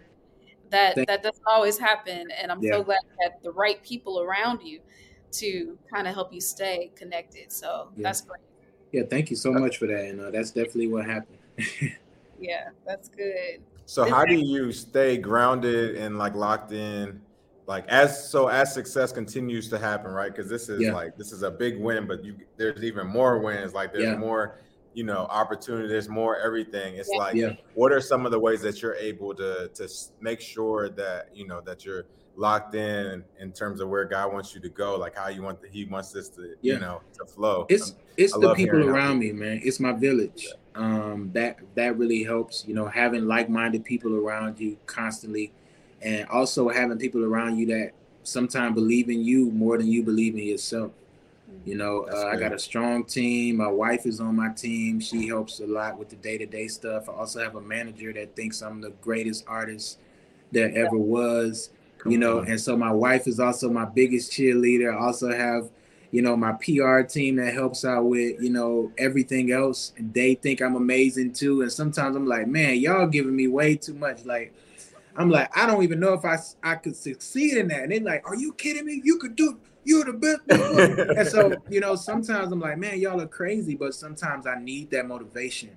That 0.69 0.95
Thank 0.95 1.07
that 1.07 1.23
doesn't 1.23 1.43
always 1.47 1.77
happen, 1.77 2.27
and 2.41 2.51
I'm 2.51 2.61
yeah. 2.61 2.73
so 2.73 2.83
glad 2.83 2.99
that 3.21 3.41
the 3.41 3.51
right 3.51 3.81
people 3.83 4.21
around 4.21 4.61
you 4.61 4.81
to 5.33 5.77
kind 5.93 6.07
of 6.07 6.13
help 6.13 6.33
you 6.33 6.41
stay 6.41 6.91
connected. 6.95 7.51
So 7.51 7.89
yeah. 7.95 8.03
that's 8.03 8.21
great. 8.21 8.41
Yeah, 8.91 9.03
thank 9.09 9.29
you 9.29 9.35
so 9.35 9.51
much 9.51 9.77
for 9.77 9.87
that, 9.87 10.05
and 10.05 10.21
uh, 10.21 10.31
that's 10.31 10.51
definitely 10.51 10.87
what 10.87 11.05
happened. 11.05 11.37
yeah, 12.39 12.69
that's 12.85 13.09
good. 13.09 13.61
So, 13.85 14.09
how 14.09 14.25
do 14.25 14.35
you 14.35 14.71
stay 14.71 15.17
grounded 15.17 15.95
and 15.95 16.17
like 16.17 16.35
locked 16.35 16.71
in? 16.71 17.21
Like 17.67 17.85
as 17.87 18.29
so 18.29 18.47
as 18.47 18.73
success 18.73 19.11
continues 19.11 19.69
to 19.69 19.77
happen 19.77 20.11
right 20.11 20.33
because 20.33 20.49
this 20.49 20.69
is 20.69 20.81
yeah. 20.81 20.93
like 20.93 21.15
this 21.17 21.31
is 21.31 21.43
a 21.43 21.51
big 21.51 21.79
win 21.79 22.07
but 22.07 22.23
you 22.23 22.35
there's 22.55 22.83
even 22.83 23.05
more 23.05 23.39
wins 23.39 23.73
like 23.73 23.91
there's 23.91 24.05
yeah. 24.05 24.15
more 24.15 24.59
you 24.93 25.03
know 25.03 25.27
opportunity 25.29 25.87
there's 25.87 26.09
more 26.09 26.37
everything 26.39 26.95
it's 26.95 27.09
yeah. 27.11 27.19
like 27.19 27.35
yeah. 27.35 27.51
what 27.75 27.91
are 27.91 28.01
some 28.01 28.25
of 28.25 28.31
the 28.31 28.39
ways 28.39 28.61
that 28.61 28.81
you're 28.81 28.95
able 28.95 29.35
to 29.35 29.69
to 29.75 29.87
make 30.21 30.41
sure 30.41 30.89
that 30.89 31.29
you 31.35 31.45
know 31.45 31.61
that 31.61 31.85
you're 31.85 32.05
locked 32.37 32.75
in 32.75 33.23
in 33.39 33.51
terms 33.51 33.81
of 33.81 33.89
where 33.89 34.05
God 34.05 34.31
wants 34.31 34.53
you 34.55 34.61
to 34.61 34.69
go, 34.69 34.95
like 34.95 35.15
how 35.15 35.27
you 35.27 35.41
want 35.41 35.61
the, 35.61 35.67
He 35.67 35.85
wants 35.85 36.11
this 36.11 36.29
to 36.29 36.55
yeah. 36.61 36.75
you 36.75 36.79
know 36.79 37.01
to 37.17 37.25
flow. 37.25 37.65
It's 37.67 37.95
it's 38.15 38.33
I 38.33 38.39
the 38.39 38.53
people 38.53 38.87
around 38.87 39.19
me, 39.19 39.31
man. 39.33 39.59
It's 39.63 39.79
my 39.79 39.91
village. 39.91 40.47
Um, 40.75 41.31
that 41.33 41.57
that 41.75 41.97
really 41.97 42.23
helps. 42.23 42.63
You 42.67 42.75
know, 42.75 42.85
having 42.85 43.25
like 43.25 43.49
minded 43.49 43.83
people 43.83 44.15
around 44.15 44.59
you 44.59 44.77
constantly, 44.85 45.51
and 46.01 46.27
also 46.29 46.69
having 46.69 46.97
people 46.97 47.23
around 47.23 47.57
you 47.57 47.65
that 47.67 47.91
sometimes 48.23 48.75
believe 48.75 49.09
in 49.09 49.23
you 49.23 49.51
more 49.51 49.77
than 49.77 49.87
you 49.87 50.03
believe 50.03 50.35
in 50.35 50.43
yourself. 50.43 50.91
You 51.65 51.75
know, 51.75 52.07
uh, 52.11 52.27
I 52.27 52.37
got 52.37 52.53
a 52.53 52.59
strong 52.59 53.03
team. 53.03 53.57
My 53.57 53.67
wife 53.67 54.05
is 54.05 54.19
on 54.19 54.35
my 54.35 54.49
team. 54.49 54.99
She 54.99 55.27
helps 55.27 55.59
a 55.59 55.67
lot 55.67 55.97
with 55.97 56.09
the 56.09 56.15
day 56.17 56.37
to 56.37 56.45
day 56.45 56.67
stuff. 56.67 57.09
I 57.09 57.13
also 57.13 57.41
have 57.41 57.55
a 57.55 57.61
manager 57.61 58.13
that 58.13 58.35
thinks 58.35 58.61
I'm 58.61 58.79
the 58.79 58.91
greatest 59.01 59.45
artist 59.47 59.99
there 60.51 60.71
ever 60.75 60.97
was 60.97 61.69
you 62.05 62.17
know, 62.17 62.39
and 62.39 62.59
so 62.59 62.77
my 62.77 62.91
wife 62.91 63.27
is 63.27 63.39
also 63.39 63.69
my 63.69 63.85
biggest 63.85 64.31
cheerleader. 64.31 64.93
I 64.93 65.05
also 65.05 65.31
have, 65.31 65.69
you 66.11 66.21
know, 66.21 66.37
my 66.37 66.53
PR 66.53 67.01
team 67.01 67.35
that 67.37 67.53
helps 67.53 67.83
out 67.83 68.05
with, 68.05 68.41
you 68.41 68.49
know, 68.49 68.91
everything 68.97 69.51
else. 69.51 69.93
And 69.97 70.13
they 70.13 70.35
think 70.35 70.61
I'm 70.61 70.75
amazing 70.75 71.33
too. 71.33 71.61
And 71.61 71.71
sometimes 71.71 72.15
I'm 72.15 72.27
like, 72.27 72.47
man, 72.47 72.77
y'all 72.77 73.07
giving 73.07 73.35
me 73.35 73.47
way 73.47 73.75
too 73.75 73.93
much. 73.93 74.25
Like, 74.25 74.53
I'm 75.17 75.29
like, 75.29 75.55
I 75.57 75.65
don't 75.65 75.83
even 75.83 75.99
know 75.99 76.13
if 76.13 76.23
I 76.23 76.37
I 76.63 76.75
could 76.75 76.95
succeed 76.95 77.57
in 77.57 77.67
that. 77.69 77.83
And 77.83 77.91
they're 77.91 77.99
like, 78.01 78.27
are 78.27 78.35
you 78.35 78.53
kidding 78.53 78.85
me? 78.85 79.01
You 79.03 79.17
could 79.17 79.35
do 79.35 79.59
you're 79.83 80.03
the 80.03 80.13
best. 80.13 80.41
and 81.17 81.27
so, 81.27 81.55
you 81.69 81.79
know, 81.79 81.95
sometimes 81.95 82.51
I'm 82.51 82.59
like, 82.59 82.77
man, 82.77 82.99
y'all 82.99 83.21
are 83.21 83.27
crazy, 83.27 83.73
but 83.73 83.95
sometimes 83.95 84.45
I 84.45 84.59
need 84.59 84.91
that 84.91 85.07
motivation. 85.07 85.71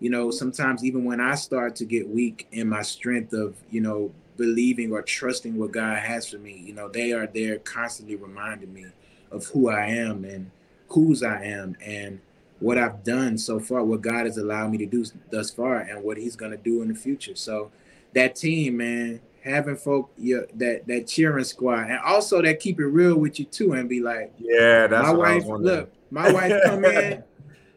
You 0.00 0.10
know, 0.10 0.32
sometimes 0.32 0.84
even 0.84 1.04
when 1.04 1.20
I 1.20 1.36
start 1.36 1.76
to 1.76 1.84
get 1.84 2.08
weak 2.08 2.48
in 2.50 2.68
my 2.68 2.82
strength 2.82 3.32
of, 3.32 3.54
you 3.70 3.80
know, 3.80 4.10
believing 4.36 4.92
or 4.92 5.02
trusting 5.02 5.56
what 5.56 5.72
God 5.72 5.98
has 5.98 6.28
for 6.28 6.38
me. 6.38 6.62
You 6.66 6.74
know, 6.74 6.88
they 6.88 7.12
are 7.12 7.26
there 7.26 7.58
constantly 7.58 8.16
reminding 8.16 8.72
me 8.72 8.86
of 9.30 9.46
who 9.46 9.70
I 9.70 9.86
am 9.86 10.24
and 10.24 10.50
whose 10.88 11.22
I 11.22 11.44
am 11.44 11.76
and 11.84 12.20
what 12.60 12.78
I've 12.78 13.02
done 13.02 13.38
so 13.38 13.58
far, 13.58 13.84
what 13.84 14.02
God 14.02 14.26
has 14.26 14.38
allowed 14.38 14.70
me 14.70 14.78
to 14.78 14.86
do 14.86 15.04
thus 15.30 15.50
far, 15.50 15.78
and 15.78 16.02
what 16.02 16.16
He's 16.16 16.36
going 16.36 16.52
to 16.52 16.56
do 16.56 16.82
in 16.82 16.88
the 16.88 16.94
future. 16.94 17.34
So, 17.34 17.70
that 18.14 18.36
team, 18.36 18.78
man, 18.78 19.20
having 19.42 19.76
folk 19.76 20.12
yeah, 20.16 20.40
that 20.54 20.86
that 20.86 21.06
cheering 21.06 21.44
squad, 21.44 21.90
and 21.90 21.98
also 22.00 22.42
that 22.42 22.60
keep 22.60 22.80
it 22.80 22.86
real 22.86 23.16
with 23.16 23.38
you 23.38 23.44
too, 23.44 23.72
and 23.72 23.88
be 23.88 24.00
like, 24.00 24.32
yeah, 24.38 24.86
that's 24.86 25.06
my 25.06 25.12
wife. 25.12 25.44
Look, 25.46 25.92
my 26.10 26.32
wife 26.32 26.62
come 26.64 26.84
in. 26.84 27.24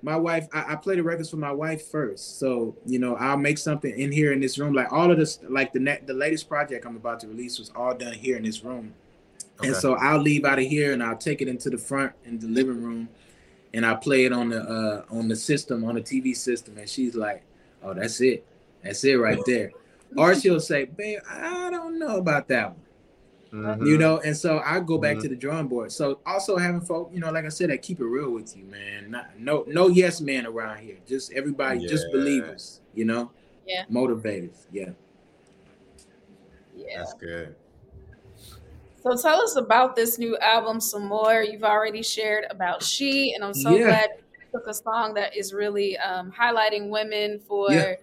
my 0.05 0.15
wife 0.15 0.47
I, 0.53 0.73
I, 0.73 0.75
play 0.75 0.95
the 0.95 1.03
records 1.03 1.31
for 1.31 1.37
my 1.37 1.51
wife 1.51 1.87
first 1.87 2.37
so 2.39 2.75
you 2.85 2.99
know 2.99 3.15
i'll 3.15 3.37
make 3.37 3.57
something 3.57 3.91
in 3.99 4.11
here 4.11 4.33
in 4.33 4.39
this 4.39 4.59
room 4.59 4.71
like 4.71 4.93
all 4.93 5.09
of 5.09 5.17
this 5.17 5.39
like 5.49 5.73
the 5.73 5.79
net 5.79 6.05
the 6.05 6.13
latest 6.13 6.47
project 6.47 6.85
i'm 6.85 6.95
about 6.95 7.19
to 7.21 7.27
release 7.27 7.57
was 7.57 7.71
all 7.75 7.95
done 7.95 8.13
here 8.13 8.37
in 8.37 8.43
this 8.43 8.63
room 8.63 8.93
okay. 9.59 9.69
and 9.69 9.75
so 9.75 9.95
i'll 9.95 10.21
leave 10.21 10.45
out 10.45 10.59
of 10.59 10.65
here 10.65 10.93
and 10.93 11.01
i'll 11.01 11.17
take 11.17 11.41
it 11.41 11.47
into 11.47 11.71
the 11.71 11.77
front 11.77 12.13
in 12.23 12.37
the 12.37 12.45
living 12.45 12.83
room 12.83 13.09
and 13.73 13.83
i 13.83 13.95
play 13.95 14.25
it 14.25 14.31
on 14.31 14.49
the 14.49 14.61
uh 14.61 15.03
on 15.09 15.27
the 15.27 15.35
system 15.35 15.83
on 15.83 15.95
the 15.95 16.01
tv 16.01 16.35
system 16.35 16.77
and 16.77 16.87
she's 16.87 17.15
like 17.15 17.43
oh 17.83 17.95
that's 17.95 18.21
it 18.21 18.45
that's 18.83 19.03
it 19.03 19.15
right 19.15 19.39
there 19.47 19.71
or 20.17 20.35
she'll 20.35 20.59
say 20.59 20.85
babe 20.85 21.19
i 21.29 21.69
don't 21.69 21.99
know 21.99 22.17
about 22.17 22.47
that 22.47 22.71
one 22.71 22.85
Mm-hmm. 23.55 23.85
You 23.85 23.97
know, 23.97 24.19
and 24.19 24.35
so 24.35 24.61
I 24.65 24.79
go 24.81 24.97
back 24.97 25.13
mm-hmm. 25.13 25.21
to 25.21 25.29
the 25.29 25.35
drawing 25.35 25.67
board. 25.67 25.91
So 25.91 26.19
also 26.25 26.57
having 26.57 26.81
folk, 26.81 27.09
you 27.13 27.21
know, 27.21 27.31
like 27.31 27.45
I 27.45 27.49
said, 27.49 27.71
I 27.71 27.77
keep 27.77 28.01
it 28.01 28.05
real 28.05 28.31
with 28.31 28.55
you, 28.57 28.65
man. 28.65 29.11
Not, 29.11 29.39
no, 29.39 29.63
no 29.67 29.87
yes 29.87 30.19
man 30.19 30.45
around 30.45 30.79
here. 30.79 30.97
Just 31.07 31.31
everybody, 31.31 31.79
yeah. 31.79 31.87
just 31.87 32.05
believers. 32.11 32.81
You 32.93 33.05
know, 33.05 33.31
yeah, 33.65 33.85
motivators. 33.89 34.65
Yeah, 34.71 34.89
yeah, 36.75 36.97
that's 36.97 37.13
good. 37.13 37.55
So 39.03 39.15
tell 39.15 39.41
us 39.41 39.55
about 39.55 39.95
this 39.95 40.17
new 40.17 40.37
album 40.39 40.81
some 40.81 41.05
more. 41.05 41.41
You've 41.41 41.63
already 41.63 42.03
shared 42.03 42.45
about 42.49 42.83
she, 42.83 43.33
and 43.35 43.43
I'm 43.43 43.53
so 43.53 43.75
yeah. 43.75 43.85
glad 43.85 44.09
you 44.17 44.59
took 44.59 44.67
a 44.67 44.73
song 44.73 45.13
that 45.13 45.35
is 45.35 45.53
really 45.53 45.97
um, 45.99 46.33
highlighting 46.37 46.89
women 46.89 47.39
for. 47.39 47.71
Yeah 47.71 47.95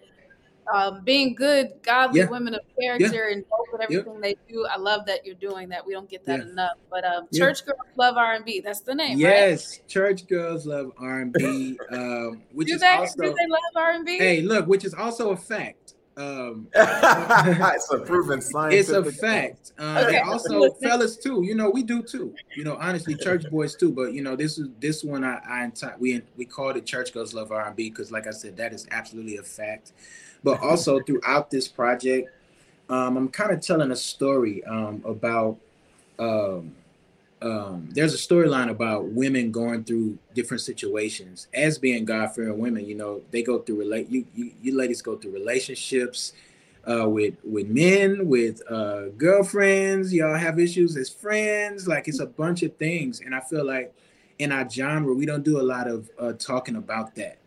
um, 0.73 1.03
being 1.05 1.35
good, 1.35 1.73
godly 1.83 2.21
yeah. 2.21 2.29
women 2.29 2.55
of 2.55 2.61
character 2.79 3.29
yeah. 3.29 3.35
and 3.35 3.45
with 3.73 3.81
everything 3.81 4.13
yep. 4.13 4.23
they 4.23 4.37
do. 4.53 4.67
I 4.67 4.77
love 4.77 5.07
that 5.07 5.25
you're 5.27 5.35
doing 5.35 5.69
that. 5.71 5.85
We 5.85 5.93
don't 5.93 6.09
get 6.09 6.25
that 6.27 6.41
yeah. 6.41 6.53
enough. 6.53 6.77
But 6.91 7.05
um, 7.05 7.27
Church 7.35 7.65
Girls 7.65 7.79
Love 7.97 8.17
R 8.17 8.35
and 8.35 8.45
B. 8.45 8.61
That's 8.61 8.81
the 8.81 8.95
name. 8.95 9.19
Yes, 9.19 9.79
right? 9.79 9.89
Church 9.89 10.27
Girls 10.27 10.67
Love 10.67 10.93
R 10.99 11.21
and 11.21 11.33
B. 11.33 11.79
Um, 11.91 12.43
which 12.53 12.69
do 12.69 12.75
is 12.75 12.81
they, 12.81 12.89
also 12.89 13.23
do 13.23 13.29
they 13.29 13.47
love 13.49 13.61
R 13.77 13.91
and 13.93 14.05
B? 14.05 14.19
Hey, 14.19 14.43
look, 14.43 14.67
which 14.67 14.85
is 14.85 14.95
also 14.95 15.31
a 15.31 15.37
fact. 15.37 15.82
Um, 16.17 16.69
it's 16.75 17.91
a 17.91 17.99
proven 17.99 18.43
science. 18.43 18.75
It's 18.75 18.91
a 18.91 19.05
fact. 19.11 19.73
Uh, 19.79 20.05
okay. 20.07 20.19
also, 20.19 20.71
fellas 20.75 21.17
too. 21.17 21.43
You 21.43 21.55
know, 21.55 21.71
we 21.71 21.83
do 21.83 22.03
too. 22.03 22.35
You 22.55 22.65
know, 22.65 22.77
honestly, 22.77 23.15
church 23.15 23.49
boys 23.51 23.75
too. 23.75 23.93
But 23.93 24.13
you 24.13 24.23
know, 24.23 24.37
this 24.37 24.59
is 24.59 24.69
this 24.79 25.03
one. 25.03 25.25
I, 25.25 25.41
I 25.47 25.71
we 25.99 26.23
we 26.37 26.45
called 26.45 26.77
it 26.77 26.85
Church 26.85 27.13
Girls 27.15 27.33
Love 27.33 27.51
R 27.51 27.67
and 27.67 27.77
B 27.77 27.89
because, 27.89 28.13
like 28.13 28.27
I 28.27 28.33
said, 28.33 28.57
that 28.59 28.73
is 28.73 28.87
absolutely 28.91 29.39
a 29.39 29.43
fact. 29.43 29.93
But 30.45 30.61
also 30.61 31.01
throughout 31.01 31.51
this 31.51 31.69
project, 31.69 32.29
um, 32.91 33.17
I'm 33.17 33.29
kind 33.29 33.53
of 33.53 33.61
telling 33.61 33.91
a 33.91 33.97
story 33.97 34.65
um, 34.65 35.03
about. 35.07 35.59
Um, 36.19 36.75
um, 37.43 37.89
there's 37.91 38.15
a 38.15 38.17
storyline 38.17 38.71
about 38.71 39.07
women 39.07 39.51
going 39.51 39.85
through 39.85 40.19
different 40.35 40.61
situations 40.61 41.49
as 41.53 41.79
being 41.79 42.05
God-fearing 42.05 42.59
women. 42.59 42.87
You 42.87 42.95
know, 42.95 43.23
they 43.31 43.43
go 43.43 43.59
through 43.59 43.79
relate. 43.79 44.09
You, 44.09 44.25
you, 44.35 44.53
you 44.63 44.77
ladies 44.77 45.03
go 45.03 45.17
through 45.17 45.33
relationships 45.33 46.33
uh, 46.89 47.09
with 47.09 47.35
with 47.45 47.69
men, 47.69 48.29
with 48.29 48.63
uh, 48.71 49.09
girlfriends. 49.17 50.13
Y'all 50.13 50.37
have 50.37 50.59
issues 50.59 50.97
as 50.97 51.09
friends. 51.09 51.87
Like 51.87 52.09
it's 52.09 52.21
a 52.21 52.27
bunch 52.27 52.63
of 52.63 52.77
things, 52.77 53.21
and 53.21 53.35
I 53.35 53.41
feel 53.41 53.65
like 53.65 53.95
in 54.39 54.53
our 54.53 54.69
genre 54.69 55.15
we 55.15 55.27
don't 55.27 55.45
do 55.45 55.61
a 55.61 55.63
lot 55.63 55.87
of 55.89 56.11
uh, 56.19 56.33
talking 56.33 56.77
about 56.77 57.15
that 57.17 57.39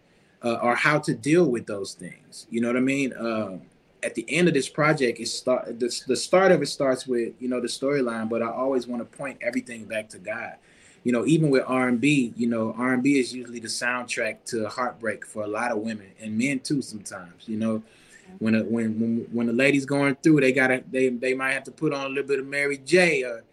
uh, 0.44 0.60
or 0.62 0.76
how 0.76 1.00
to 1.00 1.14
deal 1.14 1.50
with 1.50 1.66
those 1.66 1.94
things. 1.94 2.48
You 2.50 2.62
know 2.62 2.68
what 2.68 2.78
I 2.78 2.82
mean? 2.82 3.14
Um, 3.18 3.62
at 4.06 4.16
the 4.16 4.26
end 4.30 4.48
of 4.48 4.54
this 4.54 4.70
project, 4.70 5.20
it 5.20 5.28
start 5.28 5.80
the, 5.80 6.04
the 6.08 6.16
start 6.16 6.52
of 6.52 6.62
it 6.62 6.68
starts 6.68 7.08
with 7.08 7.34
you 7.40 7.50
know 7.50 7.60
the 7.60 7.68
storyline, 7.68 8.30
but 8.30 8.42
I 8.42 8.50
always 8.50 8.88
want 8.88 9.02
to 9.02 9.18
point 9.18 9.40
everything 9.42 9.86
back 9.86 10.10
to 10.10 10.20
God. 10.20 10.56
You 11.04 11.12
know, 11.12 11.26
even 11.26 11.50
with 11.50 11.64
R 11.68 11.88
and 11.88 12.00
B, 12.00 12.34
you 12.36 12.48
know, 12.48 12.74
R 12.78 12.94
and 12.94 13.04
B 13.04 13.20
is 13.20 13.34
usually 13.34 13.60
the 13.60 13.68
soundtrack 13.68 14.44
to 14.46 14.68
heartbreak 14.70 15.26
for 15.26 15.44
a 15.44 15.48
lot 15.48 15.72
of 15.72 15.80
women 15.80 16.12
and 16.20 16.38
men 16.38 16.60
too. 16.60 16.82
Sometimes, 16.82 17.48
you 17.48 17.58
know, 17.58 17.84
when 18.40 18.56
a, 18.56 18.64
when 18.64 19.00
when 19.00 19.28
when 19.32 19.48
the 19.48 19.54
ladies 19.54 19.86
going 19.86 20.16
through, 20.16 20.42
they 20.42 20.52
gotta 20.52 20.84
they 20.92 21.10
they 21.10 21.34
might 21.34 21.54
have 21.54 21.64
to 21.66 21.72
put 21.72 21.94
on 21.94 22.06
a 22.06 22.10
little 22.10 22.28
bit 22.28 22.40
of 22.40 22.46
Mary 22.46 22.78
J. 22.78 23.24
or 23.24 23.44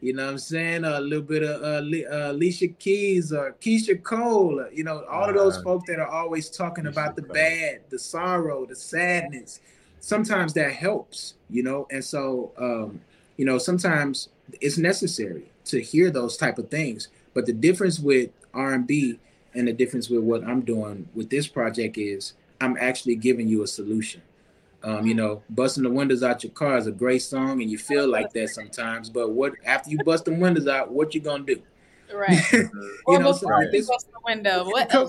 you 0.00 0.12
know 0.12 0.26
what 0.26 0.32
I'm 0.32 0.38
saying? 0.38 0.84
A 0.84 1.00
little 1.00 1.24
bit 1.24 1.42
of 1.42 1.60
uh, 1.62 1.82
uh, 2.14 2.32
Alicia 2.32 2.68
Keys 2.68 3.32
or 3.32 3.56
Keyshia 3.60 4.00
Cole. 4.02 4.64
You 4.72 4.84
know, 4.84 5.04
all 5.10 5.28
of 5.28 5.34
those 5.34 5.60
folks 5.62 5.88
that 5.88 5.98
are 5.98 6.08
always 6.08 6.48
talking 6.50 6.84
Keyshia 6.84 6.92
about 6.92 7.16
the 7.16 7.22
Cole. 7.22 7.34
bad, 7.34 7.80
the 7.90 7.98
sorrow, 7.98 8.64
the 8.64 8.76
sadness. 8.76 9.60
Sometimes 10.00 10.52
that 10.54 10.72
helps, 10.72 11.34
you 11.50 11.62
know. 11.62 11.86
And 11.90 12.04
so, 12.04 12.52
um, 12.56 13.00
you 13.36 13.44
know, 13.44 13.58
sometimes 13.58 14.28
it's 14.60 14.78
necessary 14.78 15.50
to 15.66 15.80
hear 15.80 16.10
those 16.10 16.36
type 16.36 16.58
of 16.58 16.70
things. 16.70 17.08
But 17.34 17.46
the 17.46 17.52
difference 17.52 17.98
with 17.98 18.30
R&B 18.54 19.18
and 19.54 19.68
the 19.68 19.72
difference 19.72 20.08
with 20.08 20.22
what 20.22 20.44
I'm 20.44 20.62
doing 20.62 21.08
with 21.14 21.30
this 21.30 21.46
project 21.46 21.98
is 21.98 22.34
I'm 22.60 22.76
actually 22.78 23.16
giving 23.16 23.48
you 23.48 23.62
a 23.62 23.66
solution. 23.66 24.22
Um, 24.84 25.06
you 25.06 25.14
know, 25.14 25.42
busting 25.50 25.82
the 25.82 25.90
windows 25.90 26.22
out 26.22 26.44
your 26.44 26.52
car 26.52 26.78
is 26.78 26.86
a 26.86 26.92
great 26.92 27.22
song, 27.22 27.60
and 27.60 27.70
you 27.70 27.78
feel 27.78 28.06
like 28.08 28.32
that 28.34 28.50
sometimes. 28.50 29.10
But 29.10 29.32
what 29.32 29.54
after 29.66 29.90
you 29.90 29.98
bust 30.04 30.24
the 30.24 30.32
windows 30.32 30.68
out, 30.68 30.92
what 30.92 31.14
you 31.14 31.20
gonna 31.20 31.42
do? 31.42 31.60
Right. 32.14 32.40
you 32.52 32.70
well, 33.06 33.20
know, 33.20 33.32
so 33.32 33.48
right. 33.48 33.70
this, 33.72 33.88
bust 33.88 34.06
the 34.12 34.20
window. 34.24 34.64
What 34.66 34.88
come, 34.88 35.08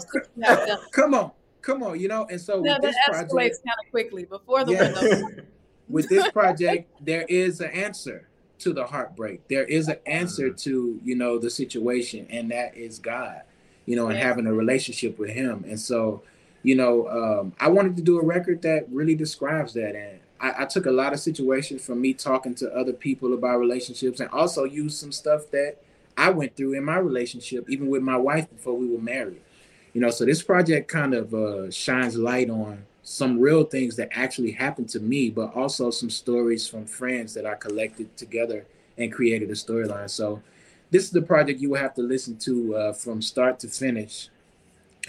come 0.92 1.14
on, 1.14 1.32
come 1.62 1.84
on. 1.84 2.00
You 2.00 2.08
know, 2.08 2.26
and 2.30 2.40
so 2.40 2.62
with 2.62 2.82
this 2.82 2.96
project, 3.06 3.32
kind 3.66 3.78
of 3.86 3.92
quickly 3.92 4.26
before 4.26 4.64
the 4.64 4.74
yeah. 4.74 5.02
window. 5.02 5.44
with 5.90 6.08
this 6.10 6.30
project, 6.32 6.90
there 7.02 7.26
is 7.28 7.62
an 7.62 7.72
answer 7.72 8.28
to 8.60 8.74
the 8.74 8.86
heartbreak. 8.86 9.48
There 9.48 9.64
is 9.64 9.88
an 9.88 9.98
answer 10.06 10.50
mm-hmm. 10.50 10.58
to 10.58 11.00
you 11.04 11.16
know 11.16 11.38
the 11.38 11.50
situation, 11.50 12.28
and 12.30 12.52
that 12.52 12.76
is 12.76 13.00
God. 13.00 13.42
You 13.86 13.96
know, 13.96 14.08
and 14.08 14.18
yeah. 14.18 14.28
having 14.28 14.46
a 14.46 14.54
relationship 14.54 15.18
with 15.18 15.32
Him, 15.32 15.66
and 15.68 15.80
so 15.80 16.22
you 16.64 16.76
know, 16.76 17.08
um, 17.08 17.54
I 17.60 17.70
wanted 17.70 17.96
to 17.98 18.02
do 18.02 18.20
a 18.20 18.24
record 18.24 18.62
that 18.64 18.86
really 18.92 19.16
describes 19.16 19.74
that. 19.74 19.96
And 19.96 20.20
I, 20.40 20.64
I, 20.64 20.66
took 20.66 20.86
a 20.86 20.92
lot 20.92 21.14
of 21.14 21.20
situations 21.20 21.86
from 21.86 22.02
me 22.02 22.14
talking 22.14 22.54
to 22.56 22.70
other 22.76 22.94
people 22.94 23.34
about 23.34 23.60
relationships 23.60 24.20
and 24.20 24.30
also 24.32 24.66
used 24.66 24.98
some 24.98 25.12
stuff 25.12 25.50
that 25.52 25.78
I 26.18 26.32
went 26.32 26.56
through 26.56 26.74
in 26.74 26.84
my 26.84 26.98
relationship, 26.98 27.70
even 27.70 27.88
with 27.88 28.02
my 28.02 28.18
wife 28.18 28.50
before 28.50 28.74
we 28.74 28.88
were 28.88 29.02
married. 29.02 29.42
You 29.94 30.02
know, 30.02 30.10
so 30.10 30.26
this 30.26 30.42
project 30.42 30.88
kind 30.88 31.14
of 31.14 31.34
uh, 31.34 31.72
shines 31.72 32.16
light 32.16 32.50
on 32.50 32.86
some 33.04 33.40
real 33.40 33.64
things 33.64 33.96
that 33.96 34.10
actually 34.12 34.52
happened 34.52 34.90
to 34.90 35.00
me, 35.00 35.30
but 35.30 35.56
also 35.56 35.90
some 35.90 36.10
stories 36.10 36.68
from 36.68 36.86
friends 36.86 37.34
that 37.34 37.46
I 37.46 37.56
collected 37.56 38.16
together 38.16 38.66
and 38.98 39.12
created 39.12 39.50
a 39.50 39.54
storyline. 39.54 40.10
So 40.10 40.42
this 40.92 41.04
is 41.04 41.10
the 41.10 41.22
project 41.22 41.60
you 41.60 41.72
will 41.72 41.80
have 41.80 41.96
to 41.96 42.02
listen 42.02 42.38
to 42.40 42.76
uh, 42.76 42.94
from 42.94 43.22
start 43.22 43.60
to 43.62 43.68
finish 43.68 44.30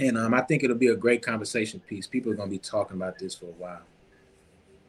and 0.00 0.16
um, 0.16 0.34
I 0.34 0.40
think 0.42 0.62
it'll 0.62 0.76
be 0.76 0.88
a 0.88 0.96
great 0.96 1.22
conversation 1.22 1.80
piece. 1.80 2.06
People 2.06 2.32
are 2.32 2.34
going 2.34 2.48
to 2.48 2.54
be 2.54 2.58
talking 2.58 2.96
about 2.96 3.18
this 3.18 3.34
for 3.34 3.46
a 3.46 3.52
while. 3.52 3.82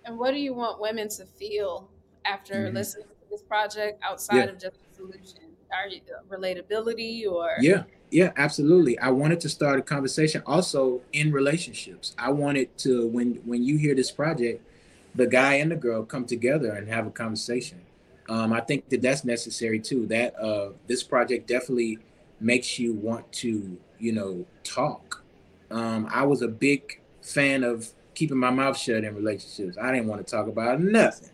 And 0.06 0.18
what 0.18 0.32
do 0.32 0.38
you 0.38 0.54
want 0.54 0.80
women 0.80 1.10
to 1.10 1.26
feel 1.26 1.89
after 2.26 2.54
mm-hmm. 2.54 2.76
listening 2.76 3.08
to 3.08 3.30
this 3.30 3.42
project 3.42 4.02
outside 4.04 4.38
yeah. 4.38 4.44
of 4.46 4.60
just 4.60 4.78
the 4.89 4.96
solution? 4.96 5.52
Are 5.74 5.88
you 5.88 6.02
uh, 6.16 6.36
relatability 6.36 7.30
or? 7.30 7.52
Yeah, 7.60 7.84
yeah, 8.12 8.34
absolutely. 8.36 8.99
I 8.99 9.09
wanted 9.09 9.39
to 9.41 9.49
start 9.49 9.80
a 9.80 9.82
conversation 9.82 10.43
also 10.45 11.01
in 11.14 11.32
relationships. 11.32 12.14
I 12.18 12.30
wanted 12.30 12.78
to 12.80 13.07
when 13.07 13.36
when 13.45 13.64
you 13.64 13.78
hear 13.78 13.95
this 13.95 14.12
project, 14.12 14.62
the 15.16 15.26
guy 15.26 15.55
and 15.55 15.72
the 15.72 15.78
girl 15.78 16.03
come 16.03 16.26
together 16.26 16.74
and 16.74 16.89
have 16.89 17.07
a 17.07 17.12
conversation. 17.12 17.82
Um, 18.30 18.51
I 18.51 18.59
think 18.59 18.89
that 18.89 19.01
that's 19.01 19.24
necessary 19.24 19.80
too. 19.80 20.07
That 20.07 20.38
uh, 20.38 20.72
this 20.88 21.03
project 21.03 21.47
definitely 21.47 21.99
makes 22.41 22.78
you 22.78 22.93
want 22.93 23.32
to, 23.34 23.78
you 23.97 24.12
know, 24.12 24.45
talk. 24.64 25.24
Um, 25.70 26.07
I 26.12 26.24
was 26.26 26.41
a 26.41 26.49
big 26.49 26.99
fan 27.22 27.64
of 27.64 27.88
keeping 28.14 28.38
my 28.38 28.51
mouth 28.51 28.78
shut 28.78 29.05
in 29.05 29.16
relationships. 29.16 29.78
I 29.82 29.93
didn't 29.93 30.07
want 30.07 30.26
to 30.26 30.30
talk 30.30 30.47
about 30.47 30.82
nothing, 30.82 31.30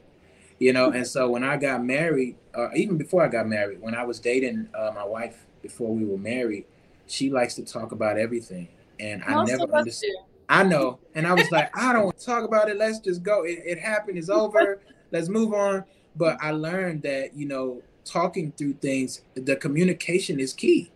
you 0.59 0.73
know. 0.73 0.91
And 0.91 1.07
so 1.07 1.27
when 1.27 1.43
I 1.43 1.57
got 1.57 1.83
married, 1.83 2.35
or 2.53 2.71
even 2.75 2.97
before 2.97 3.23
I 3.23 3.29
got 3.29 3.47
married, 3.47 3.81
when 3.81 3.95
I 3.95 4.03
was 4.03 4.19
dating 4.19 4.69
uh, 4.75 4.91
my 4.93 5.03
wife 5.03 5.46
before 5.67 5.93
we 5.93 6.05
were 6.05 6.17
married, 6.17 6.65
she 7.07 7.29
likes 7.29 7.55
to 7.55 7.63
talk 7.63 7.91
about 7.91 8.17
everything, 8.17 8.67
and 8.99 9.23
I 9.23 9.35
Most 9.35 9.49
never 9.49 9.75
understood. 9.75 10.11
I 10.49 10.63
know, 10.63 10.99
and 11.13 11.27
I 11.27 11.33
was 11.33 11.51
like, 11.51 11.75
I 11.77 11.93
don't 11.93 12.05
want 12.05 12.17
to 12.19 12.25
talk 12.25 12.43
about 12.43 12.69
it. 12.69 12.77
Let's 12.77 12.99
just 12.99 13.23
go. 13.23 13.43
It, 13.43 13.59
it 13.65 13.79
happened. 13.79 14.17
It's 14.17 14.29
over. 14.29 14.81
Let's 15.11 15.29
move 15.29 15.53
on. 15.53 15.83
But 16.15 16.37
I 16.41 16.51
learned 16.51 17.03
that 17.03 17.35
you 17.35 17.47
know, 17.47 17.81
talking 18.05 18.51
through 18.57 18.73
things, 18.73 19.21
the 19.35 19.55
communication 19.55 20.39
is 20.39 20.53
key 20.53 20.91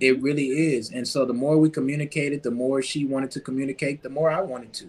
it 0.00 0.20
really 0.22 0.48
is. 0.74 0.90
And 0.90 1.06
so 1.06 1.24
the 1.24 1.32
more 1.32 1.58
we 1.58 1.70
communicated, 1.70 2.42
the 2.42 2.50
more 2.50 2.82
she 2.82 3.04
wanted 3.04 3.30
to 3.32 3.40
communicate, 3.40 4.02
the 4.02 4.10
more 4.10 4.30
I 4.30 4.40
wanted 4.40 4.72
to. 4.74 4.88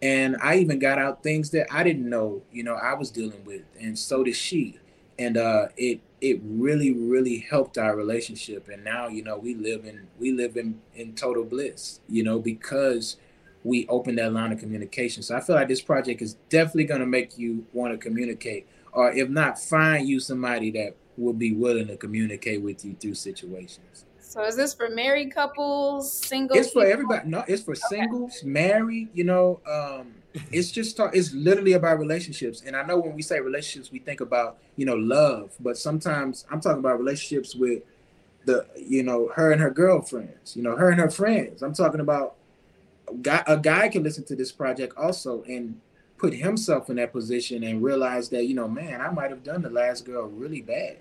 And 0.00 0.36
I 0.42 0.58
even 0.58 0.78
got 0.78 0.98
out 0.98 1.22
things 1.22 1.50
that 1.50 1.66
I 1.72 1.82
didn't 1.82 2.08
know, 2.08 2.42
you 2.52 2.62
know, 2.62 2.74
I 2.74 2.94
was 2.94 3.10
dealing 3.10 3.44
with, 3.44 3.62
and 3.80 3.98
so 3.98 4.22
did 4.22 4.36
she. 4.36 4.78
And 5.18 5.36
uh, 5.36 5.68
it 5.76 6.00
it 6.20 6.40
really 6.44 6.92
really 6.92 7.38
helped 7.38 7.78
our 7.78 7.96
relationship. 7.96 8.68
And 8.68 8.84
now, 8.84 9.08
you 9.08 9.22
know, 9.22 9.38
we 9.38 9.54
live 9.54 9.84
in 9.84 10.06
we 10.18 10.32
live 10.32 10.56
in 10.56 10.80
in 10.94 11.14
total 11.14 11.44
bliss, 11.44 12.00
you 12.08 12.22
know, 12.22 12.38
because 12.38 13.16
we 13.64 13.86
opened 13.88 14.18
that 14.18 14.32
line 14.32 14.52
of 14.52 14.58
communication. 14.58 15.22
So 15.22 15.36
I 15.36 15.40
feel 15.40 15.56
like 15.56 15.68
this 15.68 15.82
project 15.82 16.22
is 16.22 16.34
definitely 16.48 16.84
going 16.84 17.00
to 17.00 17.06
make 17.06 17.38
you 17.38 17.66
want 17.72 17.92
to 17.92 17.98
communicate, 17.98 18.66
or 18.92 19.12
if 19.12 19.28
not, 19.28 19.58
find 19.58 20.08
you 20.08 20.20
somebody 20.20 20.70
that 20.72 20.94
will 21.16 21.32
be 21.32 21.52
willing 21.52 21.88
to 21.88 21.96
communicate 21.96 22.62
with 22.62 22.84
you 22.84 22.94
through 23.00 23.14
situations. 23.14 24.04
So 24.20 24.44
is 24.44 24.56
this 24.56 24.74
for 24.74 24.90
married 24.90 25.34
couples, 25.34 26.12
single? 26.12 26.56
It's 26.56 26.70
for 26.70 26.84
everybody. 26.84 27.28
No, 27.28 27.44
it's 27.48 27.62
for 27.62 27.72
okay. 27.72 27.80
singles, 27.88 28.44
married. 28.44 29.08
You 29.14 29.24
know, 29.24 29.60
um, 29.66 30.14
it's 30.52 30.70
just 30.70 30.96
talk, 30.96 31.16
it's 31.16 31.32
literally 31.32 31.72
about 31.72 31.98
relationships. 31.98 32.62
And 32.64 32.76
I 32.76 32.82
know 32.82 32.98
when 32.98 33.14
we 33.14 33.22
say 33.22 33.40
relationships, 33.40 33.90
we 33.90 33.98
think 33.98 34.20
about 34.20 34.58
you 34.76 34.86
know 34.86 34.94
love, 34.94 35.52
but 35.60 35.78
sometimes 35.78 36.46
I'm 36.50 36.60
talking 36.60 36.80
about 36.80 36.98
relationships 36.98 37.54
with 37.54 37.82
the 38.44 38.66
you 38.76 39.02
know 39.02 39.30
her 39.34 39.52
and 39.52 39.60
her 39.60 39.70
girlfriends. 39.70 40.56
You 40.56 40.62
know, 40.62 40.76
her 40.76 40.90
and 40.90 41.00
her 41.00 41.10
friends. 41.10 41.62
I'm 41.62 41.74
talking 41.74 42.00
about 42.00 42.36
a 43.08 43.14
guy, 43.14 43.42
a 43.46 43.56
guy 43.56 43.88
can 43.88 44.02
listen 44.02 44.24
to 44.24 44.36
this 44.36 44.52
project 44.52 44.96
also 44.96 45.42
and 45.44 45.80
put 46.18 46.34
himself 46.34 46.90
in 46.90 46.96
that 46.96 47.12
position 47.12 47.62
and 47.62 47.82
realize 47.82 48.28
that 48.30 48.46
you 48.46 48.54
know, 48.54 48.68
man, 48.68 49.00
I 49.00 49.10
might 49.10 49.30
have 49.30 49.44
done 49.44 49.62
the 49.62 49.70
last 49.70 50.04
girl 50.04 50.26
really 50.26 50.62
bad. 50.62 50.98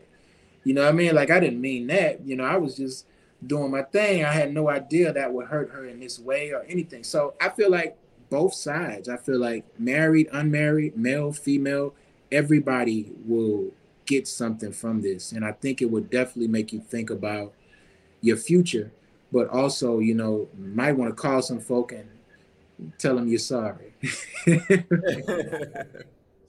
You 0.64 0.74
know 0.74 0.84
what 0.84 0.90
I 0.90 0.94
mean? 0.94 1.16
Like 1.16 1.32
I 1.32 1.40
didn't 1.40 1.62
mean 1.62 1.88
that. 1.88 2.26
You 2.26 2.36
know, 2.36 2.44
I 2.44 2.58
was 2.58 2.76
just 2.76 3.06
doing 3.46 3.72
my 3.72 3.84
thing. 3.84 4.26
I 4.26 4.32
had 4.32 4.54
no 4.54 4.70
idea 4.70 5.14
that 5.14 5.32
would 5.32 5.48
hurt 5.48 5.70
her 5.72 5.86
in 5.86 6.00
this 6.00 6.20
way 6.20 6.52
or 6.52 6.64
anything. 6.64 7.04
So 7.04 7.36
I 7.40 7.50
feel 7.50 7.70
like 7.70 7.98
both 8.30 8.54
sides. 8.54 9.10
I 9.10 9.18
feel 9.18 9.40
like 9.40 9.66
married, 9.80 10.30
unmarried, 10.32 10.98
male, 10.98 11.32
female, 11.32 11.94
everybody 12.32 13.12
will 13.26 13.72
get 14.06 14.28
something 14.28 14.72
from 14.72 15.02
this. 15.02 15.32
And 15.32 15.44
I 15.46 15.52
think 15.52 15.82
it 15.82 15.92
would 15.92 16.10
definitely 16.10 16.48
make 16.48 16.74
you 16.74 16.80
think 16.80 17.10
about 17.10 17.54
your 18.22 18.38
future, 18.38 18.92
but 19.32 19.48
also, 19.50 20.00
you 20.00 20.16
know, 20.16 20.48
might 20.58 20.94
want 20.94 21.16
to 21.16 21.16
call 21.16 21.42
some 21.42 21.60
folk 21.60 21.92
and 21.92 22.10
tell 22.98 23.16
them 23.16 23.28
you're 23.28 23.40
sorry. 23.40 23.94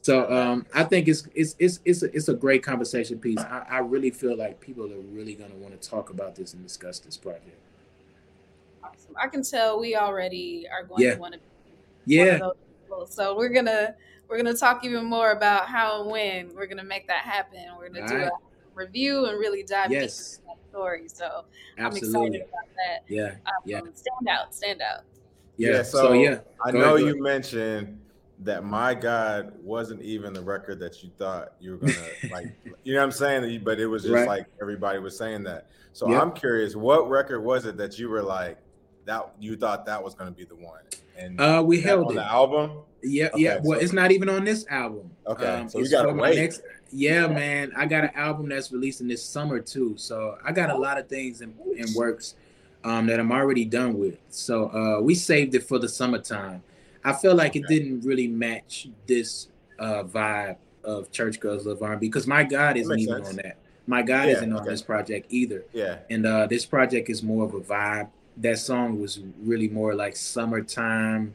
So 0.08 0.30
um, 0.32 0.64
I 0.72 0.84
think 0.84 1.06
it's 1.06 1.28
it's 1.34 1.54
it's 1.58 1.80
it's 1.84 2.02
a, 2.02 2.16
it's 2.16 2.28
a 2.28 2.32
great 2.32 2.62
conversation 2.62 3.18
piece. 3.18 3.40
I, 3.40 3.66
I 3.68 3.78
really 3.80 4.10
feel 4.10 4.38
like 4.38 4.58
people 4.58 4.90
are 4.90 5.00
really 5.12 5.34
going 5.34 5.50
to 5.50 5.56
want 5.56 5.78
to 5.78 5.86
talk 5.86 6.08
about 6.08 6.34
this 6.34 6.54
and 6.54 6.62
discuss 6.62 6.98
this 6.98 7.18
project. 7.18 7.58
Awesome. 8.82 9.14
I 9.20 9.26
can 9.26 9.42
tell 9.42 9.78
we 9.78 9.96
already 9.96 10.66
are 10.72 10.84
going 10.84 11.02
yeah. 11.02 11.14
to 11.14 11.20
want 11.20 11.34
to. 11.34 11.40
Yeah. 12.08 12.38
So 13.06 13.36
we're 13.36 13.50
gonna 13.50 13.94
we're 14.28 14.36
gonna 14.36 14.56
talk 14.56 14.84
even 14.84 15.04
more 15.04 15.32
about 15.32 15.66
how 15.66 16.02
and 16.02 16.10
when 16.10 16.54
we're 16.54 16.66
gonna 16.66 16.84
make 16.84 17.06
that 17.08 17.24
happen. 17.24 17.60
We're 17.78 17.88
gonna 17.88 18.02
All 18.02 18.08
do 18.08 18.16
right. 18.16 18.28
a 18.28 18.30
review 18.74 19.26
and 19.26 19.38
really 19.38 19.62
dive 19.62 19.90
yes. 19.90 20.36
into 20.36 20.46
that 20.46 20.70
story. 20.70 21.08
So 21.08 21.44
Absolutely. 21.78 22.18
I'm 22.18 22.24
excited 22.24 22.48
about 22.48 22.74
that. 22.76 23.04
Yeah. 23.08 23.34
Um, 23.46 23.52
yeah. 23.64 23.80
Stand 23.94 24.28
out. 24.28 24.54
Stand 24.54 24.82
out. 24.82 25.02
Yeah. 25.56 25.70
yeah 25.70 25.82
so, 25.82 25.98
so, 25.98 26.12
yeah, 26.12 26.38
I 26.64 26.70
know 26.70 26.96
ahead, 26.96 27.06
you 27.08 27.22
mentioned 27.22 28.00
that 28.40 28.64
my 28.64 28.94
God 28.94 29.52
wasn't 29.62 30.00
even 30.02 30.32
the 30.32 30.40
record 30.40 30.78
that 30.80 31.02
you 31.02 31.10
thought 31.18 31.54
you 31.60 31.72
were 31.72 31.78
gonna 31.78 31.94
like. 32.30 32.46
You 32.84 32.94
know 32.94 33.00
what 33.00 33.04
I'm 33.04 33.12
saying? 33.12 33.62
But 33.64 33.80
it 33.80 33.86
was 33.86 34.02
just 34.02 34.14
right. 34.14 34.26
like 34.26 34.46
everybody 34.60 34.98
was 34.98 35.16
saying 35.16 35.42
that. 35.44 35.68
So 35.92 36.08
yep. 36.08 36.22
I'm 36.22 36.32
curious, 36.32 36.76
what 36.76 37.08
record 37.08 37.40
was 37.40 37.66
it 37.66 37.76
that 37.78 37.98
you 37.98 38.08
were 38.08 38.22
like 38.22 38.58
that 39.08 39.32
you 39.40 39.56
thought 39.56 39.84
that 39.86 40.02
was 40.02 40.14
gonna 40.14 40.30
be 40.30 40.44
the 40.44 40.54
one? 40.54 40.80
And 41.16 41.40
uh, 41.40 41.62
we 41.66 41.80
held 41.80 42.06
on 42.06 42.12
it. 42.12 42.14
the 42.16 42.24
album. 42.24 42.82
Yeah, 43.02 43.26
okay, 43.26 43.42
yeah. 43.42 43.58
Well, 43.62 43.78
so, 43.78 43.84
it's 43.84 43.92
not 43.92 44.12
even 44.12 44.28
on 44.28 44.44
this 44.44 44.66
album. 44.68 45.10
Okay, 45.26 45.46
um, 45.46 45.68
so 45.68 45.80
we 45.80 45.88
got 45.88 46.04
to 46.04 46.12
wait. 46.12 46.36
Next, 46.36 46.62
yeah, 46.90 47.26
man. 47.26 47.72
I 47.76 47.86
got 47.86 48.04
an 48.04 48.10
album 48.14 48.48
that's 48.48 48.72
releasing 48.72 49.08
this 49.08 49.24
summer 49.24 49.60
too. 49.60 49.94
So 49.96 50.38
I 50.44 50.52
got 50.52 50.70
a 50.70 50.76
lot 50.76 50.98
of 50.98 51.08
things 51.08 51.40
in, 51.40 51.54
in 51.76 51.86
works 51.94 52.34
um, 52.84 53.06
that 53.06 53.20
I'm 53.20 53.32
already 53.32 53.64
done 53.64 53.98
with. 53.98 54.18
So 54.30 54.70
uh, 54.70 55.00
we 55.00 55.14
saved 55.14 55.54
it 55.54 55.64
for 55.64 55.78
the 55.78 55.88
summertime. 55.88 56.62
I 57.04 57.12
feel 57.12 57.34
like 57.34 57.56
it 57.56 57.64
didn't 57.68 58.02
really 58.02 58.26
match 58.26 58.88
this 59.06 59.48
uh, 59.78 60.02
vibe 60.02 60.56
of 60.84 61.10
Church 61.12 61.40
Girls 61.40 61.66
Love 61.66 61.82
R&B 61.82 62.06
because 62.06 62.26
my 62.26 62.44
God 62.44 62.76
isn't 62.76 62.98
even 62.98 63.24
sense. 63.24 63.28
on 63.30 63.36
that. 63.36 63.56
My 63.86 64.02
God 64.02 64.28
yeah, 64.28 64.34
isn't 64.34 64.52
on 64.52 64.60
okay. 64.60 64.70
this 64.70 64.82
project 64.82 65.26
either. 65.30 65.64
Yeah. 65.72 65.98
And 66.10 66.26
uh, 66.26 66.46
this 66.46 66.66
project 66.66 67.08
is 67.08 67.22
more 67.22 67.44
of 67.44 67.54
a 67.54 67.60
vibe. 67.60 68.10
That 68.38 68.58
song 68.58 69.00
was 69.00 69.20
really 69.40 69.68
more 69.68 69.94
like 69.94 70.16
summertime, 70.16 71.34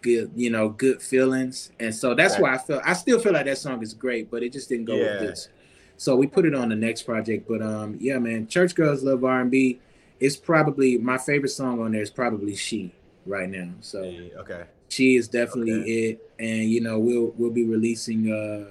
good, 0.00 0.32
you 0.34 0.50
know, 0.50 0.70
good 0.70 1.02
feelings. 1.02 1.72
And 1.78 1.94
so 1.94 2.14
that's 2.14 2.38
why 2.38 2.54
I 2.54 2.58
felt 2.58 2.82
I 2.84 2.94
still 2.94 3.18
feel 3.18 3.32
like 3.32 3.46
that 3.46 3.58
song 3.58 3.82
is 3.82 3.94
great, 3.94 4.30
but 4.30 4.42
it 4.42 4.52
just 4.52 4.68
didn't 4.68 4.86
go 4.86 4.96
yeah. 4.96 5.12
with 5.12 5.20
this. 5.20 5.48
So 5.96 6.16
we 6.16 6.26
put 6.26 6.46
it 6.46 6.54
on 6.54 6.68
the 6.68 6.76
next 6.76 7.02
project. 7.02 7.46
But 7.48 7.62
um, 7.62 7.96
yeah, 8.00 8.18
man, 8.18 8.46
Church 8.46 8.74
Girls 8.74 9.02
Love 9.02 9.24
R&B. 9.24 9.80
It's 10.20 10.36
probably 10.36 10.98
my 10.98 11.18
favorite 11.18 11.50
song 11.50 11.80
on 11.80 11.92
there 11.92 12.02
is 12.02 12.10
probably 12.10 12.54
She 12.54 12.92
right 13.26 13.48
now. 13.48 13.70
So 13.80 14.00
okay 14.38 14.64
she 14.92 15.16
is 15.16 15.26
definitely 15.26 15.80
okay. 15.80 15.90
it, 15.90 16.30
and 16.38 16.70
you 16.70 16.80
know 16.80 16.98
we'll 16.98 17.32
we'll 17.38 17.50
be 17.50 17.64
releasing 17.64 18.30
uh 18.30 18.70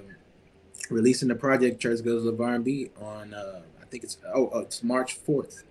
releasing 0.91 1.27
the 1.27 1.35
project 1.35 1.81
Church 1.81 2.03
Girls 2.03 2.23
Love 2.23 2.39
R&B 2.39 2.91
on 3.01 3.33
uh 3.33 3.61
I 3.81 3.85
think 3.85 4.03
it's 4.03 4.17
oh, 4.33 4.51
oh 4.53 4.59
it's 4.59 4.83
March 4.83 5.13
fourth, 5.13 5.63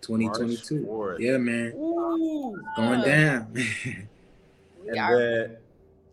twenty 0.00 0.28
twenty 0.28 0.56
two. 0.56 1.16
Yeah, 1.18 1.38
man, 1.38 1.72
Ooh. 1.76 2.60
going 2.76 3.02
down. 3.02 3.54
and 4.88 4.96
then, 4.96 5.56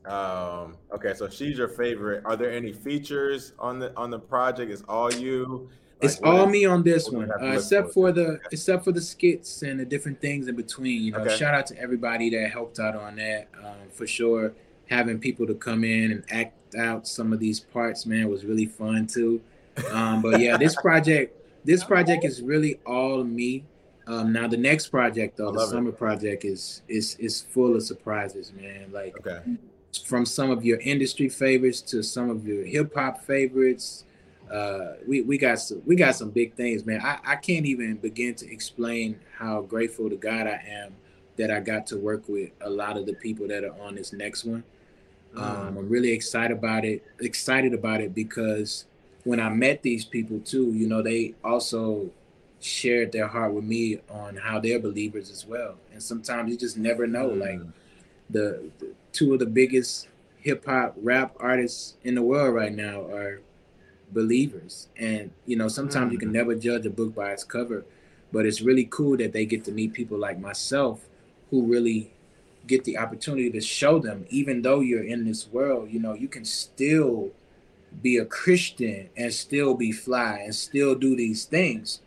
um, 0.05 0.77
okay, 0.91 1.13
so 1.15 1.29
she's 1.29 1.57
your 1.57 1.67
favorite. 1.67 2.23
Are 2.25 2.35
there 2.35 2.51
any 2.51 2.73
features 2.73 3.53
on 3.59 3.79
the 3.79 3.95
on 3.97 4.09
the 4.09 4.19
project? 4.19 4.71
Is 4.71 4.83
all 4.87 5.11
you? 5.13 5.69
It's 6.01 6.19
all 6.21 6.45
me 6.45 6.65
on 6.65 6.83
this 6.83 7.09
one, 7.09 7.31
uh, 7.31 7.53
except 7.53 7.93
for 7.93 8.11
the 8.11 8.39
except 8.51 8.83
for 8.83 8.91
the 8.91 9.01
skits 9.01 9.61
and 9.63 9.79
the 9.79 9.85
different 9.85 10.21
things 10.21 10.47
in 10.47 10.55
between. 10.55 11.03
You 11.03 11.13
know, 11.13 11.19
okay. 11.19 11.35
shout 11.35 11.53
out 11.53 11.65
to 11.67 11.79
everybody 11.79 12.29
that 12.31 12.51
helped 12.51 12.79
out 12.79 12.95
on 12.95 13.15
that 13.15 13.47
um, 13.63 13.89
for 13.91 14.05
sure. 14.05 14.53
Having 14.89 15.19
people 15.19 15.47
to 15.47 15.55
come 15.55 15.83
in 15.83 16.11
and 16.11 16.23
act 16.29 16.75
out 16.75 17.07
some 17.07 17.33
of 17.33 17.39
these 17.39 17.59
parts, 17.59 18.05
man, 18.05 18.29
was 18.29 18.45
really 18.45 18.65
fun 18.65 19.07
too. 19.07 19.41
Um, 19.91 20.21
but 20.21 20.39
yeah, 20.39 20.57
this 20.57 20.75
project, 20.75 21.35
this 21.65 21.83
project 21.83 22.23
is 22.23 22.41
really 22.41 22.79
all 22.85 23.23
me. 23.23 23.63
Um, 24.07 24.31
now 24.31 24.47
the 24.47 24.57
next 24.57 24.87
project 24.87 25.37
though, 25.37 25.51
the 25.51 25.65
summer 25.65 25.89
it. 25.89 25.97
project 25.97 26.45
is 26.45 26.81
is 26.87 27.15
is 27.15 27.41
full 27.41 27.75
of 27.75 27.83
surprises, 27.83 28.53
man. 28.53 28.91
Like 28.91 29.17
okay. 29.19 29.41
from 30.05 30.25
some 30.25 30.51
of 30.51 30.63
your 30.63 30.79
industry 30.79 31.29
favorites 31.29 31.81
to 31.81 32.03
some 32.03 32.29
of 32.29 32.45
your 32.47 32.63
hip 32.63 32.93
hop 32.93 33.23
favorites 33.23 34.05
uh, 34.51 34.93
we 35.07 35.21
we 35.21 35.37
got 35.37 35.59
some 35.59 35.81
we 35.85 35.95
got 35.95 36.15
some 36.15 36.29
big 36.29 36.53
things, 36.53 36.85
man. 36.85 37.01
I, 37.01 37.17
I 37.25 37.35
can't 37.35 37.65
even 37.65 37.95
begin 37.95 38.35
to 38.35 38.51
explain 38.51 39.19
how 39.37 39.61
grateful 39.61 40.09
to 40.09 40.15
God 40.15 40.47
I 40.47 40.61
am 40.67 40.95
that 41.37 41.51
I 41.51 41.59
got 41.59 41.87
to 41.87 41.97
work 41.97 42.23
with 42.27 42.51
a 42.61 42.69
lot 42.69 42.95
of 42.95 43.05
the 43.05 43.13
people 43.13 43.47
that 43.47 43.63
are 43.63 43.75
on 43.81 43.95
this 43.95 44.13
next 44.13 44.45
one. 44.45 44.63
Um, 45.35 45.43
mm. 45.43 45.67
I'm 45.79 45.89
really 45.89 46.11
excited 46.11 46.55
about 46.55 46.85
it. 46.85 47.03
Excited 47.19 47.73
about 47.73 48.01
it 48.01 48.13
because 48.13 48.85
when 49.23 49.39
I 49.39 49.49
met 49.49 49.81
these 49.81 50.05
people 50.05 50.39
too, 50.39 50.71
you 50.71 50.87
know, 50.87 51.01
they 51.01 51.33
also 51.43 52.11
shared 52.65 53.11
their 53.11 53.27
heart 53.27 53.53
with 53.53 53.63
me 53.63 53.99
on 54.09 54.35
how 54.35 54.59
they're 54.59 54.79
believers 54.79 55.29
as 55.29 55.45
well. 55.45 55.75
And 55.93 56.01
sometimes 56.01 56.49
you 56.49 56.57
just 56.57 56.77
never 56.77 57.05
know. 57.05 57.29
Mm. 57.29 57.39
Like 57.39 57.59
the, 58.29 58.69
the, 58.79 58.93
two 59.13 59.33
of 59.33 59.39
the 59.39 59.45
biggest 59.45 60.07
hip 60.39 60.65
hop 60.65 60.95
rap 61.01 61.35
artists 61.39 61.95
in 62.03 62.15
the 62.15 62.21
world 62.21 62.55
right 62.55 62.73
now 62.73 63.01
are 63.01 63.41
believers. 64.11 64.87
And 64.97 65.31
you 65.45 65.55
know, 65.55 65.67
sometimes 65.67 66.09
mm. 66.09 66.13
you 66.13 66.17
can 66.17 66.29
mm. 66.29 66.33
never 66.33 66.55
judge 66.55 66.85
a 66.85 66.89
book 66.89 67.13
by 67.13 67.31
its 67.31 67.43
cover, 67.43 67.85
but 68.31 68.45
it's 68.45 68.61
really 68.61 68.85
cool 68.85 69.15
that 69.17 69.31
they 69.31 69.45
get 69.45 69.63
to 69.65 69.71
meet 69.71 69.93
people 69.93 70.17
like 70.17 70.39
myself 70.39 71.07
who 71.51 71.63
really 71.63 72.11
get 72.67 72.83
the 72.83 72.97
opportunity 72.97 73.51
to 73.51 73.61
show 73.61 73.99
them 73.99 74.25
even 74.29 74.63
though 74.63 74.79
you're 74.79 75.03
in 75.03 75.23
this 75.23 75.47
world, 75.47 75.91
you 75.91 75.99
know, 75.99 76.13
you 76.13 76.27
can 76.27 76.43
still 76.43 77.29
be 78.01 78.17
a 78.17 78.25
Christian 78.25 79.07
and 79.15 79.31
still 79.31 79.75
be 79.75 79.91
fly 79.91 80.41
and 80.43 80.55
still 80.55 80.95
do 80.95 81.15
these 81.15 81.45
things 81.45 82.01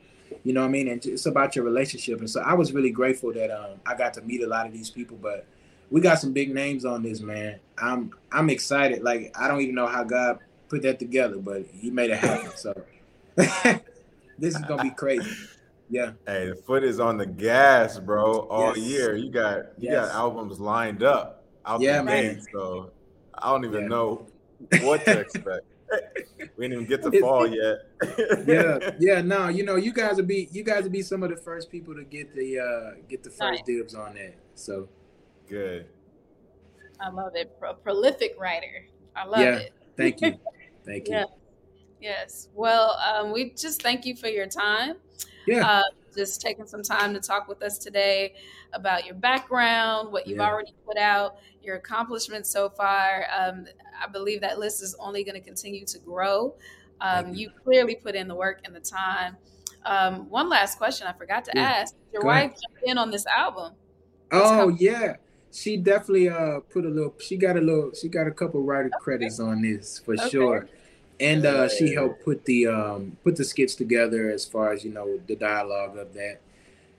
you 0.45 0.53
know 0.53 0.61
what 0.61 0.69
I 0.69 0.71
mean? 0.71 0.89
And 0.89 1.05
it's 1.05 1.27
about 1.27 1.57
your 1.57 1.65
relationship. 1.65 2.21
And 2.21 2.31
so 2.31 2.41
I 2.41 2.55
was 2.55 2.73
really 2.73 2.91
grateful 2.91 3.33
that 3.33 3.51
um, 3.51 3.81
I 3.87 3.95
got 3.95 4.15
to 4.15 4.23
meet 4.23 4.43
a 4.43 4.47
lot 4.47 4.67
of 4.67 4.73
these 4.73 4.91
people. 4.91 5.19
But 5.21 5.47
we 5.91 6.01
got 6.01 6.19
some 6.19 6.33
big 6.33 6.55
names 6.55 6.85
on 6.85 7.03
this, 7.03 7.21
man. 7.21 7.59
I'm 7.79 8.13
I'm 8.33 8.51
excited. 8.51 9.03
Like 9.03 9.35
I 9.39 9.49
don't 9.49 9.61
even 9.61 9.75
know 9.75 9.87
how 9.87 10.05
God 10.05 10.39
put 10.69 10.83
that 10.83 10.99
together, 10.99 11.37
but 11.37 11.65
He 11.73 11.91
made 11.91 12.11
it 12.11 12.19
happen. 12.19 12.51
So 12.57 12.75
this 13.37 14.55
is 14.55 14.63
gonna 14.63 14.83
be 14.83 14.91
crazy. 14.91 15.31
Yeah. 15.91 16.13
Hey, 16.27 16.51
the 16.51 16.55
foot 16.55 16.85
is 16.85 17.01
on 17.01 17.17
the 17.17 17.27
gas, 17.27 17.99
bro. 17.99 18.41
All 18.41 18.77
yes. 18.77 18.87
year, 18.87 19.17
you 19.17 19.31
got 19.31 19.59
you 19.79 19.91
yes. 19.91 20.09
got 20.09 20.15
albums 20.15 20.61
lined 20.61 21.03
up 21.03 21.45
out 21.65 21.81
yeah, 21.81 22.03
the 22.03 22.11
gate. 22.11 22.39
So 22.53 22.91
I 23.35 23.51
don't 23.51 23.65
even 23.65 23.83
yeah. 23.83 23.89
know 23.89 24.27
what 24.83 25.05
to 25.05 25.21
expect. 25.21 25.65
We 26.57 26.69
didn't 26.69 26.73
even 26.73 26.87
get 26.87 27.03
to 27.03 27.21
fall 27.21 27.47
yet. 27.47 27.79
yeah, 28.47 28.91
yeah. 28.99 29.23
No, 29.29 29.49
you 29.49 29.65
know, 29.65 29.77
you 29.77 29.93
guys 29.93 30.17
will 30.17 30.25
be 30.25 30.49
you 30.53 30.63
guys 30.63 30.85
will 30.85 30.91
be 30.91 31.03
some 31.03 31.23
of 31.23 31.31
the 31.31 31.37
first 31.37 31.71
people 31.71 31.95
to 31.95 32.05
get 32.05 32.35
the 32.35 32.59
uh 32.59 33.01
get 33.09 33.23
the 33.23 33.31
first 33.31 33.41
nice. 33.41 33.63
dibs 33.63 33.95
on 33.95 34.15
that. 34.15 34.35
So 34.55 34.89
good. 35.49 35.87
I 37.01 37.11
love 37.11 37.33
it. 37.35 37.59
Pro- 37.59 37.75
prolific 37.75 38.35
writer. 38.39 38.87
I 39.15 39.25
love 39.25 39.41
yeah, 39.41 39.57
it. 39.57 39.73
Thank 39.97 40.21
you. 40.21 40.35
Thank 40.85 41.09
you. 41.09 41.15
Yeah. 41.15 41.25
Yes. 42.01 42.49
Well, 42.55 42.99
um, 42.99 43.33
we 43.33 43.51
just 43.51 43.83
thank 43.83 44.07
you 44.07 44.17
for 44.17 44.29
your 44.29 44.47
time. 44.47 44.97
Yeah. 45.47 45.69
Uh, 45.69 45.83
just 46.15 46.41
taking 46.41 46.67
some 46.67 46.83
time 46.83 47.15
to 47.15 47.21
talk 47.21 47.49
with 47.49 47.63
us 47.63 47.79
today 47.79 48.35
about 48.73 49.07
your 49.07 49.15
background, 49.15 50.13
what 50.13 50.27
you've 50.27 50.39
yeah. 50.39 50.49
already 50.49 50.75
put 50.87 50.99
out, 50.99 51.39
your 51.63 51.77
accomplishments 51.77 52.51
so 52.51 52.69
far. 52.71 53.27
Um, 53.37 53.67
I 54.03 54.09
believe 54.09 54.41
that 54.41 54.59
list 54.59 54.83
is 54.83 54.95
only 54.99 55.25
going 55.25 55.35
to 55.35 55.41
continue 55.41 55.85
to 55.87 55.99
grow. 55.99 56.55
Um, 57.01 57.35
you. 57.35 57.49
you. 57.49 57.51
clearly 57.65 57.95
put 57.95 58.15
in 58.15 58.29
the 58.29 58.35
work 58.35 58.61
and 58.65 58.75
the 58.75 58.81
time. 58.81 59.37
Um, 59.85 60.29
one 60.29 60.49
last 60.49 60.77
question 60.79 61.07
I 61.07 61.13
forgot 61.13 61.45
to 61.47 61.53
yeah. 61.55 61.63
ask: 61.63 61.95
Your 62.13 62.23
Go 62.23 62.29
wife 62.29 62.51
jumped 62.51 62.83
in 62.85 62.99
on 62.99 63.11
this 63.11 63.27
album. 63.27 63.75
Oh 64.33 64.69
yeah, 64.69 65.17
she 65.53 65.77
definitely 65.77 66.29
uh 66.29 66.61
put 66.69 66.85
a 66.85 66.89
little. 66.89 67.15
She 67.21 67.37
got 67.37 67.57
a 67.57 67.61
little. 67.61 67.93
She 67.95 68.09
got 68.09 68.27
a 68.27 68.33
couple 68.33 68.63
writer 68.63 68.89
okay. 68.89 68.97
credits 69.01 69.39
on 69.41 69.63
this 69.63 70.01
for 70.01 70.15
okay. 70.15 70.29
sure 70.29 70.69
and 71.21 71.45
uh, 71.45 71.69
she 71.69 71.93
helped 71.93 72.25
put 72.25 72.45
the 72.45 72.67
um, 72.67 73.17
put 73.25 73.37
the 73.37 73.45
skits 73.45 73.75
together 73.75 74.31
as 74.31 74.45
far 74.45 74.73
as 74.73 74.85
you 74.85 74.93
know 74.93 75.19
the 75.27 75.37
dialogue 75.37 75.97
of 75.97 76.15
that. 76.15 76.41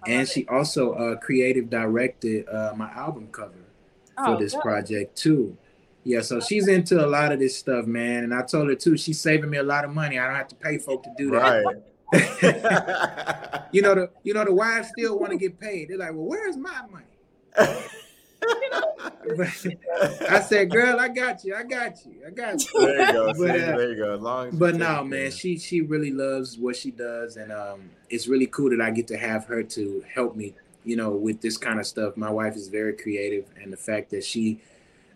And 0.08 0.28
she 0.28 0.48
also 0.48 0.94
uh, 0.94 1.16
creative 1.18 1.70
directed 1.70 2.48
uh, 2.48 2.74
my 2.76 2.90
album 2.92 3.28
cover 3.32 3.66
for 4.16 4.30
oh, 4.30 4.40
this 4.40 4.54
good. 4.54 4.62
project 4.62 5.18
too. 5.18 5.58
Yeah 6.06 6.22
so 6.22 6.40
she's 6.40 6.68
into 6.68 7.06
a 7.06 7.08
lot 7.08 7.32
of 7.32 7.40
this 7.40 7.58
stuff 7.58 7.86
man. 7.86 8.24
And 8.24 8.34
i 8.34 8.42
told 8.42 8.70
her 8.70 8.76
too 8.76 8.98
she's 8.98 9.20
saving 9.20 9.50
me 9.50 9.58
a 9.58 9.64
lot 9.64 9.86
of 9.86 9.92
money. 9.92 10.18
I 10.18 10.26
don't 10.26 10.36
have 10.36 10.48
to 10.50 10.56
pay 10.56 10.78
folk 10.78 11.04
to 11.04 11.14
do 11.18 11.32
that. 11.32 11.64
Right. 11.66 11.78
you 13.72 13.82
know 13.82 13.94
the 13.96 14.10
you 14.24 14.34
know 14.34 14.46
the 14.46 14.54
wives 14.54 14.90
still 14.98 15.20
want 15.20 15.32
to 15.32 15.38
get 15.38 15.60
paid. 15.60 15.90
They're 15.90 15.98
like 15.98 16.12
well 16.12 16.26
where's 16.26 16.58
my 16.58 16.82
money 16.90 17.06
I 20.30 20.40
said, 20.42 20.72
"Girl, 20.72 21.00
I 21.00 21.10
got 21.10 21.44
you. 21.44 21.56
I 21.56 21.64
got 21.64 22.06
you. 22.06 22.22
I 22.26 22.32
got 22.32 22.64
you." 22.64 22.86
There 22.86 23.06
you 23.08 23.14
go. 23.14 23.34
but, 23.38 23.50
uh, 23.50 23.78
there 23.78 23.90
you 23.92 23.98
go. 23.98 24.16
Long 24.16 24.52
but 24.58 24.76
no, 24.76 25.04
man, 25.04 25.32
she 25.32 25.58
she 25.58 25.82
really 25.82 26.12
loves 26.12 26.58
what 26.58 26.76
she 26.76 26.92
does, 26.92 27.38
and 27.38 27.52
um, 27.52 27.90
it's 28.10 28.28
really 28.28 28.48
cool 28.48 28.70
that 28.72 28.82
I 28.82 28.92
get 28.92 29.08
to 29.08 29.18
have 29.18 29.46
her 29.46 29.64
to 29.64 30.04
help 30.14 30.36
me, 30.36 30.56
you 30.84 30.96
know, 30.96 31.12
with 31.12 31.42
this 31.42 31.58
kind 31.58 31.80
of 31.80 31.86
stuff. 31.86 32.18
My 32.18 32.30
wife 32.30 32.56
is 32.56 32.68
very 32.68 32.94
creative, 32.94 33.46
and 33.62 33.72
the 33.72 33.78
fact 33.78 34.10
that 34.12 34.24
she, 34.24 34.62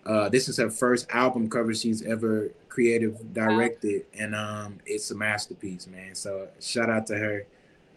uh, 0.06 0.30
this 0.30 0.48
is 0.48 0.58
her 0.58 0.70
first 0.70 1.08
album 1.10 1.50
cover 1.50 1.74
she's 1.74 2.04
ever 2.04 2.52
creative 2.70 3.34
directed, 3.34 4.06
and 4.18 4.36
um, 4.36 4.80
it's 4.86 5.12
a 5.12 5.16
masterpiece, 5.16 5.88
man. 5.88 6.16
So 6.16 6.50
shout 6.60 6.90
out 6.90 7.08
to 7.08 7.18
her. 7.18 7.46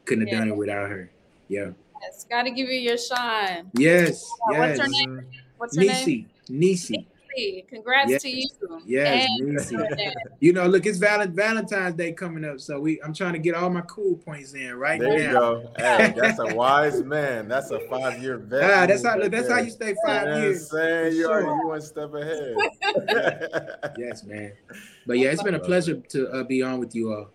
Couldn't 0.04 0.28
have 0.28 0.32
yeah. 0.32 0.38
done 0.40 0.48
it 0.50 0.56
without 0.56 0.90
her. 0.90 1.10
Yeah. 1.48 1.70
Yes, 2.02 2.26
got 2.28 2.42
to 2.42 2.50
give 2.50 2.68
you 2.68 2.78
your 2.78 2.98
shine. 2.98 3.70
Yes, 3.74 4.28
yes. 4.50 4.58
What's 4.58 4.80
her 4.80 4.88
name? 4.88 5.26
What's 5.56 5.76
her 5.76 5.82
Nisi. 5.82 6.16
name? 6.16 6.30
Nisi. 6.48 7.06
Nisi. 7.36 7.66
Congrats 7.68 8.10
yes. 8.10 8.22
to 8.22 8.30
you. 8.30 8.48
Yes, 8.84 9.28
Nisi. 9.40 9.76
you 10.40 10.52
know, 10.52 10.66
look, 10.66 10.86
it's 10.86 10.98
Val- 10.98 11.26
Valentine's 11.26 11.94
Day 11.94 12.12
coming 12.12 12.44
up, 12.44 12.60
so 12.60 12.80
we 12.80 13.00
I'm 13.02 13.12
trying 13.12 13.34
to 13.34 13.38
get 13.38 13.54
all 13.54 13.70
my 13.70 13.82
cool 13.82 14.16
points 14.16 14.54
in 14.54 14.74
right 14.74 15.00
there 15.00 15.08
now. 15.08 15.16
There 15.16 15.26
you 15.26 15.32
go. 15.32 15.72
Hey, 15.76 16.14
that's 16.16 16.38
a 16.38 16.54
wise 16.54 17.02
man. 17.02 17.48
That's 17.48 17.70
a 17.70 17.80
five 17.88 18.22
year 18.22 18.38
vet. 18.38 18.70
Ah, 18.70 18.86
that's 18.86 19.04
how 19.04 19.16
look, 19.16 19.30
that's 19.30 19.50
how 19.50 19.60
you 19.60 19.70
stay 19.70 19.94
five 20.04 20.28
you 20.28 20.42
years. 20.42 20.70
Saying 20.70 21.16
you 21.16 21.22
sure. 21.24 21.46
are 21.46 21.56
you 21.56 21.68
one 21.68 21.80
step 21.82 22.14
ahead. 22.14 22.56
yes, 23.98 24.24
man. 24.24 24.52
But 25.06 25.18
yeah, 25.18 25.30
it's 25.30 25.42
been 25.42 25.54
a 25.54 25.60
pleasure 25.60 25.96
to 25.96 26.28
uh, 26.28 26.44
be 26.44 26.62
on 26.62 26.78
with 26.78 26.94
you 26.94 27.12
all. 27.12 27.30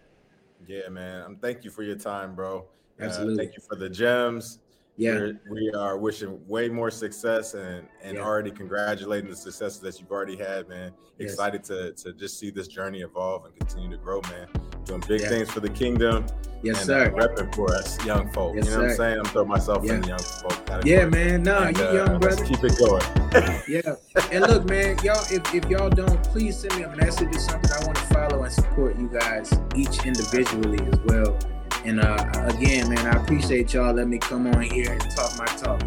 Yeah, 0.67 0.89
man. 0.89 1.23
Um, 1.23 1.35
thank 1.37 1.63
you 1.63 1.71
for 1.71 1.83
your 1.83 1.97
time, 1.97 2.35
bro. 2.35 2.65
Absolutely. 3.01 3.33
Uh, 3.33 3.37
thank 3.37 3.55
you 3.55 3.63
for 3.67 3.75
the 3.75 3.89
gems 3.89 4.59
yeah 4.97 5.13
We're, 5.13 5.39
we 5.49 5.71
are 5.71 5.97
wishing 5.97 6.39
way 6.47 6.69
more 6.69 6.91
success 6.91 7.53
and 7.53 7.87
and 8.03 8.17
yeah. 8.17 8.23
already 8.23 8.51
congratulating 8.51 9.29
the 9.29 9.35
successes 9.35 9.79
that 9.79 9.99
you've 9.99 10.11
already 10.11 10.35
had 10.35 10.67
man 10.67 10.91
yes. 11.17 11.31
excited 11.31 11.63
to 11.65 11.93
to 11.93 12.13
just 12.13 12.37
see 12.37 12.51
this 12.51 12.67
journey 12.67 13.01
evolve 13.01 13.45
and 13.45 13.55
continue 13.55 13.89
to 13.89 13.97
grow 13.97 14.21
man 14.29 14.47
doing 14.83 15.03
big 15.07 15.21
yeah. 15.21 15.29
things 15.29 15.49
for 15.49 15.59
the 15.59 15.69
kingdom 15.69 16.25
yes 16.61 16.77
and, 16.77 16.85
sir 16.85 17.05
uh, 17.05 17.09
repping 17.09 17.53
for 17.55 17.73
us 17.73 18.03
young 18.05 18.31
folk 18.31 18.55
yes, 18.55 18.65
you 18.65 18.71
know 18.71 18.77
sir. 18.77 18.81
what 18.81 18.91
i'm 18.91 18.97
saying 18.97 19.19
i'm 19.19 19.25
throwing 19.25 19.47
myself 19.47 19.83
yeah. 19.83 19.93
in 19.93 20.01
the 20.01 20.07
young 20.07 20.19
folk 20.19 20.65
category. 20.65 20.91
yeah 20.91 21.05
man 21.05 21.41
no 21.41 21.57
and, 21.57 21.77
you 21.77 21.83
uh, 21.83 21.93
young 21.93 22.19
brother 22.19 22.45
keep 22.45 22.63
it 22.63 22.77
going 22.77 23.63
yeah 23.67 23.95
and 24.31 24.41
look 24.47 24.65
man 24.65 24.97
y'all 25.03 25.23
if, 25.31 25.55
if 25.55 25.65
y'all 25.69 25.89
don't 25.89 26.21
please 26.25 26.57
send 26.59 26.75
me 26.75 26.83
a 26.83 26.95
message 26.97 27.33
or 27.33 27.39
something 27.39 27.71
i 27.71 27.85
want 27.85 27.97
to 27.97 28.03
follow 28.13 28.43
and 28.43 28.51
support 28.51 28.97
you 28.99 29.07
guys 29.07 29.51
each 29.75 30.05
individually 30.05 30.79
as 30.91 30.99
well 31.05 31.37
and 31.85 31.99
uh, 31.99 32.49
again, 32.55 32.89
man, 32.89 33.05
I 33.07 33.21
appreciate 33.21 33.73
y'all 33.73 33.93
letting 33.93 34.09
me 34.09 34.19
come 34.19 34.47
on 34.47 34.61
here 34.61 34.91
and 34.91 35.01
talk 35.11 35.37
my 35.37 35.45
talk. 35.45 35.81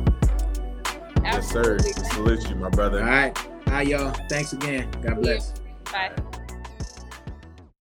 Yes, 1.23 1.51
sir. 1.51 1.79
Salute 1.79 2.49
you, 2.49 2.57
my 2.57 2.69
brother. 2.71 3.01
All 3.01 3.07
right. 3.07 3.39
Hi, 3.69 3.83
y'all. 3.83 4.15
Thanks 4.29 4.53
again. 4.53 4.91
God 5.03 5.23
bless. 5.23 5.53
Bye. 5.91 6.13